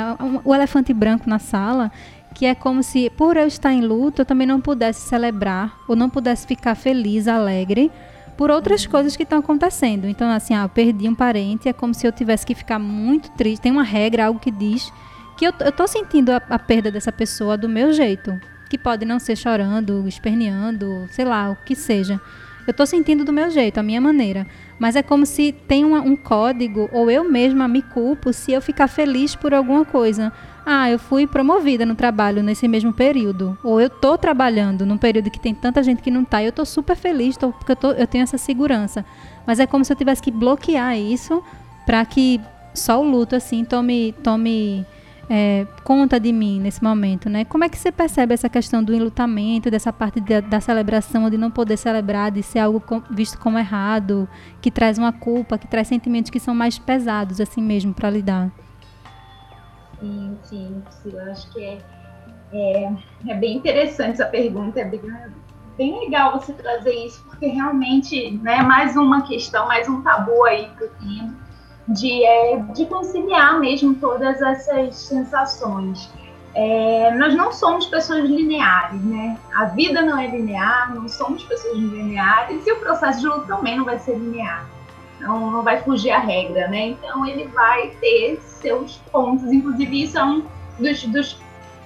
o 0.45 0.55
elefante 0.55 0.93
branco 0.93 1.29
na 1.29 1.39
sala 1.39 1.91
que 2.35 2.47
é 2.47 2.55
como 2.55 2.83
se 2.83 3.11
por 3.11 3.37
eu 3.37 3.47
estar 3.47 3.73
em 3.73 3.81
luto 3.81 4.23
eu 4.23 4.27
também 4.27 4.47
não 4.47 4.61
pudesse 4.61 5.09
celebrar 5.09 5.77
ou 5.89 5.97
não 5.97 6.09
pudesse 6.09 6.47
ficar 6.47 6.75
feliz, 6.75 7.27
alegre 7.27 7.91
por 8.37 8.51
outras 8.51 8.87
coisas 8.87 9.15
que 9.17 9.23
estão 9.23 9.41
acontecendo. 9.41 10.07
Então 10.07 10.31
assim, 10.31 10.55
ah, 10.55 10.63
eu 10.63 10.69
perdi 10.71 11.07
um 11.07 11.15
parente, 11.15 11.69
é 11.69 11.75
como 11.75 11.93
se 11.93 12.07
eu 12.07 12.13
tivesse 12.13 12.47
que 12.47 12.55
ficar 12.55 12.79
muito 12.79 13.31
triste. 13.33 13.61
Tem 13.61 13.71
uma 13.71 13.83
regra, 13.83 14.25
algo 14.25 14.41
que 14.41 14.51
diz 14.51 14.91
que 15.37 15.47
eu, 15.47 15.53
eu 15.61 15.73
tô 15.73 15.87
sentindo 15.87 16.31
a, 16.31 16.37
a 16.49 16.59
perda 16.59 16.91
dessa 16.91 17.13
pessoa 17.13 17.59
do 17.59 17.69
meu 17.69 17.93
jeito, 17.93 18.41
que 18.71 18.79
pode 18.79 19.05
não 19.05 19.19
ser 19.19 19.37
chorando, 19.37 20.09
esperneando, 20.09 21.07
sei 21.11 21.27
lá, 21.27 21.51
o 21.51 21.57
que 21.65 21.75
seja. 21.75 22.21
Eu 22.67 22.71
estou 22.71 22.87
sentindo 22.87 23.25
do 23.25 23.33
meu 23.33 23.51
jeito, 23.51 23.79
a 23.79 23.83
minha 23.83 24.01
maneira. 24.01 24.47
Mas 24.81 24.97
é 24.97 25.03
como 25.03 25.27
se 25.27 25.53
tem 25.53 25.85
uma, 25.85 26.01
um 26.01 26.17
código, 26.17 26.89
ou 26.91 27.11
eu 27.11 27.23
mesma 27.23 27.69
me 27.69 27.83
culpo 27.83 28.33
se 28.33 28.51
eu 28.51 28.63
ficar 28.63 28.89
feliz 28.89 29.37
por 29.37 29.53
alguma 29.53 29.85
coisa. 29.85 30.33
Ah, 30.65 30.91
eu 30.91 30.99
fui 30.99 31.27
promovida 31.27 31.85
no 31.85 31.95
trabalho 31.95 32.43
nesse 32.43 32.67
mesmo 32.67 32.91
período. 32.91 33.59
Ou 33.63 33.79
eu 33.79 33.89
estou 33.89 34.17
trabalhando 34.17 34.87
num 34.87 34.97
período 34.97 35.31
que 35.31 35.39
tem 35.39 35.55
tanta 35.55 35.83
gente 35.83 36.01
que 36.01 36.11
não 36.11 36.23
está. 36.23 36.43
E 36.43 36.47
eu 36.47 36.51
estou 36.51 36.65
super 36.65 36.97
feliz, 36.97 37.37
tô, 37.37 37.53
porque 37.53 37.73
eu, 37.73 37.77
tô, 37.77 37.91
eu 37.93 38.07
tenho 38.07 38.23
essa 38.23 38.39
segurança. 38.39 39.05
Mas 39.47 39.61
é 39.61 39.67
como 39.67 39.85
se 39.85 39.93
eu 39.93 39.97
tivesse 39.97 40.23
que 40.23 40.31
bloquear 40.31 40.97
isso 40.97 41.45
para 41.85 42.03
que 42.07 42.41
só 42.73 43.03
o 43.03 43.05
luto 43.05 43.37
assim 43.37 43.67
tome, 43.67 44.15
tome 44.23 44.87
é, 45.33 45.65
conta 45.85 46.19
de 46.19 46.33
mim 46.33 46.59
nesse 46.59 46.83
momento, 46.83 47.31
né? 47.31 47.45
Como 47.45 47.63
é 47.63 47.69
que 47.69 47.79
você 47.79 47.93
percebe 47.93 48.35
essa 48.35 48.49
questão 48.49 48.83
do 48.83 48.93
enlutamento, 48.93 49.71
dessa 49.71 49.93
parte 49.93 50.21
de, 50.21 50.41
da 50.41 50.61
celebração, 50.61 51.31
de 51.31 51.39
não 51.39 51.53
poder 51.53 51.77
celebrar, 51.77 52.33
de 52.33 52.43
ser 52.43 52.59
algo 52.59 52.81
com, 52.81 53.01
visto 53.09 53.39
como 53.39 53.57
errado, 53.57 54.29
que 54.61 54.73
traz 54.73 54.99
uma 54.99 55.13
culpa, 55.13 55.57
que 55.57 55.69
traz 55.69 55.87
sentimentos 55.87 56.33
que 56.33 56.41
são 56.41 56.53
mais 56.53 56.81
pesados, 56.81 57.41
assim 57.41 57.63
mesmo, 57.63 57.95
para 57.95 58.11
lidar? 58.11 58.51
Sim, 60.01 60.37
sim, 60.43 60.83
eu 61.05 61.31
acho 61.31 61.49
que 61.53 61.63
é, 61.63 61.79
é, 62.53 62.93
é, 63.29 63.35
bem 63.35 63.59
interessante 63.59 64.21
essa 64.21 64.27
pergunta, 64.27 64.81
é 64.81 64.85
bem, 64.85 65.01
bem 65.79 66.01
legal 66.01 66.41
você 66.41 66.53
trazer 66.55 67.07
isso, 67.07 67.23
porque 67.27 67.47
realmente, 67.47 68.33
né, 68.39 68.63
mais 68.63 68.97
uma 68.97 69.23
questão, 69.23 69.69
mais 69.69 69.89
um 69.89 70.03
tabu 70.03 70.45
aí 70.47 70.69
que 70.77 70.83
eu 70.83 70.91
tenho 70.99 71.50
de, 71.91 72.25
é, 72.25 72.57
de 72.75 72.87
conciliar 72.87 73.59
mesmo 73.59 73.95
todas 73.95 74.41
essas 74.41 74.95
sensações. 74.97 76.11
É, 76.55 77.13
nós 77.15 77.35
não 77.35 77.53
somos 77.53 77.87
pessoas 77.87 78.29
lineares, 78.29 79.01
né? 79.03 79.39
A 79.55 79.67
vida 79.67 80.03
não 80.03 80.19
é 80.19 80.27
linear, 80.27 80.93
não 80.95 81.09
somos 81.09 81.45
pessoas 81.45 81.77
lineares 81.77 82.67
e 82.67 82.73
o 82.73 82.81
processo 82.81 83.21
de 83.21 83.27
luto 83.27 83.47
também 83.47 83.77
não 83.77 83.85
vai 83.85 83.99
ser 83.99 84.17
linear. 84.17 84.67
Não, 85.21 85.51
não 85.51 85.63
vai 85.63 85.81
fugir 85.83 86.11
a 86.11 86.19
regra, 86.19 86.67
né? 86.69 86.89
Então 86.89 87.27
ele 87.27 87.47
vai 87.49 87.91
ter 88.01 88.41
seus 88.41 88.97
pontos, 89.13 89.53
inclusive 89.53 90.03
isso 90.03 90.19
é 90.19 90.25
um 90.25 90.45
dos, 90.79 91.05
dos, 91.05 91.39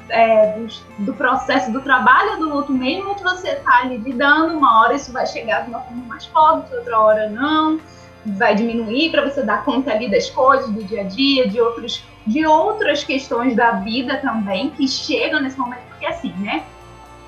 é, 0.09 0.59
dos 0.59 0.83
do 0.99 1.13
processo 1.13 1.71
do 1.71 1.83
trabalho 1.83 2.39
do 2.39 2.49
luto 2.49 2.73
mesmo 2.73 3.15
que 3.17 3.23
você 3.23 3.51
está 3.51 3.83
lidando, 3.85 4.57
uma 4.57 4.81
hora 4.81 4.95
isso 4.95 5.13
vai 5.13 5.27
chegar 5.27 5.65
de 5.65 5.71
uma 5.71 5.81
forma 5.81 6.05
mais 6.07 6.25
forte, 6.27 6.75
outra 6.75 6.99
hora 6.99 7.29
não 7.29 7.79
vai 8.25 8.55
diminuir 8.55 9.11
para 9.11 9.29
você 9.29 9.43
dar 9.43 9.65
conta 9.65 9.93
ali 9.93 10.11
das 10.11 10.31
coisas 10.31 10.71
do 10.71 10.83
dia 10.85 11.03
a 11.03 11.05
dia, 11.05 11.49
de 11.49 11.61
outros 11.61 12.05
de 12.27 12.47
outras 12.47 13.05
questões 13.05 13.55
da 13.55 13.73
vida 13.73 14.17
também 14.17 14.71
que 14.71 14.89
chegam 14.89 15.43
nesse 15.43 15.59
momento, 15.59 15.83
porque 15.91 16.07
assim, 16.07 16.33
né? 16.39 16.65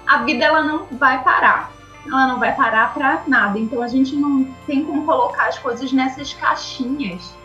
A 0.06 0.22
vida 0.22 0.42
ela 0.42 0.62
não 0.62 0.86
vai 0.92 1.22
parar. 1.22 1.70
Ela 2.06 2.28
não 2.28 2.38
vai 2.38 2.54
parar 2.54 2.94
para 2.94 3.22
nada. 3.26 3.58
Então 3.58 3.82
a 3.82 3.88
gente 3.88 4.16
não 4.16 4.44
tem 4.66 4.84
como 4.84 5.04
colocar 5.04 5.48
as 5.48 5.58
coisas 5.58 5.92
nessas 5.92 6.32
caixinhas 6.32 7.36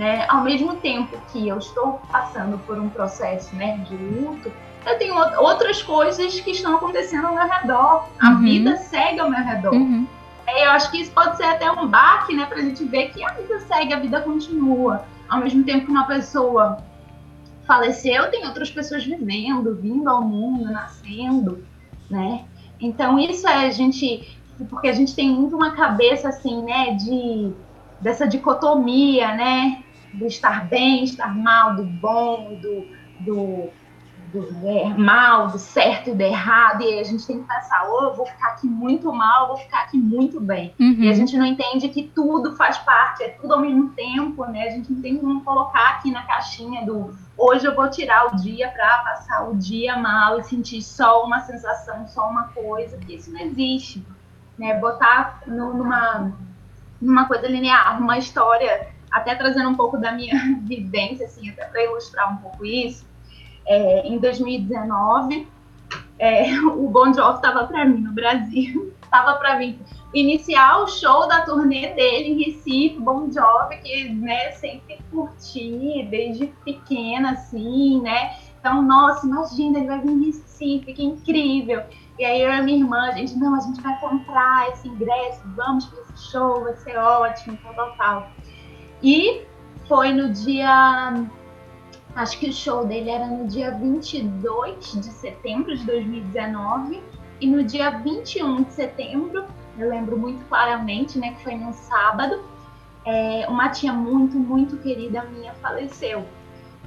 né? 0.00 0.24
Ao 0.30 0.42
mesmo 0.42 0.76
tempo 0.76 1.18
que 1.30 1.46
eu 1.46 1.58
estou 1.58 2.00
passando 2.10 2.58
por 2.66 2.78
um 2.78 2.88
processo, 2.88 3.54
né, 3.54 3.78
de 3.86 3.94
luto, 3.94 4.50
eu 4.86 4.98
tenho 4.98 5.14
outras 5.38 5.82
coisas 5.82 6.40
que 6.40 6.52
estão 6.52 6.76
acontecendo 6.76 7.26
ao 7.26 7.34
meu 7.34 7.46
redor. 7.46 8.08
A 8.18 8.30
uhum. 8.30 8.40
vida 8.40 8.76
segue 8.78 9.20
ao 9.20 9.30
meu 9.30 9.44
redor. 9.44 9.74
Uhum. 9.74 10.06
É, 10.56 10.66
eu 10.66 10.70
acho 10.70 10.90
que 10.90 11.00
isso 11.00 11.12
pode 11.12 11.36
ser 11.36 11.44
até 11.44 11.70
um 11.70 11.86
baque, 11.86 12.34
né, 12.34 12.46
pra 12.46 12.60
gente 12.60 12.84
ver 12.84 13.10
que 13.10 13.22
a 13.24 13.32
vida 13.32 13.60
segue, 13.60 13.92
a 13.92 14.00
vida 14.00 14.20
continua. 14.20 15.04
Ao 15.28 15.38
mesmo 15.38 15.62
tempo 15.64 15.86
que 15.86 15.90
uma 15.90 16.06
pessoa 16.06 16.78
faleceu, 17.66 18.30
tem 18.30 18.46
outras 18.46 18.70
pessoas 18.70 19.04
vivendo, 19.04 19.76
vindo 19.76 20.08
ao 20.08 20.22
mundo, 20.22 20.64
nascendo, 20.64 21.64
né? 22.10 22.44
Então 22.80 23.18
isso 23.18 23.46
é 23.46 23.66
a 23.66 23.70
gente, 23.70 24.36
porque 24.68 24.88
a 24.88 24.92
gente 24.92 25.14
tem 25.14 25.30
muito 25.30 25.54
uma 25.54 25.70
cabeça 25.72 26.30
assim, 26.30 26.62
né, 26.62 26.94
de 26.94 27.52
dessa 28.00 28.26
dicotomia, 28.26 29.34
né, 29.34 29.84
do 30.14 30.26
estar 30.26 30.66
bem, 30.66 31.04
estar 31.04 31.36
mal, 31.36 31.76
do 31.76 31.84
bom, 31.84 32.58
do, 32.60 32.86
do 33.20 33.68
do 34.32 34.98
mal, 34.98 35.48
do 35.48 35.58
certo 35.58 36.10
e 36.10 36.14
do 36.14 36.20
errado, 36.22 36.82
e 36.82 36.98
a 36.98 37.04
gente 37.04 37.26
tem 37.26 37.40
que 37.40 37.48
pensar, 37.48 37.88
ou 37.88 37.98
oh, 38.00 38.04
eu 38.04 38.14
vou 38.14 38.26
ficar 38.26 38.48
aqui 38.48 38.66
muito 38.66 39.12
mal, 39.12 39.42
ou 39.42 39.48
vou 39.48 39.56
ficar 39.58 39.82
aqui 39.82 39.98
muito 39.98 40.40
bem. 40.40 40.74
Uhum. 40.78 40.96
E 41.00 41.10
a 41.10 41.14
gente 41.14 41.36
não 41.36 41.46
entende 41.46 41.88
que 41.88 42.04
tudo 42.14 42.56
faz 42.56 42.78
parte, 42.78 43.22
é 43.22 43.28
tudo 43.30 43.54
ao 43.54 43.60
mesmo 43.60 43.90
tempo, 43.90 44.44
né? 44.46 44.68
A 44.68 44.70
gente 44.70 44.92
não 44.92 45.02
tem 45.02 45.16
como 45.16 45.42
colocar 45.42 45.90
aqui 45.90 46.10
na 46.10 46.22
caixinha 46.22 46.84
do 46.84 47.14
hoje 47.36 47.66
eu 47.66 47.74
vou 47.74 47.88
tirar 47.88 48.26
o 48.26 48.36
dia 48.36 48.68
para 48.68 48.98
passar 48.98 49.48
o 49.48 49.56
dia 49.56 49.96
mal 49.96 50.38
e 50.38 50.44
sentir 50.44 50.82
só 50.82 51.24
uma 51.24 51.40
sensação, 51.40 52.06
só 52.06 52.28
uma 52.28 52.48
coisa, 52.48 52.98
que 52.98 53.14
isso 53.14 53.32
não 53.32 53.40
existe. 53.40 54.04
Né? 54.58 54.78
Botar 54.78 55.40
no, 55.46 55.72
numa, 55.72 56.32
numa 57.00 57.26
coisa 57.26 57.48
linear, 57.48 57.98
uma 57.98 58.18
história, 58.18 58.88
até 59.10 59.34
trazendo 59.34 59.70
um 59.70 59.74
pouco 59.74 59.96
da 59.96 60.12
minha 60.12 60.34
vivência, 60.62 61.26
assim, 61.26 61.48
até 61.48 61.64
para 61.64 61.82
ilustrar 61.82 62.32
um 62.32 62.36
pouco 62.36 62.64
isso, 62.64 63.06
é, 63.70 64.04
em 64.04 64.18
2019, 64.18 65.46
é, 66.18 66.52
o 66.60 66.88
Bon 66.88 67.14
Jovi 67.14 67.36
estava 67.36 67.68
para 67.68 67.84
mim 67.84 68.00
no 68.00 68.12
Brasil, 68.12 68.92
estava 69.00 69.34
para 69.38 69.58
mim 69.58 69.78
iniciar 70.12 70.82
o 70.82 70.88
show 70.88 71.28
da 71.28 71.42
turnê 71.42 71.94
dele 71.94 72.30
em 72.30 72.42
Recife, 72.42 72.98
Bon 72.98 73.30
Jovi, 73.30 73.76
que 73.76 74.08
né, 74.08 74.50
sempre 74.52 74.98
curti 75.12 76.04
desde 76.10 76.48
pequena, 76.64 77.30
assim, 77.30 78.00
né? 78.02 78.36
Então, 78.58 78.82
nossa, 78.82 79.24
imagina, 79.24 79.78
ele 79.78 79.86
vai 79.86 80.00
vir 80.00 80.10
em 80.10 80.26
Recife, 80.26 80.92
que 80.92 81.04
incrível. 81.04 81.82
E 82.18 82.24
aí 82.24 82.42
eu 82.42 82.52
e 82.52 82.62
minha 82.62 82.78
irmã, 82.78 83.08
a 83.08 83.12
gente, 83.12 83.36
não, 83.36 83.54
a 83.54 83.60
gente 83.60 83.80
vai 83.80 83.98
comprar 84.00 84.68
esse 84.70 84.88
ingresso, 84.88 85.40
vamos 85.54 85.86
para 85.86 86.00
esse 86.00 86.30
show, 86.30 86.64
vai 86.64 86.74
ser 86.74 86.98
ótimo, 86.98 87.56
tal, 87.62 87.74
tal, 87.74 87.96
tal. 87.96 88.30
E 89.00 89.42
foi 89.86 90.12
no 90.12 90.28
dia 90.30 91.14
Acho 92.14 92.38
que 92.38 92.50
o 92.50 92.52
show 92.52 92.84
dele 92.84 93.10
era 93.10 93.26
no 93.26 93.46
dia 93.46 93.70
22 93.70 94.92
de 94.92 95.10
setembro 95.12 95.76
de 95.76 95.84
2019 95.84 97.02
e 97.40 97.46
no 97.46 97.64
dia 97.64 97.90
21 97.90 98.64
de 98.64 98.72
setembro, 98.72 99.44
eu 99.78 99.88
lembro 99.88 100.18
muito 100.18 100.44
claramente, 100.46 101.18
né, 101.18 101.32
que 101.32 101.42
foi 101.42 101.54
num 101.54 101.72
sábado, 101.72 102.42
é, 103.04 103.46
uma 103.48 103.70
tia 103.70 103.92
muito, 103.92 104.36
muito 104.36 104.76
querida 104.78 105.22
minha 105.24 105.54
faleceu. 105.54 106.26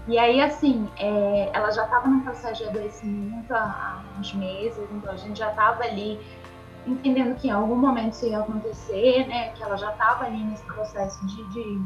E 0.07 0.19
aí, 0.19 0.41
assim, 0.41 0.88
é, 0.97 1.49
ela 1.53 1.71
já 1.71 1.86
estava 1.86 2.07
num 2.07 2.19
processo 2.19 2.61
de 2.61 2.69
adoecimento 2.69 3.53
há, 3.53 4.03
uns 4.19 4.34
meses, 4.34 4.86
então 4.91 5.11
a 5.11 5.17
gente 5.17 5.39
já 5.39 5.49
estava 5.49 5.84
ali 5.84 6.19
entendendo 6.86 7.36
que 7.36 7.47
em 7.47 7.51
algum 7.51 7.78
momento 7.78 8.11
isso 8.11 8.28
ia 8.28 8.39
acontecer, 8.39 9.26
né, 9.28 9.49
que 9.53 9.63
ela 9.63 9.78
já 9.78 9.91
estava 9.91 10.26
ali 10.26 10.43
nesse 10.43 10.65
processo 10.65 11.26
de, 11.26 11.43
de 11.53 11.82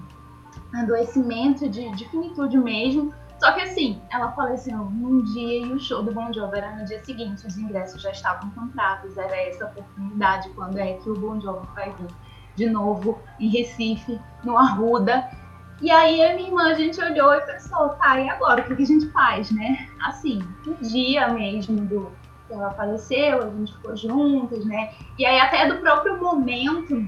adoecimento, 0.74 1.70
de, 1.70 1.90
de 1.92 2.10
finitude 2.10 2.58
mesmo. 2.58 3.14
Só 3.40 3.52
que 3.52 3.62
assim, 3.62 4.02
ela 4.10 4.32
faleceu 4.32 4.78
num 4.78 5.24
dia 5.24 5.66
e 5.66 5.72
o 5.72 5.80
show 5.80 6.02
do 6.02 6.12
Bon 6.12 6.34
Jovi 6.34 6.58
era 6.58 6.76
no 6.76 6.86
dia 6.86 7.04
seguinte, 7.04 7.46
os 7.46 7.58
ingressos 7.58 8.02
já 8.02 8.12
estavam 8.12 8.50
comprados, 8.52 9.16
era 9.16 9.36
essa 9.36 9.66
oportunidade 9.66 10.50
quando 10.50 10.78
é 10.78 10.94
que 10.94 11.10
o 11.10 11.14
Bon 11.14 11.40
Jovi 11.40 11.68
vai 11.76 11.92
vir 11.92 12.10
de 12.56 12.68
novo 12.68 13.22
em 13.40 13.50
Recife, 13.50 14.20
no 14.44 14.58
Arruda. 14.58 15.30
E 15.80 15.92
aí 15.92 16.24
a 16.24 16.34
minha 16.34 16.48
irmã, 16.48 16.72
a 16.72 16.74
gente 16.74 17.00
olhou 17.00 17.32
e 17.36 17.42
pensou, 17.42 17.90
tá, 17.90 18.20
e 18.20 18.28
agora, 18.28 18.62
o 18.62 18.76
que, 18.76 18.82
a 18.82 18.86
gente 18.86 19.08
faz, 19.12 19.52
né? 19.52 19.88
Assim, 20.02 20.40
no 20.66 20.74
dia 20.76 21.28
mesmo 21.28 21.86
do 21.86 22.12
que 22.48 22.54
ela 22.54 22.72
faleceu, 22.72 23.44
a 23.44 23.50
gente 23.52 23.72
ficou 23.74 23.96
juntas, 23.96 24.66
né? 24.66 24.92
E 25.20 25.26
aí 25.26 25.40
até 25.40 25.68
do 25.68 25.78
próprio 25.78 26.18
momento 26.20 27.08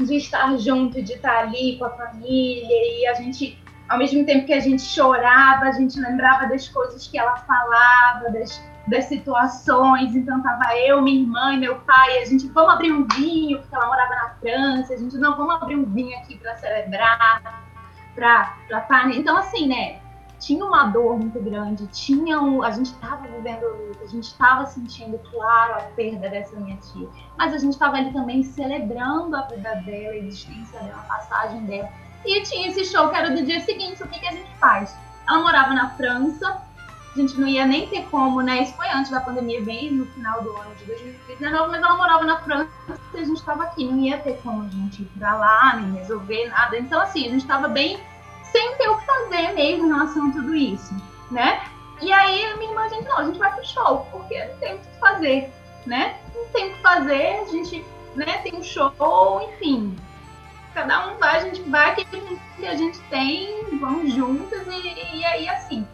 de 0.00 0.16
estar 0.16 0.56
junto, 0.58 1.00
de 1.00 1.12
estar 1.12 1.44
ali 1.44 1.78
com 1.78 1.84
a 1.84 1.90
família, 1.90 2.66
e 2.68 3.06
a 3.06 3.14
gente 3.14 3.62
ao 3.88 3.98
mesmo 3.98 4.24
tempo 4.24 4.46
que 4.46 4.52
a 4.52 4.60
gente 4.60 4.82
chorava, 4.82 5.66
a 5.66 5.72
gente 5.72 5.98
lembrava 6.00 6.46
das 6.46 6.68
coisas 6.68 7.06
que 7.06 7.18
ela 7.18 7.36
falava, 7.36 8.30
das, 8.30 8.62
das 8.86 9.04
situações. 9.06 10.14
Então 10.14 10.42
tava 10.42 10.76
eu, 10.78 11.02
minha 11.02 11.20
irmã 11.20 11.52
e 11.54 11.58
meu 11.58 11.76
pai, 11.80 12.18
a 12.18 12.24
gente 12.24 12.46
vamos 12.48 12.72
abrir 12.72 12.92
um 12.92 13.06
vinho, 13.08 13.58
porque 13.60 13.74
ela 13.74 13.86
morava 13.86 14.14
na 14.14 14.30
França, 14.40 14.94
a 14.94 14.96
gente 14.96 15.16
não 15.16 15.36
vamos 15.36 15.54
abrir 15.56 15.76
um 15.76 15.84
vinho 15.84 16.16
aqui 16.18 16.38
para 16.38 16.56
celebrar, 16.56 17.64
para 18.14 18.54
para 18.68 19.10
Então 19.14 19.36
assim, 19.36 19.68
né? 19.68 20.00
Tinha 20.40 20.62
uma 20.62 20.88
dor 20.88 21.18
muito 21.18 21.40
grande, 21.40 21.86
tinha 21.86 22.38
um, 22.38 22.62
a 22.62 22.70
gente 22.70 22.90
estava 22.90 23.26
vivendo 23.28 23.64
luto, 23.64 24.00
a 24.02 24.06
gente 24.06 24.24
estava 24.24 24.66
sentindo, 24.66 25.18
claro, 25.30 25.74
a 25.74 25.82
perda 25.96 26.28
dessa 26.28 26.54
minha 26.60 26.76
tia, 26.76 27.08
mas 27.38 27.54
a 27.54 27.58
gente 27.58 27.72
estava 27.72 27.96
ali 27.96 28.12
também 28.12 28.42
celebrando 28.42 29.34
a 29.34 29.42
vida 29.42 29.74
dela, 29.86 30.12
a 30.12 30.16
existência 30.16 30.78
dela, 30.80 31.02
a 31.08 31.14
passagem 31.14 31.64
dela. 31.64 31.88
E 32.24 32.42
tinha 32.42 32.68
esse 32.68 32.84
show 32.84 33.08
que 33.08 33.16
era 33.16 33.30
do 33.30 33.42
dia 33.44 33.60
seguinte. 33.60 34.02
O 34.02 34.08
que, 34.08 34.18
que 34.18 34.26
a 34.26 34.32
gente 34.32 34.50
faz? 34.58 34.96
Ela 35.28 35.40
morava 35.40 35.74
na 35.74 35.90
França, 35.90 36.62
a 37.14 37.18
gente 37.18 37.38
não 37.38 37.46
ia 37.46 37.64
nem 37.64 37.86
ter 37.88 38.04
como, 38.10 38.40
né? 38.40 38.62
Isso 38.62 38.74
foi 38.74 38.88
antes 38.88 39.10
da 39.10 39.20
pandemia, 39.20 39.62
bem 39.62 39.92
no 39.92 40.06
final 40.06 40.42
do 40.42 40.56
ano 40.56 40.74
de 40.74 40.84
2019, 40.84 41.70
mas 41.70 41.82
ela 41.82 41.96
morava 41.96 42.24
na 42.24 42.40
França 42.40 42.70
e 43.14 43.18
a 43.18 43.24
gente 43.24 43.36
estava 43.36 43.64
aqui. 43.64 43.84
Não 43.84 43.98
ia 43.98 44.18
ter 44.18 44.38
como 44.42 44.64
a 44.64 44.68
gente 44.68 45.02
ir 45.02 45.10
pra 45.18 45.36
lá, 45.36 45.76
nem 45.76 45.92
resolver 46.00 46.48
nada. 46.48 46.78
Então, 46.78 47.00
assim, 47.00 47.26
a 47.26 47.30
gente 47.30 47.42
estava 47.42 47.68
bem 47.68 47.98
sem 48.50 48.76
ter 48.76 48.88
o 48.88 48.98
que 48.98 49.06
fazer 49.06 49.52
mesmo 49.52 49.86
em 49.86 49.88
relação 49.88 50.28
a 50.28 50.32
tudo 50.32 50.54
isso, 50.54 50.94
né? 51.30 51.62
E 52.00 52.12
aí, 52.12 52.44
a 52.46 52.56
minha 52.56 52.70
irmã, 52.70 52.82
a 52.82 52.88
gente, 52.88 53.04
não, 53.04 53.18
a 53.18 53.24
gente 53.24 53.38
vai 53.38 53.52
pro 53.52 53.64
show, 53.64 54.06
porque 54.10 54.44
não 54.44 54.56
tem 54.58 54.74
o 54.74 54.78
que 54.78 54.98
fazer, 54.98 55.52
né? 55.86 56.16
Não 56.34 56.46
tem 56.48 56.70
o 56.70 56.74
que 56.74 56.82
fazer, 56.82 57.40
a 57.40 57.44
gente 57.46 57.84
né, 58.14 58.38
tem 58.38 58.54
um 58.54 58.62
show, 58.62 59.50
enfim, 59.52 59.96
cada 60.74 61.06
um 61.08 61.16
vai, 61.18 61.36
a 61.36 61.40
gente 61.40 61.62
vai, 61.62 61.90
aquele 61.92 62.38
que 62.56 62.66
a 62.66 62.74
gente 62.74 62.98
tem, 63.08 63.78
vamos 63.80 64.12
juntas 64.12 64.66
e, 64.66 65.16
e 65.16 65.24
aí 65.24 65.48
assim, 65.48 65.86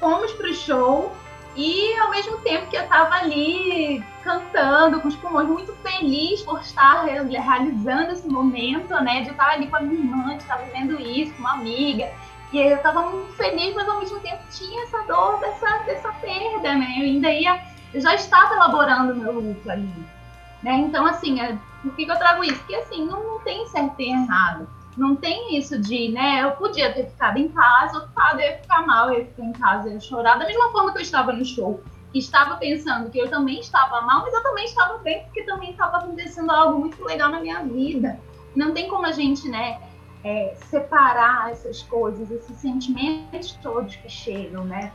fomos 0.00 0.32
pro 0.32 0.52
show 0.52 1.14
e 1.56 1.96
ao 2.00 2.10
mesmo 2.10 2.38
tempo 2.38 2.68
que 2.68 2.76
eu 2.76 2.86
tava 2.88 3.14
ali 3.14 4.04
cantando 4.24 5.00
com 5.00 5.08
os 5.08 5.14
pulmões, 5.16 5.48
muito 5.48 5.72
feliz 5.76 6.42
por 6.42 6.60
estar 6.60 7.04
realizando 7.04 8.10
esse 8.10 8.26
momento, 8.26 8.92
né, 9.02 9.22
de 9.22 9.30
estar 9.30 9.50
ali 9.50 9.68
com 9.68 9.76
a 9.76 9.80
minha 9.80 10.00
irmã, 10.00 10.36
de 10.36 10.42
estar 10.42 10.56
vivendo 10.56 11.00
isso 11.00 11.32
com 11.34 11.40
uma 11.40 11.52
amiga. 11.52 12.10
E 12.52 12.58
eu 12.58 12.78
tava 12.78 13.02
muito 13.02 13.32
feliz, 13.34 13.74
mas 13.74 13.88
ao 13.88 14.00
mesmo 14.00 14.18
tempo 14.20 14.42
tinha 14.50 14.82
essa 14.84 15.02
dor 15.02 15.38
dessa, 15.40 15.78
dessa 15.86 16.12
perda, 16.12 16.74
né? 16.74 16.94
Eu 16.98 17.02
ainda 17.02 17.28
ia, 17.30 17.60
eu 17.92 18.00
já 18.00 18.14
estava 18.14 18.54
elaborando 18.54 19.14
meu 19.16 19.40
luto 19.40 19.68
ali. 19.68 19.92
Né? 20.62 20.72
Então, 20.74 21.04
assim, 21.04 21.40
é, 21.40 21.58
por 21.84 21.94
que, 21.94 22.06
que, 22.06 22.10
eu 22.10 22.18
trago 22.18 22.42
isso? 22.42 22.58
Porque, 22.60 22.74
assim, 22.74 23.04
não, 23.04 23.22
não 23.22 23.38
tem 23.40 23.66
certo 23.68 24.00
e 24.00 24.10
errado. 24.10 24.66
Não 24.96 25.14
tem 25.14 25.58
isso 25.58 25.78
de, 25.78 26.08
né, 26.08 26.42
eu 26.42 26.52
podia 26.52 26.92
ter 26.92 27.06
ficado 27.06 27.36
em 27.36 27.48
casa, 27.48 28.08
eu 28.32 28.40
ia 28.40 28.58
ficar 28.58 28.86
mal, 28.86 29.12
eu 29.12 29.18
ia 29.18 29.26
ficar 29.26 29.42
em 29.42 29.52
casa, 29.52 29.88
eu 29.88 29.94
ia 29.94 30.00
chorar. 30.00 30.38
Da 30.38 30.46
mesma 30.46 30.70
forma 30.70 30.92
que 30.92 30.98
eu 30.98 31.02
estava 31.02 31.32
no 31.32 31.44
show, 31.44 31.82
estava 32.14 32.56
pensando 32.56 33.10
que 33.10 33.18
eu 33.18 33.28
também 33.28 33.60
estava 33.60 34.00
mal, 34.02 34.22
mas 34.22 34.32
eu 34.32 34.42
também 34.42 34.64
estava 34.64 34.98
bem, 34.98 35.24
porque 35.24 35.42
também 35.42 35.72
estava 35.72 35.98
acontecendo 35.98 36.50
algo 36.50 36.78
muito 36.78 37.04
legal 37.04 37.28
na 37.28 37.40
minha 37.40 37.62
vida. 37.64 38.18
Não 38.54 38.72
tem 38.72 38.88
como 38.88 39.04
a 39.04 39.12
gente, 39.12 39.48
né, 39.48 39.80
é, 40.22 40.54
separar 40.70 41.50
essas 41.50 41.82
coisas, 41.82 42.30
esses 42.30 42.56
sentimentos 42.56 43.52
todos 43.62 43.94
que 43.96 44.08
chegam, 44.08 44.64
né, 44.64 44.92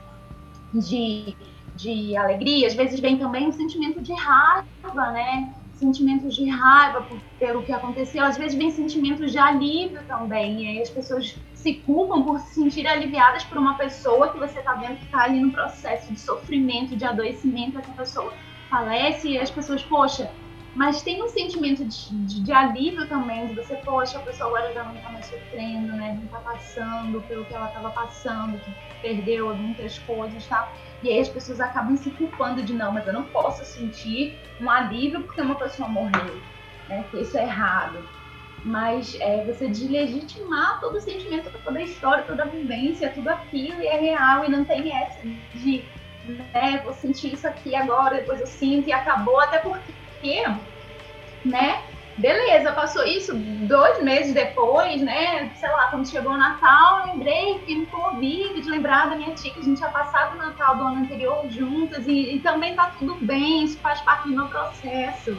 de, 0.73 1.35
de 1.75 2.15
alegria. 2.15 2.67
Às 2.67 2.73
vezes 2.73 2.99
vem 3.01 3.17
também 3.17 3.47
um 3.47 3.51
sentimento 3.51 4.01
de 4.01 4.13
raiva, 4.13 5.11
né, 5.11 5.53
sentimentos 5.79 6.35
de 6.35 6.47
raiva 6.49 7.01
por, 7.01 7.17
pelo 7.39 7.63
que 7.63 7.71
aconteceu, 7.71 8.23
às 8.23 8.37
vezes 8.37 8.57
vem 8.57 8.69
sentimentos 8.69 9.31
de 9.31 9.37
alívio 9.37 10.01
também, 10.07 10.63
e 10.63 10.67
aí 10.67 10.81
as 10.81 10.89
pessoas 10.89 11.35
se 11.53 11.73
culpam 11.73 12.21
por 12.23 12.39
se 12.39 12.53
sentir 12.53 12.85
aliviadas 12.87 13.43
por 13.45 13.57
uma 13.57 13.75
pessoa 13.75 14.29
que 14.29 14.37
você 14.37 14.59
está 14.59 14.73
vendo 14.75 14.97
que 14.97 15.05
está 15.05 15.23
ali 15.23 15.39
no 15.39 15.51
processo 15.51 16.13
de 16.13 16.19
sofrimento, 16.19 16.95
de 16.95 17.05
adoecimento, 17.05 17.79
essa 17.79 17.91
pessoa 17.91 18.33
falece 18.69 19.29
e 19.29 19.39
as 19.39 19.49
pessoas, 19.49 19.81
poxa, 19.81 20.29
mas 20.75 21.01
tem 21.01 21.21
um 21.23 21.27
sentimento 21.27 21.83
de, 21.83 22.09
de, 22.25 22.41
de, 22.41 22.51
alívio 22.51 23.07
também, 23.07 23.47
de 23.47 23.55
você, 23.55 23.75
poxa, 23.77 24.17
a 24.17 24.21
pessoa 24.21 24.49
agora 24.49 24.73
já 24.73 24.83
não 24.83 24.95
está 24.95 25.09
mais 25.09 25.25
sofrendo, 25.25 25.93
né? 25.93 26.15
Não 26.15 26.25
está 26.25 26.39
passando 26.39 27.21
pelo 27.27 27.43
que 27.45 27.53
ela 27.53 27.67
estava 27.67 27.89
passando, 27.89 28.59
que 28.59 28.71
perdeu 29.01 29.55
muitas 29.55 29.97
coisas, 29.99 30.45
tá? 30.45 30.71
E 31.01 31.09
aí 31.09 31.19
as 31.19 31.29
pessoas 31.29 31.59
acabam 31.59 31.97
se 31.97 32.11
culpando 32.11 32.61
de 32.61 32.73
não, 32.73 32.91
mas 32.91 33.07
eu 33.07 33.13
não 33.13 33.23
posso 33.23 33.65
sentir 33.65 34.37
um 34.61 34.69
alívio 34.69 35.21
porque 35.23 35.41
uma 35.41 35.55
pessoa 35.55 35.89
morreu, 35.89 36.39
né? 36.87 37.03
Que 37.09 37.21
isso 37.21 37.37
é 37.37 37.43
errado. 37.43 38.07
mas 38.63 39.15
é, 39.21 39.43
você 39.45 39.67
deslegitimar 39.69 40.79
todo 40.81 40.97
o 40.97 41.01
sentimento, 41.01 41.49
toda 41.63 41.79
a 41.79 41.83
história, 41.83 42.23
toda 42.25 42.43
a 42.43 42.45
vivência, 42.45 43.09
tudo 43.09 43.29
aquilo 43.29 43.81
e 43.81 43.87
é 43.87 43.97
real 43.99 44.45
e 44.45 44.49
não 44.49 44.65
tem 44.65 44.93
essa 44.93 45.21
de, 45.55 45.83
né, 46.53 46.81
vou 46.83 46.93
sentir 46.93 47.33
isso 47.33 47.47
aqui 47.47 47.75
agora, 47.75 48.17
depois 48.17 48.41
eu 48.41 48.47
sinto 48.47 48.89
e 48.89 48.91
acabou, 48.91 49.39
até 49.39 49.59
porque, 49.59 49.93
né, 51.45 51.81
beleza, 52.17 52.71
passou 52.73 53.05
isso 53.05 53.33
dois 53.33 54.03
meses 54.03 54.33
depois, 54.33 55.01
né, 55.01 55.51
sei 55.55 55.69
lá, 55.69 55.87
quando 55.89 56.07
chegou 56.07 56.33
o 56.33 56.37
Natal, 56.37 57.05
lembrei, 57.07 57.59
que 57.59 57.75
me 57.75 57.85
comovi 57.85 58.61
de 58.61 58.69
lembrar 58.69 59.09
da 59.09 59.15
minha 59.15 59.33
tia 59.33 59.51
que 59.51 59.59
a 59.59 59.63
gente 59.63 59.77
tinha 59.77 59.89
passado 59.89 60.35
o 60.35 60.37
Natal 60.37 60.75
do 60.75 60.83
ano 60.83 61.03
anterior 61.03 61.47
juntas 61.49 62.07
e, 62.07 62.35
e 62.35 62.39
também 62.39 62.75
tá 62.75 62.91
tudo 62.99 63.15
bem, 63.15 63.63
isso 63.63 63.79
faz 63.79 64.01
parte 64.01 64.27
do 64.27 64.35
meu 64.35 64.47
processo. 64.47 65.37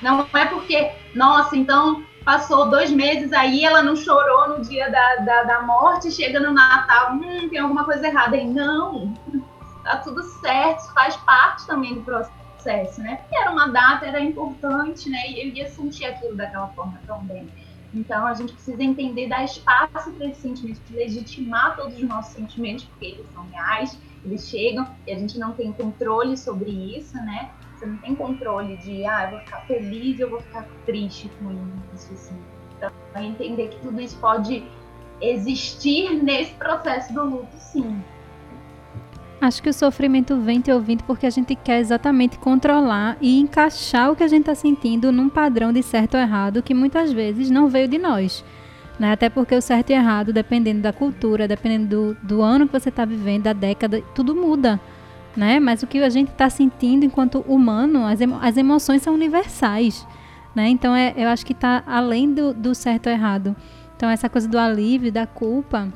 Não 0.00 0.26
é 0.32 0.46
porque, 0.46 0.92
nossa, 1.14 1.56
então 1.56 2.04
passou 2.24 2.70
dois 2.70 2.90
meses 2.90 3.32
aí, 3.32 3.64
ela 3.64 3.82
não 3.82 3.96
chorou 3.96 4.50
no 4.50 4.64
dia 4.64 4.90
da, 4.90 5.16
da, 5.16 5.42
da 5.44 5.62
morte, 5.62 6.10
chega 6.10 6.40
no 6.40 6.52
Natal, 6.52 7.14
hum, 7.14 7.48
tem 7.48 7.58
alguma 7.58 7.84
coisa 7.84 8.06
errada 8.06 8.36
aí. 8.36 8.46
Não, 8.46 9.12
tá 9.84 9.96
tudo 9.98 10.22
certo, 10.22 10.92
faz 10.94 11.16
parte 11.16 11.66
também 11.66 11.94
do 11.94 12.02
processo, 12.02 12.39
né? 12.64 13.16
Porque 13.16 13.36
era 13.36 13.50
uma 13.50 13.68
data, 13.68 14.06
era 14.06 14.20
importante, 14.20 15.08
né? 15.08 15.30
E 15.30 15.40
eu 15.40 15.54
ia 15.54 15.68
sentir 15.68 16.04
aquilo 16.04 16.36
daquela 16.36 16.68
forma 16.68 17.00
também. 17.06 17.48
Então 17.92 18.26
a 18.26 18.34
gente 18.34 18.52
precisa 18.52 18.82
entender, 18.82 19.28
dar 19.28 19.44
espaço 19.44 20.12
para 20.12 20.26
esses 20.26 20.42
sentimentos, 20.42 20.80
legitimar 20.90 21.76
todos 21.76 21.96
os 21.96 22.02
nossos 22.02 22.34
sentimentos, 22.34 22.84
porque 22.84 23.06
eles 23.06 23.26
são 23.32 23.44
reais, 23.50 23.98
eles 24.24 24.48
chegam 24.48 24.86
e 25.06 25.12
a 25.12 25.18
gente 25.18 25.38
não 25.38 25.52
tem 25.52 25.72
controle 25.72 26.36
sobre 26.36 26.70
isso, 26.70 27.16
né? 27.16 27.50
Você 27.74 27.86
não 27.86 27.96
tem 27.96 28.14
controle 28.14 28.76
de, 28.76 29.04
ah, 29.06 29.24
eu 29.24 29.30
vou 29.30 29.40
ficar 29.40 29.60
feliz 29.62 30.20
eu 30.20 30.30
vou 30.30 30.40
ficar 30.40 30.66
triste 30.84 31.30
com 31.38 31.50
isso, 31.94 32.12
assim. 32.12 32.36
Então, 32.76 32.90
entender 33.16 33.68
que 33.68 33.80
tudo 33.80 34.00
isso 34.00 34.16
pode 34.18 34.64
existir 35.20 36.22
nesse 36.22 36.52
processo 36.54 37.12
do 37.12 37.24
luto, 37.24 37.56
sim. 37.56 38.02
Acho 39.40 39.62
que 39.62 39.70
o 39.70 39.72
sofrimento 39.72 40.36
vem 40.36 40.60
te 40.60 40.70
ouvindo 40.70 41.02
porque 41.04 41.26
a 41.26 41.30
gente 41.30 41.54
quer 41.54 41.80
exatamente 41.80 42.38
controlar 42.38 43.16
e 43.20 43.40
encaixar 43.40 44.10
o 44.10 44.16
que 44.16 44.22
a 44.22 44.28
gente 44.28 44.42
está 44.42 44.54
sentindo 44.54 45.10
num 45.10 45.30
padrão 45.30 45.72
de 45.72 45.82
certo 45.82 46.14
ou 46.14 46.20
errado 46.20 46.62
que 46.62 46.74
muitas 46.74 47.10
vezes 47.10 47.50
não 47.50 47.68
veio 47.68 47.88
de 47.88 47.98
nós. 47.98 48.44
Né? 48.98 49.12
Até 49.12 49.30
porque 49.30 49.54
o 49.54 49.62
certo 49.62 49.90
e 49.90 49.94
errado, 49.94 50.32
dependendo 50.32 50.82
da 50.82 50.92
cultura, 50.92 51.48
dependendo 51.48 52.14
do, 52.14 52.16
do 52.22 52.42
ano 52.42 52.66
que 52.66 52.72
você 52.72 52.90
está 52.90 53.06
vivendo, 53.06 53.44
da 53.44 53.54
década, 53.54 54.02
tudo 54.14 54.34
muda 54.34 54.78
né? 55.36 55.60
Mas 55.60 55.82
o 55.82 55.86
que 55.86 55.98
a 55.98 56.10
gente 56.10 56.30
está 56.30 56.48
sentindo 56.50 57.04
enquanto 57.04 57.40
humano, 57.40 58.06
as, 58.06 58.20
emo 58.20 58.38
as 58.40 58.56
emoções 58.56 59.02
são 59.02 59.14
universais, 59.14 60.06
né? 60.54 60.68
Então 60.68 60.94
é, 60.94 61.14
eu 61.16 61.28
acho 61.28 61.44
que 61.44 61.52
está 61.52 61.82
além 61.86 62.32
do, 62.32 62.52
do 62.52 62.74
certo 62.74 63.06
ou 63.06 63.12
errado. 63.12 63.56
Então 63.96 64.08
essa 64.08 64.28
coisa 64.28 64.48
do 64.48 64.58
alívio, 64.58 65.12
da 65.12 65.26
culpa, 65.26 65.88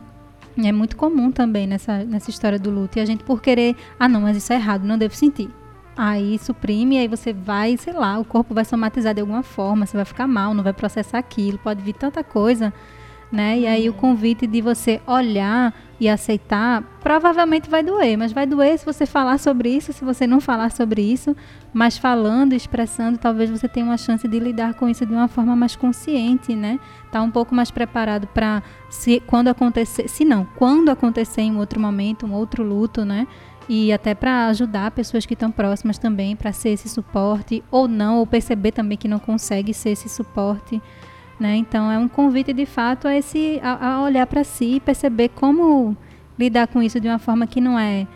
é 0.57 0.73
muito 0.73 0.97
comum 0.97 1.31
também 1.31 1.67
nessa, 1.67 2.05
nessa 2.05 2.31
história 2.31 2.59
do 2.59 2.71
luto. 2.71 2.99
E 2.99 3.01
a 3.01 3.05
gente 3.05 3.25
por 3.25 3.41
querer, 3.41 3.77
ah 3.99 4.09
não, 4.09 4.23
mas 4.23 4.37
isso 4.37 4.53
é 4.53 4.57
errado, 4.57 4.85
não 4.85 4.99
devo 4.99 5.15
sentir. 5.15 5.51
Aí 5.97 6.39
suprime, 6.39 6.99
aí 6.99 7.07
você 7.07 7.33
vai, 7.33 7.77
sei 7.77 7.93
lá, 7.93 8.19
o 8.19 8.25
corpo 8.25 8.53
vai 8.53 8.65
somatizar 8.65 9.15
de 9.15 9.21
alguma 9.21 9.43
forma, 9.43 9.87
você 9.87 9.97
vai 9.97 10.05
ficar 10.05 10.27
mal, 10.27 10.53
não 10.53 10.65
vai 10.65 10.73
processar 10.73 11.19
aquilo, 11.19 11.59
pode 11.59 11.83
vir 11.83 11.95
tanta 11.95 12.25
coisa 12.25 12.73
né? 13.35 13.59
E 13.59 13.67
aí 13.67 13.89
o 13.89 13.93
convite 13.93 14.47
de 14.47 14.63
você 14.63 15.01
olhar 15.07 15.75
e 16.01 16.09
aceitar 16.09 16.83
provavelmente 17.01 17.69
vai 17.69 17.83
doer, 17.83 18.17
mas 18.17 18.33
vai 18.33 18.47
doer 18.47 18.79
se 18.79 18.85
você 18.85 19.05
falar 19.07 19.39
sobre 19.39 19.69
isso, 19.69 19.93
se 19.93 20.05
você 20.05 20.27
não 20.27 20.41
falar 20.41 20.71
sobre 20.71 21.03
isso, 21.03 21.37
mas 21.73 21.99
falando, 21.99 22.53
expressando, 22.53 23.19
talvez 23.19 23.51
você 23.51 23.69
tenha 23.69 23.87
uma 23.87 23.97
chance 23.97 24.27
de 24.27 24.39
lidar 24.39 24.75
com 24.75 24.89
isso 24.89 25.05
de 25.05 25.13
uma 25.13 25.29
forma 25.29 25.55
mais 25.55 25.77
consciente, 25.77 26.55
né? 26.55 26.79
Tá 27.11 27.21
um 27.23 27.31
pouco 27.31 27.55
mais 27.55 27.71
preparado 27.71 28.27
para 28.29 28.63
se 28.89 29.21
quando 29.27 29.49
acontecer, 29.49 30.09
se 30.09 30.25
não, 30.25 30.47
quando 30.57 30.89
acontecer 30.89 31.43
em 31.43 31.57
outro 31.57 31.81
momento, 31.81 32.27
um 32.27 32.33
outro 32.33 32.63
luto, 32.63 33.05
né? 33.05 33.27
E 33.69 33.93
até 33.93 34.15
para 34.15 34.47
ajudar 34.49 34.91
pessoas 34.91 35.25
que 35.25 35.35
estão 35.35 35.51
próximas 35.51 35.99
também 35.99 36.37
para 36.37 36.53
ser 36.53 36.71
esse 36.71 36.89
suporte 36.89 37.63
ou 37.71 37.89
não, 37.89 38.19
ou 38.19 38.27
perceber 38.27 38.73
também 38.73 38.99
que 38.99 39.09
não 39.09 39.19
consegue 39.19 39.73
ser 39.73 39.91
esse 39.91 40.09
suporte. 40.09 40.83
Né? 41.39 41.57
Então 41.57 41.91
é 41.91 41.99
um 41.99 42.07
convite 42.07 42.53
de 42.53 42.65
fato 42.65 43.09
a, 43.09 43.17
esse, 43.17 43.61
a, 43.63 43.95
a 43.95 44.03
olhar 44.03 44.27
para 44.27 44.45
si 44.45 44.77
e 44.77 44.81
perceber 44.81 45.31
como 45.31 45.97
lidar 46.39 46.69
com 46.69 46.83
isso 46.83 47.01
de 47.01 47.09
uma 47.09 47.19
forma 47.19 47.47
que 47.47 47.61
não 47.61 47.79
é 47.79 48.07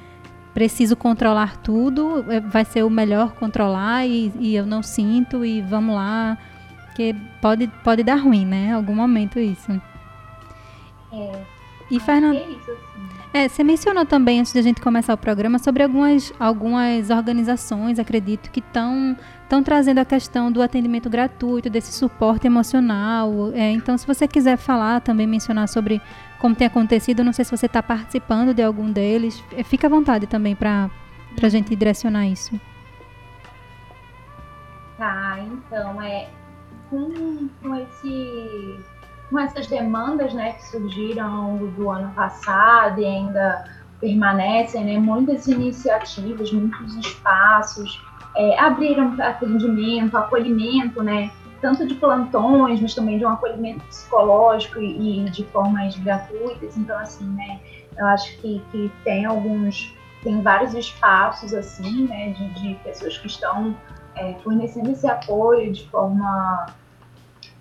preciso 0.54 0.96
controlar 0.96 1.58
tudo, 1.58 2.24
é, 2.28 2.40
vai 2.40 2.64
ser 2.64 2.82
o 2.82 2.90
melhor 2.90 3.32
controlar 3.32 4.06
e, 4.06 4.32
e 4.38 4.56
eu 4.56 4.66
não 4.66 4.82
sinto 4.82 5.44
e 5.44 5.62
vamos 5.62 5.94
lá, 5.94 6.36
que 6.96 7.14
pode, 7.40 7.68
pode 7.84 8.02
dar 8.02 8.16
ruim, 8.16 8.44
né? 8.44 8.72
Algum 8.72 8.94
momento 8.94 9.38
isso. 9.38 9.70
É. 11.12 11.42
E 11.90 12.00
Fernando, 12.00 12.36
é 12.36 12.50
isso, 12.50 12.70
assim. 12.70 13.08
é, 13.32 13.48
você 13.48 13.62
mencionou 13.62 14.04
também 14.04 14.40
antes 14.40 14.52
da 14.52 14.60
gente 14.60 14.80
começar 14.80 15.14
o 15.14 15.16
programa 15.16 15.58
sobre 15.58 15.84
algumas, 15.84 16.32
algumas 16.40 17.08
organizações, 17.08 17.98
acredito, 17.98 18.50
que 18.50 18.58
estão 18.58 19.16
estão 19.48 19.62
trazendo 19.62 19.98
a 19.98 20.04
questão 20.04 20.52
do 20.52 20.60
atendimento 20.60 21.08
gratuito, 21.08 21.70
desse 21.70 21.90
suporte 21.90 22.46
emocional. 22.46 23.50
É, 23.54 23.70
então, 23.70 23.96
se 23.96 24.06
você 24.06 24.28
quiser 24.28 24.58
falar, 24.58 25.00
também 25.00 25.26
mencionar 25.26 25.66
sobre 25.68 26.02
como 26.38 26.54
tem 26.54 26.66
acontecido, 26.66 27.24
não 27.24 27.32
sei 27.32 27.46
se 27.46 27.50
você 27.50 27.64
está 27.64 27.82
participando 27.82 28.52
de 28.52 28.62
algum 28.62 28.92
deles, 28.92 29.42
é, 29.56 29.64
fica 29.64 29.86
à 29.86 29.90
vontade 29.90 30.26
também 30.26 30.54
para 30.54 30.90
a 31.42 31.48
gente 31.48 31.74
direcionar 31.74 32.26
isso. 32.26 32.60
Tá, 34.98 35.38
então, 35.40 36.02
é 36.02 36.28
com, 36.90 37.48
com, 37.62 37.74
esse, 37.74 38.80
com 39.30 39.38
essas 39.38 39.66
demandas 39.66 40.34
né, 40.34 40.52
que 40.52 40.66
surgiram 40.66 41.56
do, 41.56 41.68
do 41.68 41.90
ano 41.90 42.12
passado 42.14 43.00
e 43.00 43.06
ainda 43.06 43.64
permanecem, 43.98 44.84
né, 44.84 44.98
muitas 44.98 45.46
iniciativas, 45.46 46.52
muitos 46.52 46.96
espaços 46.96 48.07
é, 48.38 48.56
abriram 48.56 49.16
atendimento, 49.20 50.16
acolhimento, 50.16 51.02
né? 51.02 51.30
Tanto 51.60 51.84
de 51.84 51.96
plantões, 51.96 52.80
mas 52.80 52.94
também 52.94 53.18
de 53.18 53.26
um 53.26 53.30
acolhimento 53.30 53.84
psicológico 53.86 54.78
e, 54.78 55.26
e 55.26 55.30
de 55.30 55.44
formas 55.46 55.96
gratuitas. 55.98 56.76
Então, 56.76 56.96
assim, 57.00 57.26
né? 57.30 57.58
Eu 57.96 58.06
acho 58.06 58.38
que, 58.38 58.62
que 58.70 58.92
tem 59.02 59.26
alguns, 59.26 59.92
tem 60.22 60.40
vários 60.40 60.72
espaços, 60.72 61.52
assim, 61.52 62.06
né? 62.06 62.30
De, 62.30 62.48
de 62.50 62.74
pessoas 62.84 63.18
que 63.18 63.26
estão 63.26 63.76
é, 64.14 64.34
fornecendo 64.44 64.92
esse 64.92 65.08
apoio 65.08 65.72
de 65.72 65.88
forma 65.88 66.66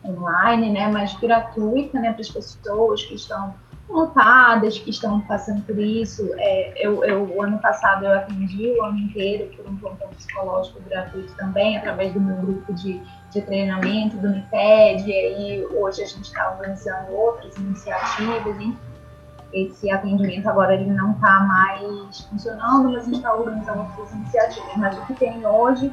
online, 0.05 0.71
né? 0.71 0.87
Mas 0.91 1.15
gratuita, 1.15 1.99
né? 1.99 2.13
Para 2.13 2.21
as 2.21 2.29
pessoas 2.29 3.03
que 3.03 3.15
estão 3.15 3.55
notadas 3.89 4.77
que 4.77 4.89
estão 4.89 5.21
passando 5.21 5.61
por 5.63 5.77
isso. 5.79 6.29
É, 6.37 6.73
eu, 6.85 7.03
eu, 7.03 7.23
o 7.23 7.41
ano 7.41 7.57
passado 7.59 8.05
eu 8.05 8.13
atendi 8.13 8.75
o 8.77 8.83
ano 8.83 8.99
inteiro 8.99 9.49
por 9.55 9.67
um 9.67 9.77
plantão 9.77 10.09
psicológico 10.09 10.81
gratuito 10.81 11.33
também, 11.35 11.77
através 11.77 12.13
do 12.13 12.19
meu 12.19 12.35
grupo 12.37 12.73
de, 12.73 13.01
de 13.31 13.41
treinamento 13.41 14.17
do 14.17 14.27
Uniped, 14.27 15.07
e 15.07 15.13
aí 15.13 15.65
hoje 15.65 16.03
a 16.03 16.05
gente 16.05 16.25
está 16.25 16.51
organizando 16.51 17.13
outras 17.13 17.55
iniciativas, 17.57 18.57
esse 19.53 19.89
atendimento 19.89 20.47
agora 20.49 20.73
ele 20.73 20.91
não 20.91 21.11
está 21.13 21.39
mais 21.39 22.19
funcionando, 22.21 22.89
mas 22.89 23.03
a 23.03 23.05
gente 23.05 23.15
está 23.15 23.33
organizando 23.33 23.79
outras 23.79 24.11
iniciativas. 24.11 24.75
Mas 24.75 24.97
o 24.97 25.05
que 25.05 25.13
tem 25.13 25.45
hoje 25.45 25.91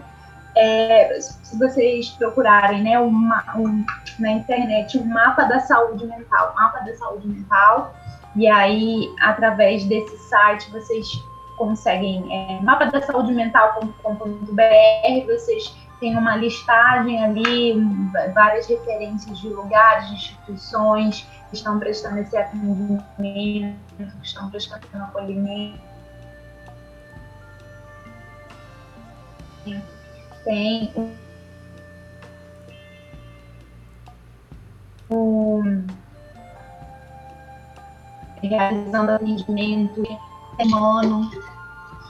é, 0.57 1.21
se 1.21 1.59
vocês 1.59 2.11
procurarem 2.11 2.83
né, 2.83 2.99
uma, 2.99 3.45
um, 3.57 3.85
na 4.19 4.33
internet 4.33 4.99
um 4.99 5.05
mapa 5.05 5.45
da 5.45 5.61
saúde 5.61 6.07
mental, 6.07 6.55
mapa 6.57 6.81
da 6.81 6.97
saúde 6.97 7.27
mental, 7.27 7.95
e 8.37 8.49
aí 8.49 9.13
através 9.21 9.85
desse 9.85 10.17
site 10.29 10.71
vocês 10.71 11.09
conseguem 11.57 12.25
é, 12.33 12.61
mapa 12.63 12.87
da 12.87 13.03
saúde 13.03 13.33
mental.com.br, 13.33 15.27
vocês 15.27 15.75
têm 16.01 16.17
uma 16.17 16.37
listagem 16.37 17.25
ali, 17.25 17.75
várias 18.35 18.67
referências 18.67 19.39
de 19.39 19.49
lugares, 19.49 20.11
instituições 20.11 21.27
que 21.51 21.57
estão 21.57 21.79
prestando 21.79 22.19
esse 22.19 22.37
atendimento, 22.37 23.79
que 23.97 24.27
estão 24.27 24.51
prestando 24.51 24.85
acolhimento 25.05 25.95
tem 30.45 30.93
um, 35.11 35.87
realizando 38.43 39.13
atendimento 39.13 40.03
humano, 40.61 41.31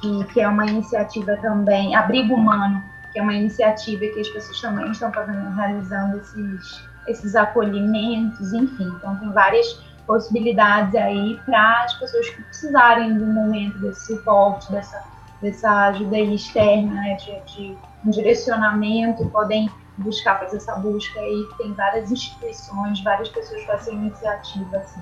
que, 0.01 0.25
que 0.33 0.41
é 0.41 0.49
uma 0.49 0.67
iniciativa 0.67 1.37
também, 1.39 1.95
Abrigo 1.95 2.35
Humano, 2.35 2.83
que 3.13 3.19
é 3.19 3.23
uma 3.23 3.35
iniciativa 3.35 4.01
que 4.07 4.21
as 4.21 4.29
pessoas 4.29 4.61
também 4.61 4.91
estão 4.91 5.13
fazendo, 5.13 5.55
realizando 5.55 6.19
esses, 6.19 6.85
esses 7.07 7.37
acolhimentos, 7.37 8.53
enfim. 8.53 8.93
Então, 8.97 9.17
tem 9.17 9.33
várias 9.33 9.67
possibilidades 10.07 10.95
aí 10.95 11.41
para 11.47 11.85
as 11.85 11.95
pessoas 11.95 12.29
que 12.29 12.43
precisarem 12.43 13.17
do 13.17 13.27
momento 13.27 13.79
desse 13.79 14.15
suporte, 14.15 14.71
dessa, 14.71 15.03
dessa 15.45 15.89
ajuda 15.89 16.19
externa, 16.19 16.93
né, 16.93 17.17
de, 17.17 17.55
de 17.55 17.77
um 18.05 18.11
direcionamento, 18.11 19.27
podem 19.31 19.71
buscar 19.99 20.41
fazer 20.41 20.57
essa 20.57 20.75
busca 20.77 21.21
e 21.21 21.49
tem 21.59 21.73
várias 21.73 22.11
instituições, 22.11 23.01
várias 23.03 23.29
pessoas 23.29 23.63
fazendo 23.65 24.07
iniciativa 24.07 24.77
assim. 24.79 25.01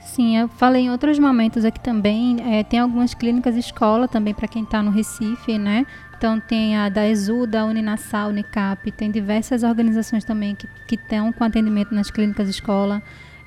Sim, 0.00 0.38
eu 0.38 0.48
falei 0.48 0.86
em 0.86 0.90
outros 0.90 1.18
momentos 1.18 1.64
aqui 1.64 1.78
também. 1.78 2.36
É, 2.40 2.64
tem 2.64 2.80
algumas 2.80 3.14
clínicas 3.14 3.54
escola 3.56 4.08
também 4.08 4.34
para 4.34 4.48
quem 4.48 4.62
está 4.62 4.82
no 4.82 4.90
Recife, 4.90 5.58
né? 5.58 5.86
Então 6.16 6.40
tem 6.40 6.76
a 6.76 6.88
da 6.88 7.08
ESU, 7.08 7.46
da 7.46 7.64
Uninasal, 7.64 8.30
Unicap, 8.30 8.90
tem 8.92 9.10
diversas 9.10 9.62
organizações 9.62 10.24
também 10.24 10.54
que 10.54 10.94
estão 10.94 11.32
com 11.32 11.44
atendimento 11.44 11.94
nas 11.94 12.10
clínicas 12.10 12.48
escola. 12.48 13.02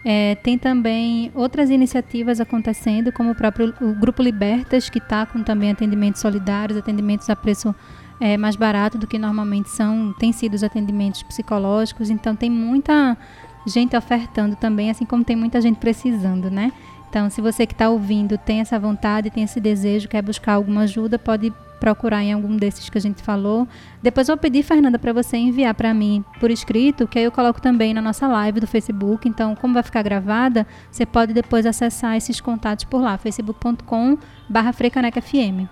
É, 0.06 0.36
tem 0.36 0.58
também 0.58 1.32
outras 1.34 1.70
iniciativas 1.70 2.42
acontecendo, 2.42 3.12
como 3.12 3.32
o 3.32 3.36
próprio 3.36 3.74
o 3.80 3.94
Grupo 3.94 4.22
Libertas, 4.22 4.90
que 4.90 4.98
está 4.98 5.26
com 5.26 5.42
também 5.42 5.72
atendimentos 5.72 6.20
solidários, 6.20 6.78
atendimentos 6.78 7.30
a 7.30 7.36
preço 7.36 7.74
é, 8.20 8.38
mais 8.38 8.56
barato 8.56 8.98
do 8.98 9.08
que 9.08 9.18
normalmente 9.18 9.70
são, 9.70 10.14
tem 10.20 10.32
sido 10.32 10.56
os 10.56 10.64
atendimentos 10.64 11.24
psicológicos. 11.24 12.10
Então 12.10 12.36
tem 12.36 12.50
muita 12.50 13.18
gente 13.66 13.96
ofertando 13.96 14.56
também, 14.56 14.90
assim 14.90 15.06
como 15.06 15.24
tem 15.24 15.36
muita 15.36 15.62
gente 15.62 15.78
precisando, 15.78 16.52
né? 16.52 16.72
Então, 17.10 17.30
se 17.30 17.42
você 17.42 17.68
que 17.68 17.74
está 17.74 17.90
ouvindo 17.90 18.38
tem 18.40 18.60
essa 18.60 18.80
vontade, 18.80 19.30
tem 19.30 19.44
esse 19.44 19.60
desejo, 19.60 20.08
quer 20.08 20.22
buscar 20.22 20.54
alguma 20.54 20.82
ajuda, 20.82 21.20
pode 21.20 21.54
procurar 21.84 22.24
em 22.24 22.32
algum 22.32 22.56
desses 22.56 22.90
que 22.90 22.98
a 22.98 23.02
gente 23.02 23.22
falou. 23.22 23.68
Depois 24.02 24.28
vou 24.28 24.38
pedir, 24.38 24.64
Fernanda, 24.64 24.98
para 24.98 25.12
você 25.12 25.36
enviar 25.36 25.74
para 25.74 25.94
mim 25.94 26.24
por 26.40 26.50
escrito, 26.50 27.06
que 27.06 27.20
aí 27.20 27.26
eu 27.26 27.32
coloco 27.32 27.62
também 27.62 27.94
na 27.94 28.02
nossa 28.02 28.26
live 28.26 28.62
do 28.62 28.68
Facebook. 28.68 29.28
Então, 29.28 29.54
como 29.54 29.74
vai 29.74 29.84
ficar 29.84 30.02
gravada, 30.02 30.66
você 30.90 31.06
pode 31.06 31.34
depois 31.34 31.66
acessar 31.66 32.16
esses 32.16 32.40
contatos 32.40 32.86
por 32.86 33.02
lá, 33.02 33.18
facebook.com 33.18 34.18
barra 34.48 34.72
FM. 34.72 35.68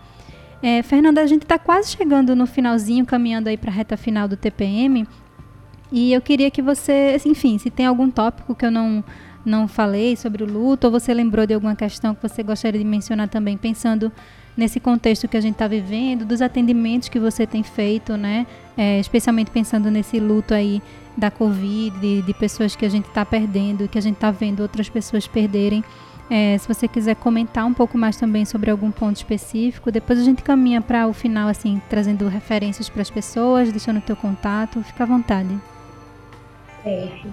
É, 0.61 0.83
Fernanda, 0.83 1.21
a 1.21 1.25
gente 1.25 1.43
está 1.43 1.57
quase 1.57 1.95
chegando 1.95 2.35
no 2.35 2.45
finalzinho, 2.45 3.05
caminhando 3.05 3.47
aí 3.47 3.55
para 3.55 3.71
a 3.71 3.73
reta 3.73 3.95
final 3.95 4.27
do 4.27 4.35
TPM. 4.35 5.07
E 5.93 6.11
eu 6.11 6.19
queria 6.19 6.51
que 6.51 6.61
você, 6.61 7.21
enfim, 7.25 7.57
se 7.57 7.69
tem 7.69 7.85
algum 7.85 8.11
tópico 8.11 8.53
que 8.53 8.65
eu 8.65 8.71
não 8.71 9.01
não 9.43 9.67
falei 9.67 10.15
sobre 10.15 10.43
o 10.43 10.45
luto, 10.45 10.85
ou 10.85 10.91
você 10.91 11.11
lembrou 11.11 11.47
de 11.47 11.53
alguma 11.55 11.75
questão 11.75 12.13
que 12.13 12.21
você 12.21 12.43
gostaria 12.43 12.79
de 12.79 12.85
mencionar 12.85 13.27
também, 13.27 13.57
pensando 13.57 14.11
nesse 14.61 14.79
contexto 14.79 15.27
que 15.27 15.35
a 15.35 15.41
gente 15.41 15.53
está 15.53 15.67
vivendo, 15.67 16.23
dos 16.23 16.39
atendimentos 16.39 17.09
que 17.09 17.19
você 17.19 17.47
tem 17.47 17.63
feito, 17.63 18.15
né? 18.15 18.45
É, 18.77 18.99
especialmente 18.99 19.49
pensando 19.49 19.89
nesse 19.89 20.19
luto 20.19 20.53
aí 20.53 20.81
da 21.17 21.31
Covid, 21.31 21.97
de, 21.99 22.21
de 22.21 22.33
pessoas 22.35 22.75
que 22.75 22.85
a 22.85 22.89
gente 22.89 23.07
está 23.07 23.25
perdendo, 23.25 23.87
que 23.87 23.97
a 23.97 24.01
gente 24.01 24.15
está 24.15 24.29
vendo 24.29 24.61
outras 24.61 24.87
pessoas 24.87 25.25
perderem. 25.25 25.83
É, 26.29 26.55
se 26.59 26.67
você 26.67 26.87
quiser 26.87 27.15
comentar 27.15 27.65
um 27.65 27.73
pouco 27.73 27.97
mais 27.97 28.15
também 28.17 28.45
sobre 28.45 28.69
algum 28.69 28.91
ponto 28.91 29.17
específico, 29.17 29.91
depois 29.91 30.19
a 30.19 30.23
gente 30.23 30.43
caminha 30.43 30.79
para 30.79 31.07
o 31.07 31.13
final, 31.13 31.49
assim, 31.49 31.81
trazendo 31.89 32.27
referências 32.27 32.87
para 32.87 33.01
as 33.01 33.09
pessoas, 33.09 33.71
deixando 33.71 33.97
o 33.97 34.01
teu 34.01 34.15
contato, 34.15 34.83
fica 34.83 35.03
à 35.03 35.07
vontade. 35.07 35.57
Certo. 36.83 37.27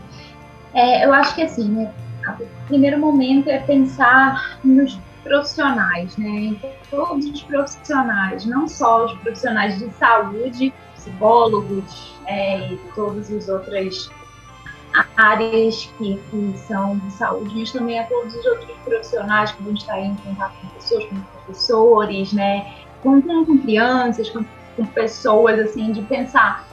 É, 0.72 1.04
eu 1.04 1.12
acho 1.12 1.34
que 1.34 1.42
assim, 1.42 1.68
né, 1.68 1.92
o 2.40 2.66
primeiro 2.66 2.98
momento 2.98 3.50
é 3.50 3.58
pensar 3.58 4.58
nos 4.64 4.98
profissionais, 5.28 6.16
né? 6.16 6.56
Todos 6.90 7.26
os 7.26 7.42
profissionais, 7.42 8.44
não 8.44 8.66
só 8.66 9.04
os 9.04 9.12
profissionais 9.18 9.78
de 9.78 9.90
saúde, 9.90 10.72
psicólogos 10.94 12.14
é, 12.26 12.72
e 12.72 12.76
todas 12.94 13.30
as 13.30 13.48
outras 13.48 14.10
áreas 15.16 15.92
que, 15.98 16.16
que, 16.30 16.58
são 16.66 16.96
de 16.98 17.12
saúde, 17.12 17.54
mas 17.54 17.70
também 17.70 18.00
a 18.00 18.04
todos 18.04 18.34
os 18.34 18.46
outros 18.46 18.76
profissionais 18.84 19.52
que 19.52 19.62
vão 19.62 19.74
estar 19.74 20.00
em 20.00 20.14
contato 20.16 20.54
com 20.60 20.68
pessoas, 20.68 21.04
com 21.04 21.20
professores, 21.20 22.32
né? 22.32 22.74
Com, 23.02 23.22
com, 23.22 23.44
com 23.44 23.58
crianças, 23.58 24.28
com, 24.30 24.44
com 24.76 24.86
pessoas, 24.86 25.58
assim, 25.60 25.92
de 25.92 26.02
pensar 26.02 26.66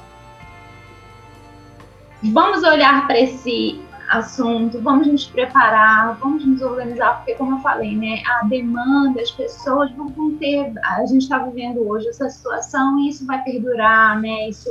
vamos 2.32 2.64
olhar 2.64 3.06
para 3.08 3.20
esse 3.20 3.80
assunto, 4.10 4.82
vamos 4.82 5.08
nos 5.08 5.26
preparar, 5.26 6.18
vamos 6.20 6.46
nos 6.46 6.62
organizar, 6.62 7.18
porque 7.18 7.36
como 7.36 7.56
eu 7.56 7.60
falei, 7.60 7.96
né, 7.96 8.22
a 8.26 8.46
demanda, 8.46 9.22
as 9.22 9.32
pessoas 9.32 9.92
vão 9.92 10.36
ter, 10.38 10.72
a 10.84 11.06
gente 11.06 11.24
está 11.24 11.40
vivendo 11.40 11.88
hoje 11.88 12.08
essa 12.08 12.30
situação 12.30 13.00
e 13.00 13.10
isso 13.10 13.26
vai 13.26 13.44
perdurar, 13.44 14.20
né, 14.20 14.50
isso 14.50 14.70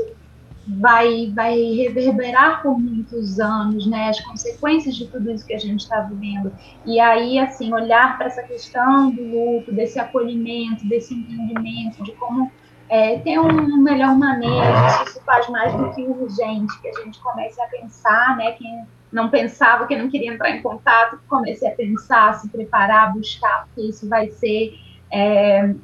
vai, 0.66 1.30
vai 1.34 1.58
reverberar 1.58 2.62
por 2.62 2.78
muitos 2.78 3.38
anos, 3.38 3.86
né, 3.86 4.08
as 4.08 4.20
consequências 4.20 4.96
de 4.96 5.06
tudo 5.06 5.30
isso 5.30 5.46
que 5.46 5.54
a 5.54 5.58
gente 5.58 5.80
está 5.80 6.00
vivendo. 6.00 6.52
E 6.86 6.98
aí, 6.98 7.38
assim, 7.38 7.72
olhar 7.72 8.16
para 8.16 8.26
essa 8.26 8.42
questão 8.42 9.10
do 9.10 9.22
luto, 9.22 9.72
desse 9.72 9.98
acolhimento, 9.98 10.86
desse 10.88 11.14
entendimento, 11.14 12.02
de 12.02 12.12
como 12.12 12.50
é, 12.88 13.18
ter 13.18 13.38
um 13.38 13.76
melhor 13.78 14.16
manejo, 14.16 15.04
isso 15.06 15.20
faz 15.24 15.48
mais 15.48 15.72
do 15.74 15.90
que 15.92 16.02
urgente, 16.02 16.80
que 16.80 16.88
a 16.88 17.02
gente 17.02 17.20
comece 17.20 17.60
a 17.60 17.66
pensar, 17.66 18.36
né, 18.36 18.52
quem 18.52 18.84
não 19.10 19.30
pensava, 19.30 19.86
quem 19.86 19.98
não 19.98 20.10
queria 20.10 20.32
entrar 20.32 20.50
em 20.50 20.60
contato, 20.62 21.18
comece 21.28 21.66
a 21.66 21.70
pensar, 21.70 22.34
se 22.34 22.48
preparar, 22.48 23.12
buscar, 23.12 23.66
porque 23.66 23.88
isso 23.88 24.08
vai 24.08 24.28
ser 24.28 24.78
é, 25.10 25.74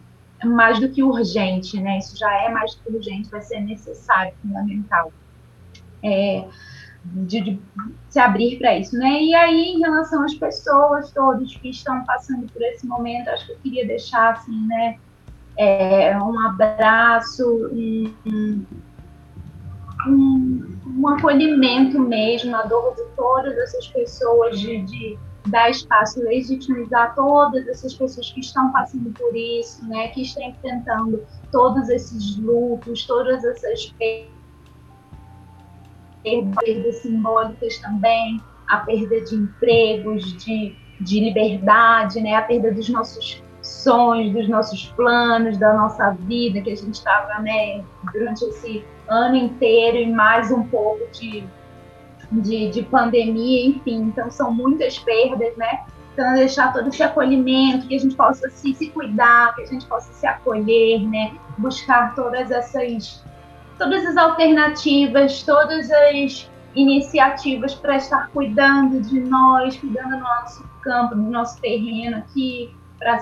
mais 0.45 0.79
do 0.79 0.89
que 0.89 1.03
urgente, 1.03 1.81
né, 1.81 1.99
isso 1.99 2.19
já 2.19 2.33
é 2.43 2.49
mais 2.49 2.75
do 2.75 2.83
que 2.83 2.97
urgente, 2.97 3.31
vai 3.31 3.41
ser 3.41 3.61
necessário, 3.61 4.33
fundamental. 4.43 5.13
É, 6.03 6.45
de, 7.05 7.41
de, 7.41 7.61
se 8.09 8.19
abrir 8.19 8.59
para 8.59 8.79
isso, 8.79 8.97
né? 8.97 9.23
E 9.23 9.35
aí, 9.35 9.73
em 9.73 9.81
relação 9.81 10.23
às 10.23 10.35
pessoas 10.35 11.11
todas 11.13 11.55
que 11.57 11.71
estão 11.71 12.05
passando 12.05 12.47
por 12.53 12.61
esse 12.63 12.87
momento, 12.87 13.29
acho 13.29 13.47
que 13.47 13.53
eu 13.53 13.59
queria 13.59 13.87
deixar 13.87 14.33
assim, 14.33 14.67
né? 14.67 14.99
É, 15.61 16.17
um 16.17 16.41
abraço, 16.41 17.45
um, 17.71 18.11
um, 20.07 20.79
um, 20.87 21.09
acolhimento 21.09 22.01
mesmo, 22.01 22.57
a 22.57 22.63
dor 22.63 22.95
de 22.97 23.05
todas 23.15 23.55
essas 23.59 23.87
pessoas, 23.89 24.59
de, 24.59 24.81
de 24.85 25.19
dar 25.49 25.69
espaço, 25.69 26.23
legitimizar 26.23 27.15
todas 27.15 27.69
essas 27.69 27.93
pessoas 27.93 28.33
que 28.33 28.41
estão 28.41 28.73
passando 28.73 29.11
por 29.11 29.37
isso, 29.37 29.87
né, 29.87 30.09
que 30.09 30.23
estão 30.23 30.43
enfrentando 30.45 31.27
todos 31.53 31.91
esses 31.91 32.39
lutos, 32.39 33.07
todas 33.07 33.45
essas 33.45 33.95
perdas 36.23 36.97
simbólicas 37.03 37.77
também, 37.81 38.41
a 38.67 38.79
perda 38.79 39.21
de 39.21 39.35
empregos, 39.35 40.43
de, 40.43 40.75
de 41.03 41.21
liberdade, 41.21 42.19
né, 42.23 42.35
a 42.35 42.41
perda 42.41 42.73
dos 42.73 42.89
nossos 42.89 43.43
sonhos, 43.63 44.33
dos 44.33 44.49
nossos 44.49 44.87
planos, 44.93 45.59
da 45.59 45.75
nossa 45.75 46.11
vida, 46.13 46.61
que 46.61 46.71
a 46.71 46.77
gente 46.77 46.95
estava 46.95 47.41
né, 47.41 47.85
durante 48.13 48.45
esse 48.45 48.85
ano 49.09 49.37
inteiro 49.37 49.99
e 49.99 50.13
mais 50.13 50.51
um 50.51 50.63
pouco 50.65 51.11
de, 51.13 51.45
de, 52.31 52.71
de, 52.71 52.83
pandemia, 52.85 53.67
enfim. 53.67 54.03
Então, 54.03 54.31
são 54.31 54.53
muitas 54.53 54.99
perdas, 54.99 55.57
né? 55.57 55.85
Então, 56.13 56.35
deixar 56.35 56.73
todo 56.73 56.89
esse 56.89 57.03
acolhimento, 57.03 57.87
que 57.87 57.97
a 57.97 57.99
gente 57.99 58.15
possa 58.15 58.49
se, 58.51 58.75
se 58.75 58.91
cuidar, 58.91 59.55
que 59.55 59.63
a 59.63 59.67
gente 59.67 59.87
possa 59.87 60.13
se 60.13 60.27
acolher, 60.27 61.01
né? 61.09 61.33
Buscar 61.59 62.15
todas 62.15 62.51
essas, 62.51 63.25
todas 63.79 64.05
as 64.07 64.17
alternativas, 64.17 65.43
todas 65.43 65.91
as 65.91 66.51
iniciativas 66.75 67.75
para 67.75 67.97
estar 67.97 68.29
cuidando 68.29 69.01
de 69.01 69.21
nós, 69.21 69.77
cuidando 69.77 70.11
do 70.11 70.19
nosso 70.19 70.69
campo, 70.83 71.15
do 71.15 71.23
nosso 71.23 71.61
terreno 71.61 72.19
aqui, 72.19 72.75
para 72.99 73.19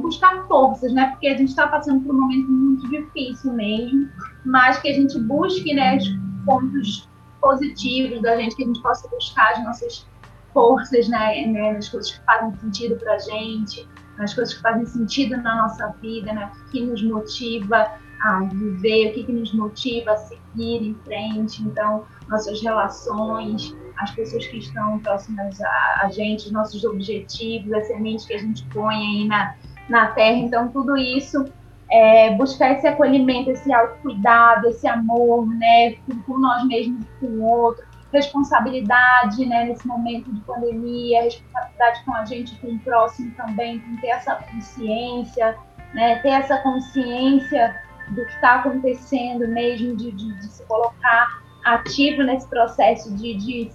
buscar 0.00 0.46
forças, 0.46 0.92
né? 0.92 1.10
Porque 1.10 1.28
a 1.28 1.36
gente 1.36 1.48
está 1.48 1.66
passando 1.66 2.04
por 2.04 2.14
um 2.14 2.20
momento 2.20 2.50
muito 2.50 2.88
difícil 2.88 3.52
mesmo, 3.52 4.08
mas 4.44 4.78
que 4.78 4.88
a 4.88 4.92
gente 4.92 5.18
busque 5.20 5.74
né, 5.74 5.96
os 5.96 6.08
pontos 6.44 7.08
positivos 7.40 8.22
da 8.22 8.36
gente, 8.36 8.56
que 8.56 8.62
a 8.62 8.66
gente 8.66 8.82
possa 8.82 9.08
buscar 9.08 9.52
as 9.52 9.64
nossas 9.64 10.06
forças 10.52 11.08
né, 11.08 11.46
né 11.46 11.72
nas 11.72 11.88
coisas 11.88 12.12
que 12.12 12.24
fazem 12.24 12.54
sentido 12.60 12.96
para 12.96 13.14
a 13.14 13.18
gente, 13.18 13.88
nas 14.18 14.32
coisas 14.32 14.54
que 14.54 14.62
fazem 14.62 14.86
sentido 14.86 15.36
na 15.38 15.62
nossa 15.62 15.88
vida, 16.00 16.32
né? 16.32 16.50
O 16.66 16.70
que 16.70 16.80
nos 16.84 17.02
motiva 17.02 17.86
a 18.22 18.40
viver, 18.44 19.10
o 19.10 19.14
que, 19.14 19.24
que 19.24 19.32
nos 19.32 19.52
motiva 19.52 20.12
a 20.12 20.16
seguir 20.16 20.82
em 20.82 20.94
frente. 21.04 21.62
Então, 21.62 22.04
nossas 22.28 22.62
relações, 22.62 23.74
as 23.98 24.10
pessoas 24.12 24.46
que 24.46 24.58
estão 24.58 24.98
próximas 24.98 25.60
a, 25.60 26.00
a 26.02 26.08
gente, 26.10 26.46
os 26.46 26.52
nossos 26.52 26.84
objetivos, 26.84 27.72
as 27.72 27.86
sementes 27.86 28.26
que 28.26 28.34
a 28.34 28.38
gente 28.38 28.64
põe 28.66 28.94
aí 28.94 29.28
na, 29.28 29.54
na 29.88 30.06
terra. 30.08 30.36
Então, 30.36 30.68
tudo 30.68 30.96
isso, 30.96 31.44
é, 31.90 32.34
buscar 32.34 32.72
esse 32.72 32.86
acolhimento, 32.86 33.50
esse 33.50 33.72
autocuidado, 33.72 34.68
esse 34.68 34.86
amor, 34.86 35.46
né, 35.46 35.94
com, 36.26 36.38
nós 36.38 36.64
mesmos 36.66 37.04
e 37.04 37.20
com 37.20 37.26
o 37.26 37.42
outro, 37.42 37.84
responsabilidade, 38.12 39.44
né, 39.46 39.64
nesse 39.64 39.86
momento 39.86 40.32
de 40.32 40.40
pandemia, 40.42 41.22
responsabilidade 41.22 42.04
com 42.04 42.14
a 42.14 42.24
gente, 42.24 42.56
com 42.60 42.68
o 42.68 42.78
próximo 42.80 43.30
também, 43.32 43.80
com 43.80 43.96
ter 43.96 44.08
essa 44.08 44.36
consciência, 44.36 45.56
né, 45.92 46.18
ter 46.20 46.30
essa 46.30 46.58
consciência 46.58 47.80
do 48.10 48.24
que 48.24 48.32
está 48.32 48.56
acontecendo 48.56 49.46
mesmo, 49.48 49.96
de, 49.96 50.12
de, 50.12 50.34
de, 50.38 50.46
se 50.46 50.62
colocar 50.64 51.43
ativo 51.64 52.22
nesse 52.22 52.46
processo 52.46 53.12
de, 53.16 53.34
de 53.34 53.70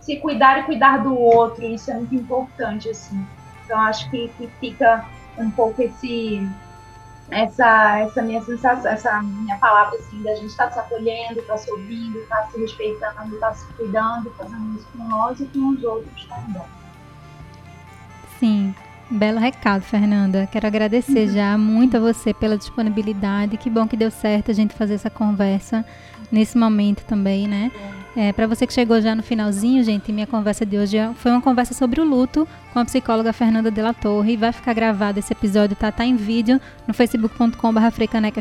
se 0.00 0.16
cuidar 0.16 0.60
e 0.60 0.62
cuidar 0.64 0.98
do 0.98 1.18
outro, 1.18 1.64
isso 1.64 1.90
é 1.90 1.94
muito 1.94 2.14
importante, 2.14 2.88
assim. 2.88 3.24
Então, 3.64 3.78
acho 3.80 4.10
que, 4.10 4.28
que 4.36 4.46
fica 4.60 5.04
um 5.38 5.50
pouco 5.50 5.80
esse, 5.82 6.46
essa, 7.30 7.98
essa 8.00 8.22
minha 8.22 8.42
sensação, 8.42 8.90
essa 8.90 9.22
minha 9.22 9.56
palavra 9.58 9.98
assim, 9.98 10.22
da 10.22 10.34
gente 10.34 10.48
estar 10.48 10.66
tá 10.66 10.72
se 10.72 10.78
acolhendo, 10.80 11.40
estar 11.40 11.54
tá 11.54 11.58
se 11.58 11.70
ouvindo, 11.70 12.18
estar 12.18 12.36
tá 12.36 12.50
se 12.50 12.60
respeitando, 12.60 13.34
estar 13.34 13.48
tá 13.48 13.54
se 13.54 13.72
cuidando, 13.74 14.30
fazendo 14.32 14.76
isso 14.76 14.86
com 14.96 15.04
nós 15.04 15.40
e 15.40 15.46
com 15.46 15.70
os 15.70 15.82
outros 15.82 16.26
também. 16.26 16.62
Sim, 18.38 18.74
belo 19.12 19.38
recado, 19.38 19.82
Fernanda. 19.82 20.48
Quero 20.50 20.66
agradecer 20.66 21.28
uhum. 21.28 21.34
já 21.34 21.58
muito 21.58 21.96
a 21.96 22.00
você 22.00 22.32
pela 22.32 22.56
disponibilidade. 22.56 23.56
Que 23.56 23.68
bom 23.70 23.86
que 23.86 23.96
deu 23.96 24.10
certo 24.10 24.50
a 24.50 24.54
gente 24.54 24.74
fazer 24.74 24.94
essa 24.94 25.10
conversa 25.10 25.84
nesse 26.30 26.56
momento 26.56 27.04
também, 27.04 27.46
né? 27.46 27.70
É, 28.14 28.32
para 28.32 28.46
você 28.46 28.66
que 28.66 28.72
chegou 28.74 29.00
já 29.00 29.14
no 29.14 29.22
finalzinho, 29.22 29.82
gente, 29.82 30.12
minha 30.12 30.26
conversa 30.26 30.66
de 30.66 30.76
hoje 30.76 30.98
foi 31.16 31.30
uma 31.30 31.40
conversa 31.40 31.72
sobre 31.72 31.98
o 32.00 32.04
luto 32.04 32.46
com 32.72 32.78
a 32.78 32.84
psicóloga 32.84 33.32
Fernanda 33.32 33.70
de 33.70 33.80
la 33.80 33.94
Torre. 33.94 34.36
Vai 34.36 34.52
ficar 34.52 34.74
gravado 34.74 35.18
esse 35.18 35.32
episódio, 35.32 35.74
tá? 35.76 35.90
Tá 35.90 36.04
em 36.04 36.16
vídeo 36.16 36.60
no 36.86 36.92
facebook.com.br 36.92 37.80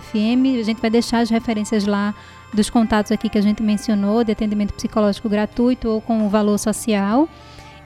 FM. 0.01 0.59
A 0.59 0.63
gente 0.63 0.82
vai 0.82 0.89
deixar 0.89 1.19
as 1.19 1.30
referências 1.30 1.86
lá 1.86 2.13
dos 2.53 2.69
contatos 2.69 3.13
aqui 3.13 3.30
que 3.30 3.38
a 3.38 3.41
gente 3.41 3.63
mencionou, 3.63 4.26
de 4.26 4.34
atendimento 4.34 4.74
psicológico 4.74 5.30
gratuito 5.30 5.88
ou 5.88 6.01
com 6.01 6.28
valor 6.28 6.57
social. 6.57 7.30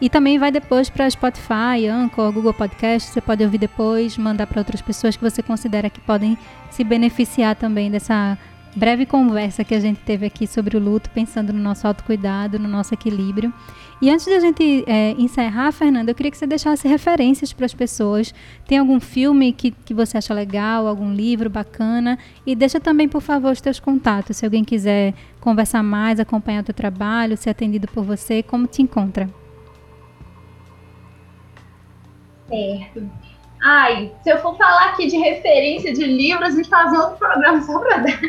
E 0.02 0.10
também 0.10 0.38
vai 0.38 0.52
depois 0.52 0.90
para 0.90 1.10
Spotify, 1.10 1.88
Anchor, 1.90 2.32
Google 2.32 2.54
Podcast. 2.54 3.10
Você 3.12 3.22
pode 3.22 3.44
ouvir 3.44 3.58
depois, 3.58 4.18
mandar 4.18 4.46
para 4.46 4.60
outras 4.60 4.82
pessoas 4.82 5.16
que 5.16 5.24
você 5.24 5.42
considera 5.42 5.90
que 5.90 6.02
podem 6.02 6.38
se 6.70 6.84
beneficiar 6.84 7.56
também 7.56 7.90
dessa 7.90 8.38
breve 8.76 9.06
conversa 9.06 9.64
que 9.64 9.74
a 9.74 9.80
gente 9.80 10.02
teve 10.02 10.26
aqui 10.26 10.46
sobre 10.46 10.76
o 10.76 10.80
luto, 10.80 11.10
pensando 11.12 11.54
no 11.54 11.60
nosso 11.60 11.88
autocuidado, 11.88 12.60
no 12.60 12.68
nosso 12.68 12.94
equilíbrio. 12.94 13.54
E 14.02 14.10
antes 14.10 14.26
de 14.26 14.34
a 14.34 14.40
gente 14.42 14.84
é, 14.86 15.12
encerrar, 15.12 15.72
Fernanda, 15.72 16.12
eu 16.12 16.16
queria 16.16 16.30
que 16.30 16.38
você 16.38 16.46
deixasse 16.46 16.86
referências 16.86 17.54
para 17.54 17.66
as 17.66 17.74
pessoas. 17.74 18.34
Tem 18.68 18.78
algum 18.78 19.00
filme 19.00 19.54
que, 19.54 19.72
que 19.72 19.94
você 19.94 20.18
acha 20.18 20.34
legal, 20.34 20.86
algum 20.86 21.14
livro 21.14 21.50
bacana? 21.50 22.20
E 22.46 22.54
deixa 22.54 22.78
também, 22.78 23.08
por 23.08 23.22
favor, 23.22 23.54
os 23.54 23.62
teus 23.62 23.80
contatos. 23.80 24.36
Se 24.36 24.46
alguém 24.46 24.66
quiser 24.66 25.14
conversar 25.40 25.82
mais, 25.82 26.20
acompanhar 26.20 26.62
o 26.62 26.66
teu 26.66 26.76
trabalho, 26.76 27.38
ser 27.38 27.52
atendido 27.52 27.88
por 27.88 28.04
você, 28.04 28.44
como 28.44 28.68
te 28.68 28.82
encontra? 28.82 29.30
Certo. 32.48 33.10
Ai, 33.64 34.12
se 34.22 34.30
eu 34.30 34.38
for 34.40 34.56
falar 34.58 34.90
aqui 34.90 35.08
de 35.08 35.18
referência 35.18 35.94
de 35.94 36.06
livros, 36.06 36.54
a 36.54 36.56
gente 36.56 36.70
faz 36.70 36.94
outro 36.94 37.18
programa 37.18 37.62
só 37.62 37.80
para 37.80 37.98
dar 37.98 38.20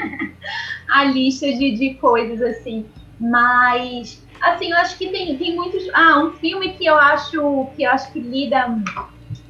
a 0.89 1.05
lista 1.05 1.47
de, 1.47 1.73
de 1.73 1.95
coisas 1.95 2.41
assim. 2.41 2.87
Mas, 3.21 4.23
assim, 4.41 4.71
eu 4.71 4.79
acho 4.79 4.97
que 4.97 5.09
tem, 5.09 5.37
tem 5.37 5.55
muitos. 5.55 5.89
Ah, 5.93 6.21
um 6.21 6.33
filme 6.33 6.73
que 6.73 6.87
eu 6.87 6.97
acho 6.97 7.69
que 7.77 7.83
eu 7.83 7.91
acho 7.91 8.13
que 8.13 8.21
lida 8.21 8.79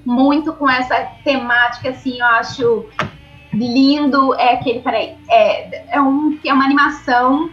muito 0.05 0.53
com 0.53 0.69
essa 0.69 1.09
temática, 1.25 1.91
assim, 1.91 2.19
eu 2.19 2.27
acho 2.27 2.87
lindo. 3.53 4.35
É 4.35 4.55
aquele, 4.55 4.81
peraí, 4.81 5.17
é, 5.29 5.97
é 5.97 6.01
um 6.01 6.37
que 6.39 6.49
é 6.49 6.53
uma 6.53 6.65
animação 6.65 7.51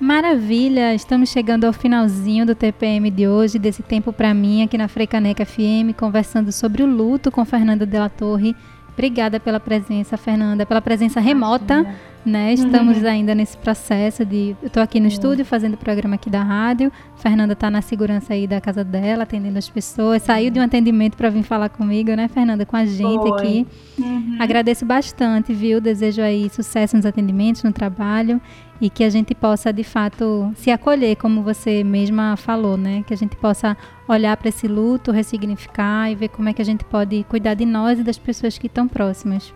Maravilha! 0.00 0.92
Estamos 0.92 1.30
chegando 1.30 1.64
ao 1.64 1.72
finalzinho 1.72 2.44
do 2.44 2.54
TPM 2.54 3.10
de 3.10 3.28
hoje, 3.28 3.58
desse 3.58 3.82
tempo 3.82 4.12
para 4.12 4.34
mim 4.34 4.62
aqui 4.62 4.76
na 4.76 4.88
Freicaneca 4.88 5.46
FM, 5.46 5.94
conversando 5.96 6.50
sobre 6.50 6.82
o 6.82 6.86
luto 6.86 7.30
com 7.30 7.44
Fernanda 7.44 7.86
Della 7.86 8.08
Torre. 8.08 8.56
Obrigada 8.94 9.38
pela 9.38 9.60
presença, 9.60 10.16
Fernanda, 10.16 10.64
pela 10.64 10.80
presença 10.80 11.20
remota. 11.20 11.74
Imagina 11.74 12.14
né? 12.24 12.54
Estamos 12.54 12.98
uhum. 12.98 13.06
ainda 13.08 13.34
nesse 13.34 13.56
processo 13.56 14.24
de. 14.24 14.56
Eu 14.62 14.68
estou 14.68 14.82
aqui 14.82 14.98
no 14.98 15.04
uhum. 15.04 15.12
estúdio 15.12 15.44
fazendo 15.44 15.74
o 15.74 15.76
programa 15.76 16.14
aqui 16.14 16.30
da 16.30 16.42
rádio. 16.42 16.90
Fernanda 17.16 17.52
está 17.52 17.70
na 17.70 17.82
segurança 17.82 18.32
aí 18.32 18.46
da 18.46 18.60
casa 18.60 18.82
dela, 18.82 19.24
atendendo 19.24 19.58
as 19.58 19.68
pessoas. 19.68 20.22
Saiu 20.22 20.50
de 20.50 20.58
um 20.58 20.62
atendimento 20.62 21.16
para 21.16 21.28
vir 21.28 21.42
falar 21.42 21.68
comigo, 21.68 22.14
né, 22.14 22.26
Fernanda? 22.28 22.64
Com 22.64 22.76
a 22.76 22.86
gente 22.86 23.28
Foi. 23.28 23.30
aqui. 23.30 23.66
Uhum. 23.98 24.36
Agradeço 24.38 24.86
bastante, 24.86 25.52
viu? 25.52 25.80
Desejo 25.82 26.22
aí 26.22 26.48
sucesso 26.48 26.96
nos 26.96 27.04
atendimentos, 27.04 27.62
no 27.62 27.72
trabalho 27.72 28.40
e 28.80 28.90
que 28.90 29.04
a 29.04 29.10
gente 29.10 29.34
possa 29.34 29.72
de 29.72 29.84
fato 29.84 30.52
se 30.56 30.70
acolher, 30.70 31.16
como 31.16 31.42
você 31.42 31.84
mesma 31.84 32.36
falou, 32.36 32.76
né? 32.76 33.04
Que 33.06 33.14
a 33.14 33.16
gente 33.16 33.36
possa 33.36 33.76
olhar 34.08 34.36
para 34.36 34.48
esse 34.48 34.66
luto, 34.66 35.12
ressignificar 35.12 36.10
e 36.10 36.14
ver 36.14 36.28
como 36.28 36.48
é 36.48 36.52
que 36.52 36.60
a 36.60 36.64
gente 36.64 36.84
pode 36.84 37.24
cuidar 37.24 37.54
de 37.54 37.64
nós 37.64 37.98
e 37.98 38.02
das 38.02 38.18
pessoas 38.18 38.58
que 38.58 38.66
estão 38.66 38.88
próximas. 38.88 39.54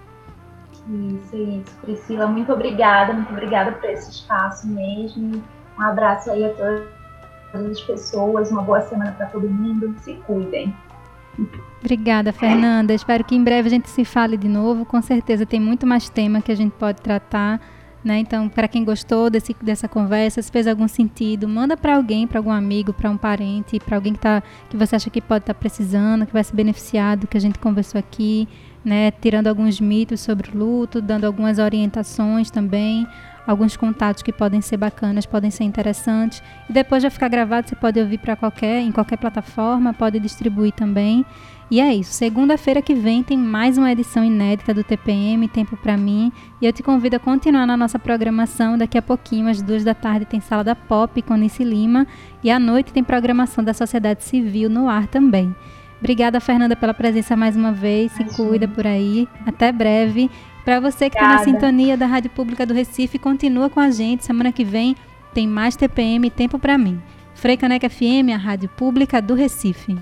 Isso, 0.88 1.36
isso. 1.36 1.76
Priscila, 1.82 2.26
muito 2.26 2.52
obrigada, 2.52 3.12
muito 3.12 3.30
obrigada 3.30 3.72
por 3.72 3.90
esse 3.90 4.10
espaço 4.10 4.66
mesmo. 4.66 5.42
Um 5.78 5.82
abraço 5.82 6.30
aí 6.30 6.44
a 6.44 6.50
todas 6.50 7.70
as 7.70 7.80
pessoas, 7.82 8.50
uma 8.50 8.62
boa 8.62 8.80
semana 8.82 9.12
para 9.12 9.26
todo 9.26 9.48
mundo. 9.48 9.94
Se 9.98 10.14
cuidem. 10.26 10.74
Obrigada, 11.80 12.32
Fernanda. 12.32 12.92
Espero 12.94 13.22
que 13.22 13.34
em 13.34 13.44
breve 13.44 13.68
a 13.68 13.70
gente 13.70 13.88
se 13.88 14.04
fale 14.04 14.36
de 14.36 14.48
novo. 14.48 14.84
Com 14.84 15.00
certeza 15.02 15.46
tem 15.46 15.60
muito 15.60 15.86
mais 15.86 16.08
tema 16.08 16.40
que 16.40 16.50
a 16.50 16.56
gente 16.56 16.72
pode 16.72 17.00
tratar. 17.00 17.60
Né? 18.04 18.20
Então, 18.20 18.48
para 18.48 18.68
quem 18.68 18.84
gostou 18.84 19.28
desse, 19.28 19.54
dessa 19.60 19.88
conversa, 19.88 20.40
se 20.40 20.52
fez 20.52 20.66
algum 20.66 20.86
sentido, 20.86 21.48
manda 21.48 21.76
para 21.76 21.96
alguém, 21.96 22.26
para 22.26 22.38
algum 22.38 22.52
amigo, 22.52 22.92
para 22.92 23.10
um 23.10 23.16
parente, 23.16 23.80
para 23.80 23.96
alguém 23.96 24.12
que, 24.12 24.20
tá, 24.20 24.42
que 24.70 24.76
você 24.76 24.94
acha 24.94 25.10
que 25.10 25.20
pode 25.20 25.42
estar 25.42 25.54
tá 25.54 25.58
precisando, 25.58 26.24
que 26.24 26.32
vai 26.32 26.44
se 26.44 26.54
beneficiar 26.54 27.16
do 27.16 27.26
que 27.26 27.36
a 27.36 27.40
gente 27.40 27.58
conversou 27.58 27.98
aqui 27.98 28.46
né, 28.84 29.10
tirando 29.10 29.46
alguns 29.48 29.80
mitos 29.80 30.20
sobre 30.20 30.50
o 30.50 30.58
luto, 30.58 31.00
dando 31.00 31.24
algumas 31.24 31.58
orientações 31.58 32.50
também, 32.50 33.06
alguns 33.46 33.76
contatos 33.76 34.22
que 34.22 34.32
podem 34.32 34.60
ser 34.60 34.76
bacanas, 34.76 35.26
podem 35.26 35.50
ser 35.50 35.64
interessantes. 35.64 36.42
E 36.68 36.72
depois 36.72 37.02
já 37.02 37.10
ficar 37.10 37.28
gravado, 37.28 37.68
você 37.68 37.76
pode 37.76 38.00
ouvir 38.00 38.18
para 38.18 38.36
qualquer, 38.36 38.80
em 38.80 38.92
qualquer 38.92 39.18
plataforma, 39.18 39.92
pode 39.92 40.18
distribuir 40.18 40.72
também. 40.72 41.24
E 41.70 41.80
é 41.80 41.94
isso. 41.94 42.12
Segunda-feira 42.12 42.80
que 42.80 42.94
vem 42.94 43.22
tem 43.22 43.36
mais 43.36 43.76
uma 43.76 43.92
edição 43.92 44.24
inédita 44.24 44.72
do 44.72 44.82
TPM, 44.82 45.46
Tempo 45.48 45.76
para 45.76 45.98
mim. 45.98 46.32
E 46.62 46.66
eu 46.66 46.72
te 46.72 46.82
convido 46.82 47.16
a 47.16 47.18
continuar 47.18 47.66
na 47.66 47.76
nossa 47.76 47.98
programação. 47.98 48.78
Daqui 48.78 48.96
a 48.96 49.02
pouquinho, 49.02 49.48
às 49.48 49.60
duas 49.60 49.84
da 49.84 49.92
tarde, 49.92 50.24
tem 50.24 50.40
Sala 50.40 50.64
da 50.64 50.74
Pop 50.74 51.20
com 51.20 51.34
Nice 51.34 51.62
Lima. 51.62 52.06
E 52.42 52.50
à 52.50 52.58
noite 52.58 52.92
tem 52.92 53.04
programação 53.04 53.62
da 53.62 53.74
Sociedade 53.74 54.24
Civil 54.24 54.70
no 54.70 54.88
ar 54.88 55.06
também. 55.06 55.54
Obrigada, 55.98 56.40
Fernanda, 56.40 56.74
pela 56.74 56.94
presença 56.94 57.36
mais 57.36 57.54
uma 57.54 57.72
vez. 57.72 58.12
Se 58.12 58.24
cuida 58.24 58.66
por 58.66 58.86
aí. 58.86 59.28
Até 59.44 59.70
breve. 59.70 60.30
Para 60.64 60.80
você 60.80 61.10
que 61.10 61.16
está 61.16 61.34
na 61.34 61.38
sintonia 61.44 61.96
da 61.96 62.06
Rádio 62.06 62.30
Pública 62.30 62.64
do 62.64 62.72
Recife, 62.72 63.18
continua 63.18 63.68
com 63.68 63.80
a 63.80 63.90
gente. 63.90 64.24
Semana 64.24 64.52
que 64.52 64.64
vem 64.64 64.96
tem 65.34 65.46
mais 65.46 65.76
TPM 65.76 66.30
Tempo 66.30 66.58
para 66.58 66.78
mim. 66.78 67.00
Frei 67.34 67.56
Caneca 67.56 67.90
FM, 67.90 68.32
a 68.34 68.36
Rádio 68.36 68.70
Pública 68.70 69.20
do 69.20 69.34
Recife. 69.34 69.96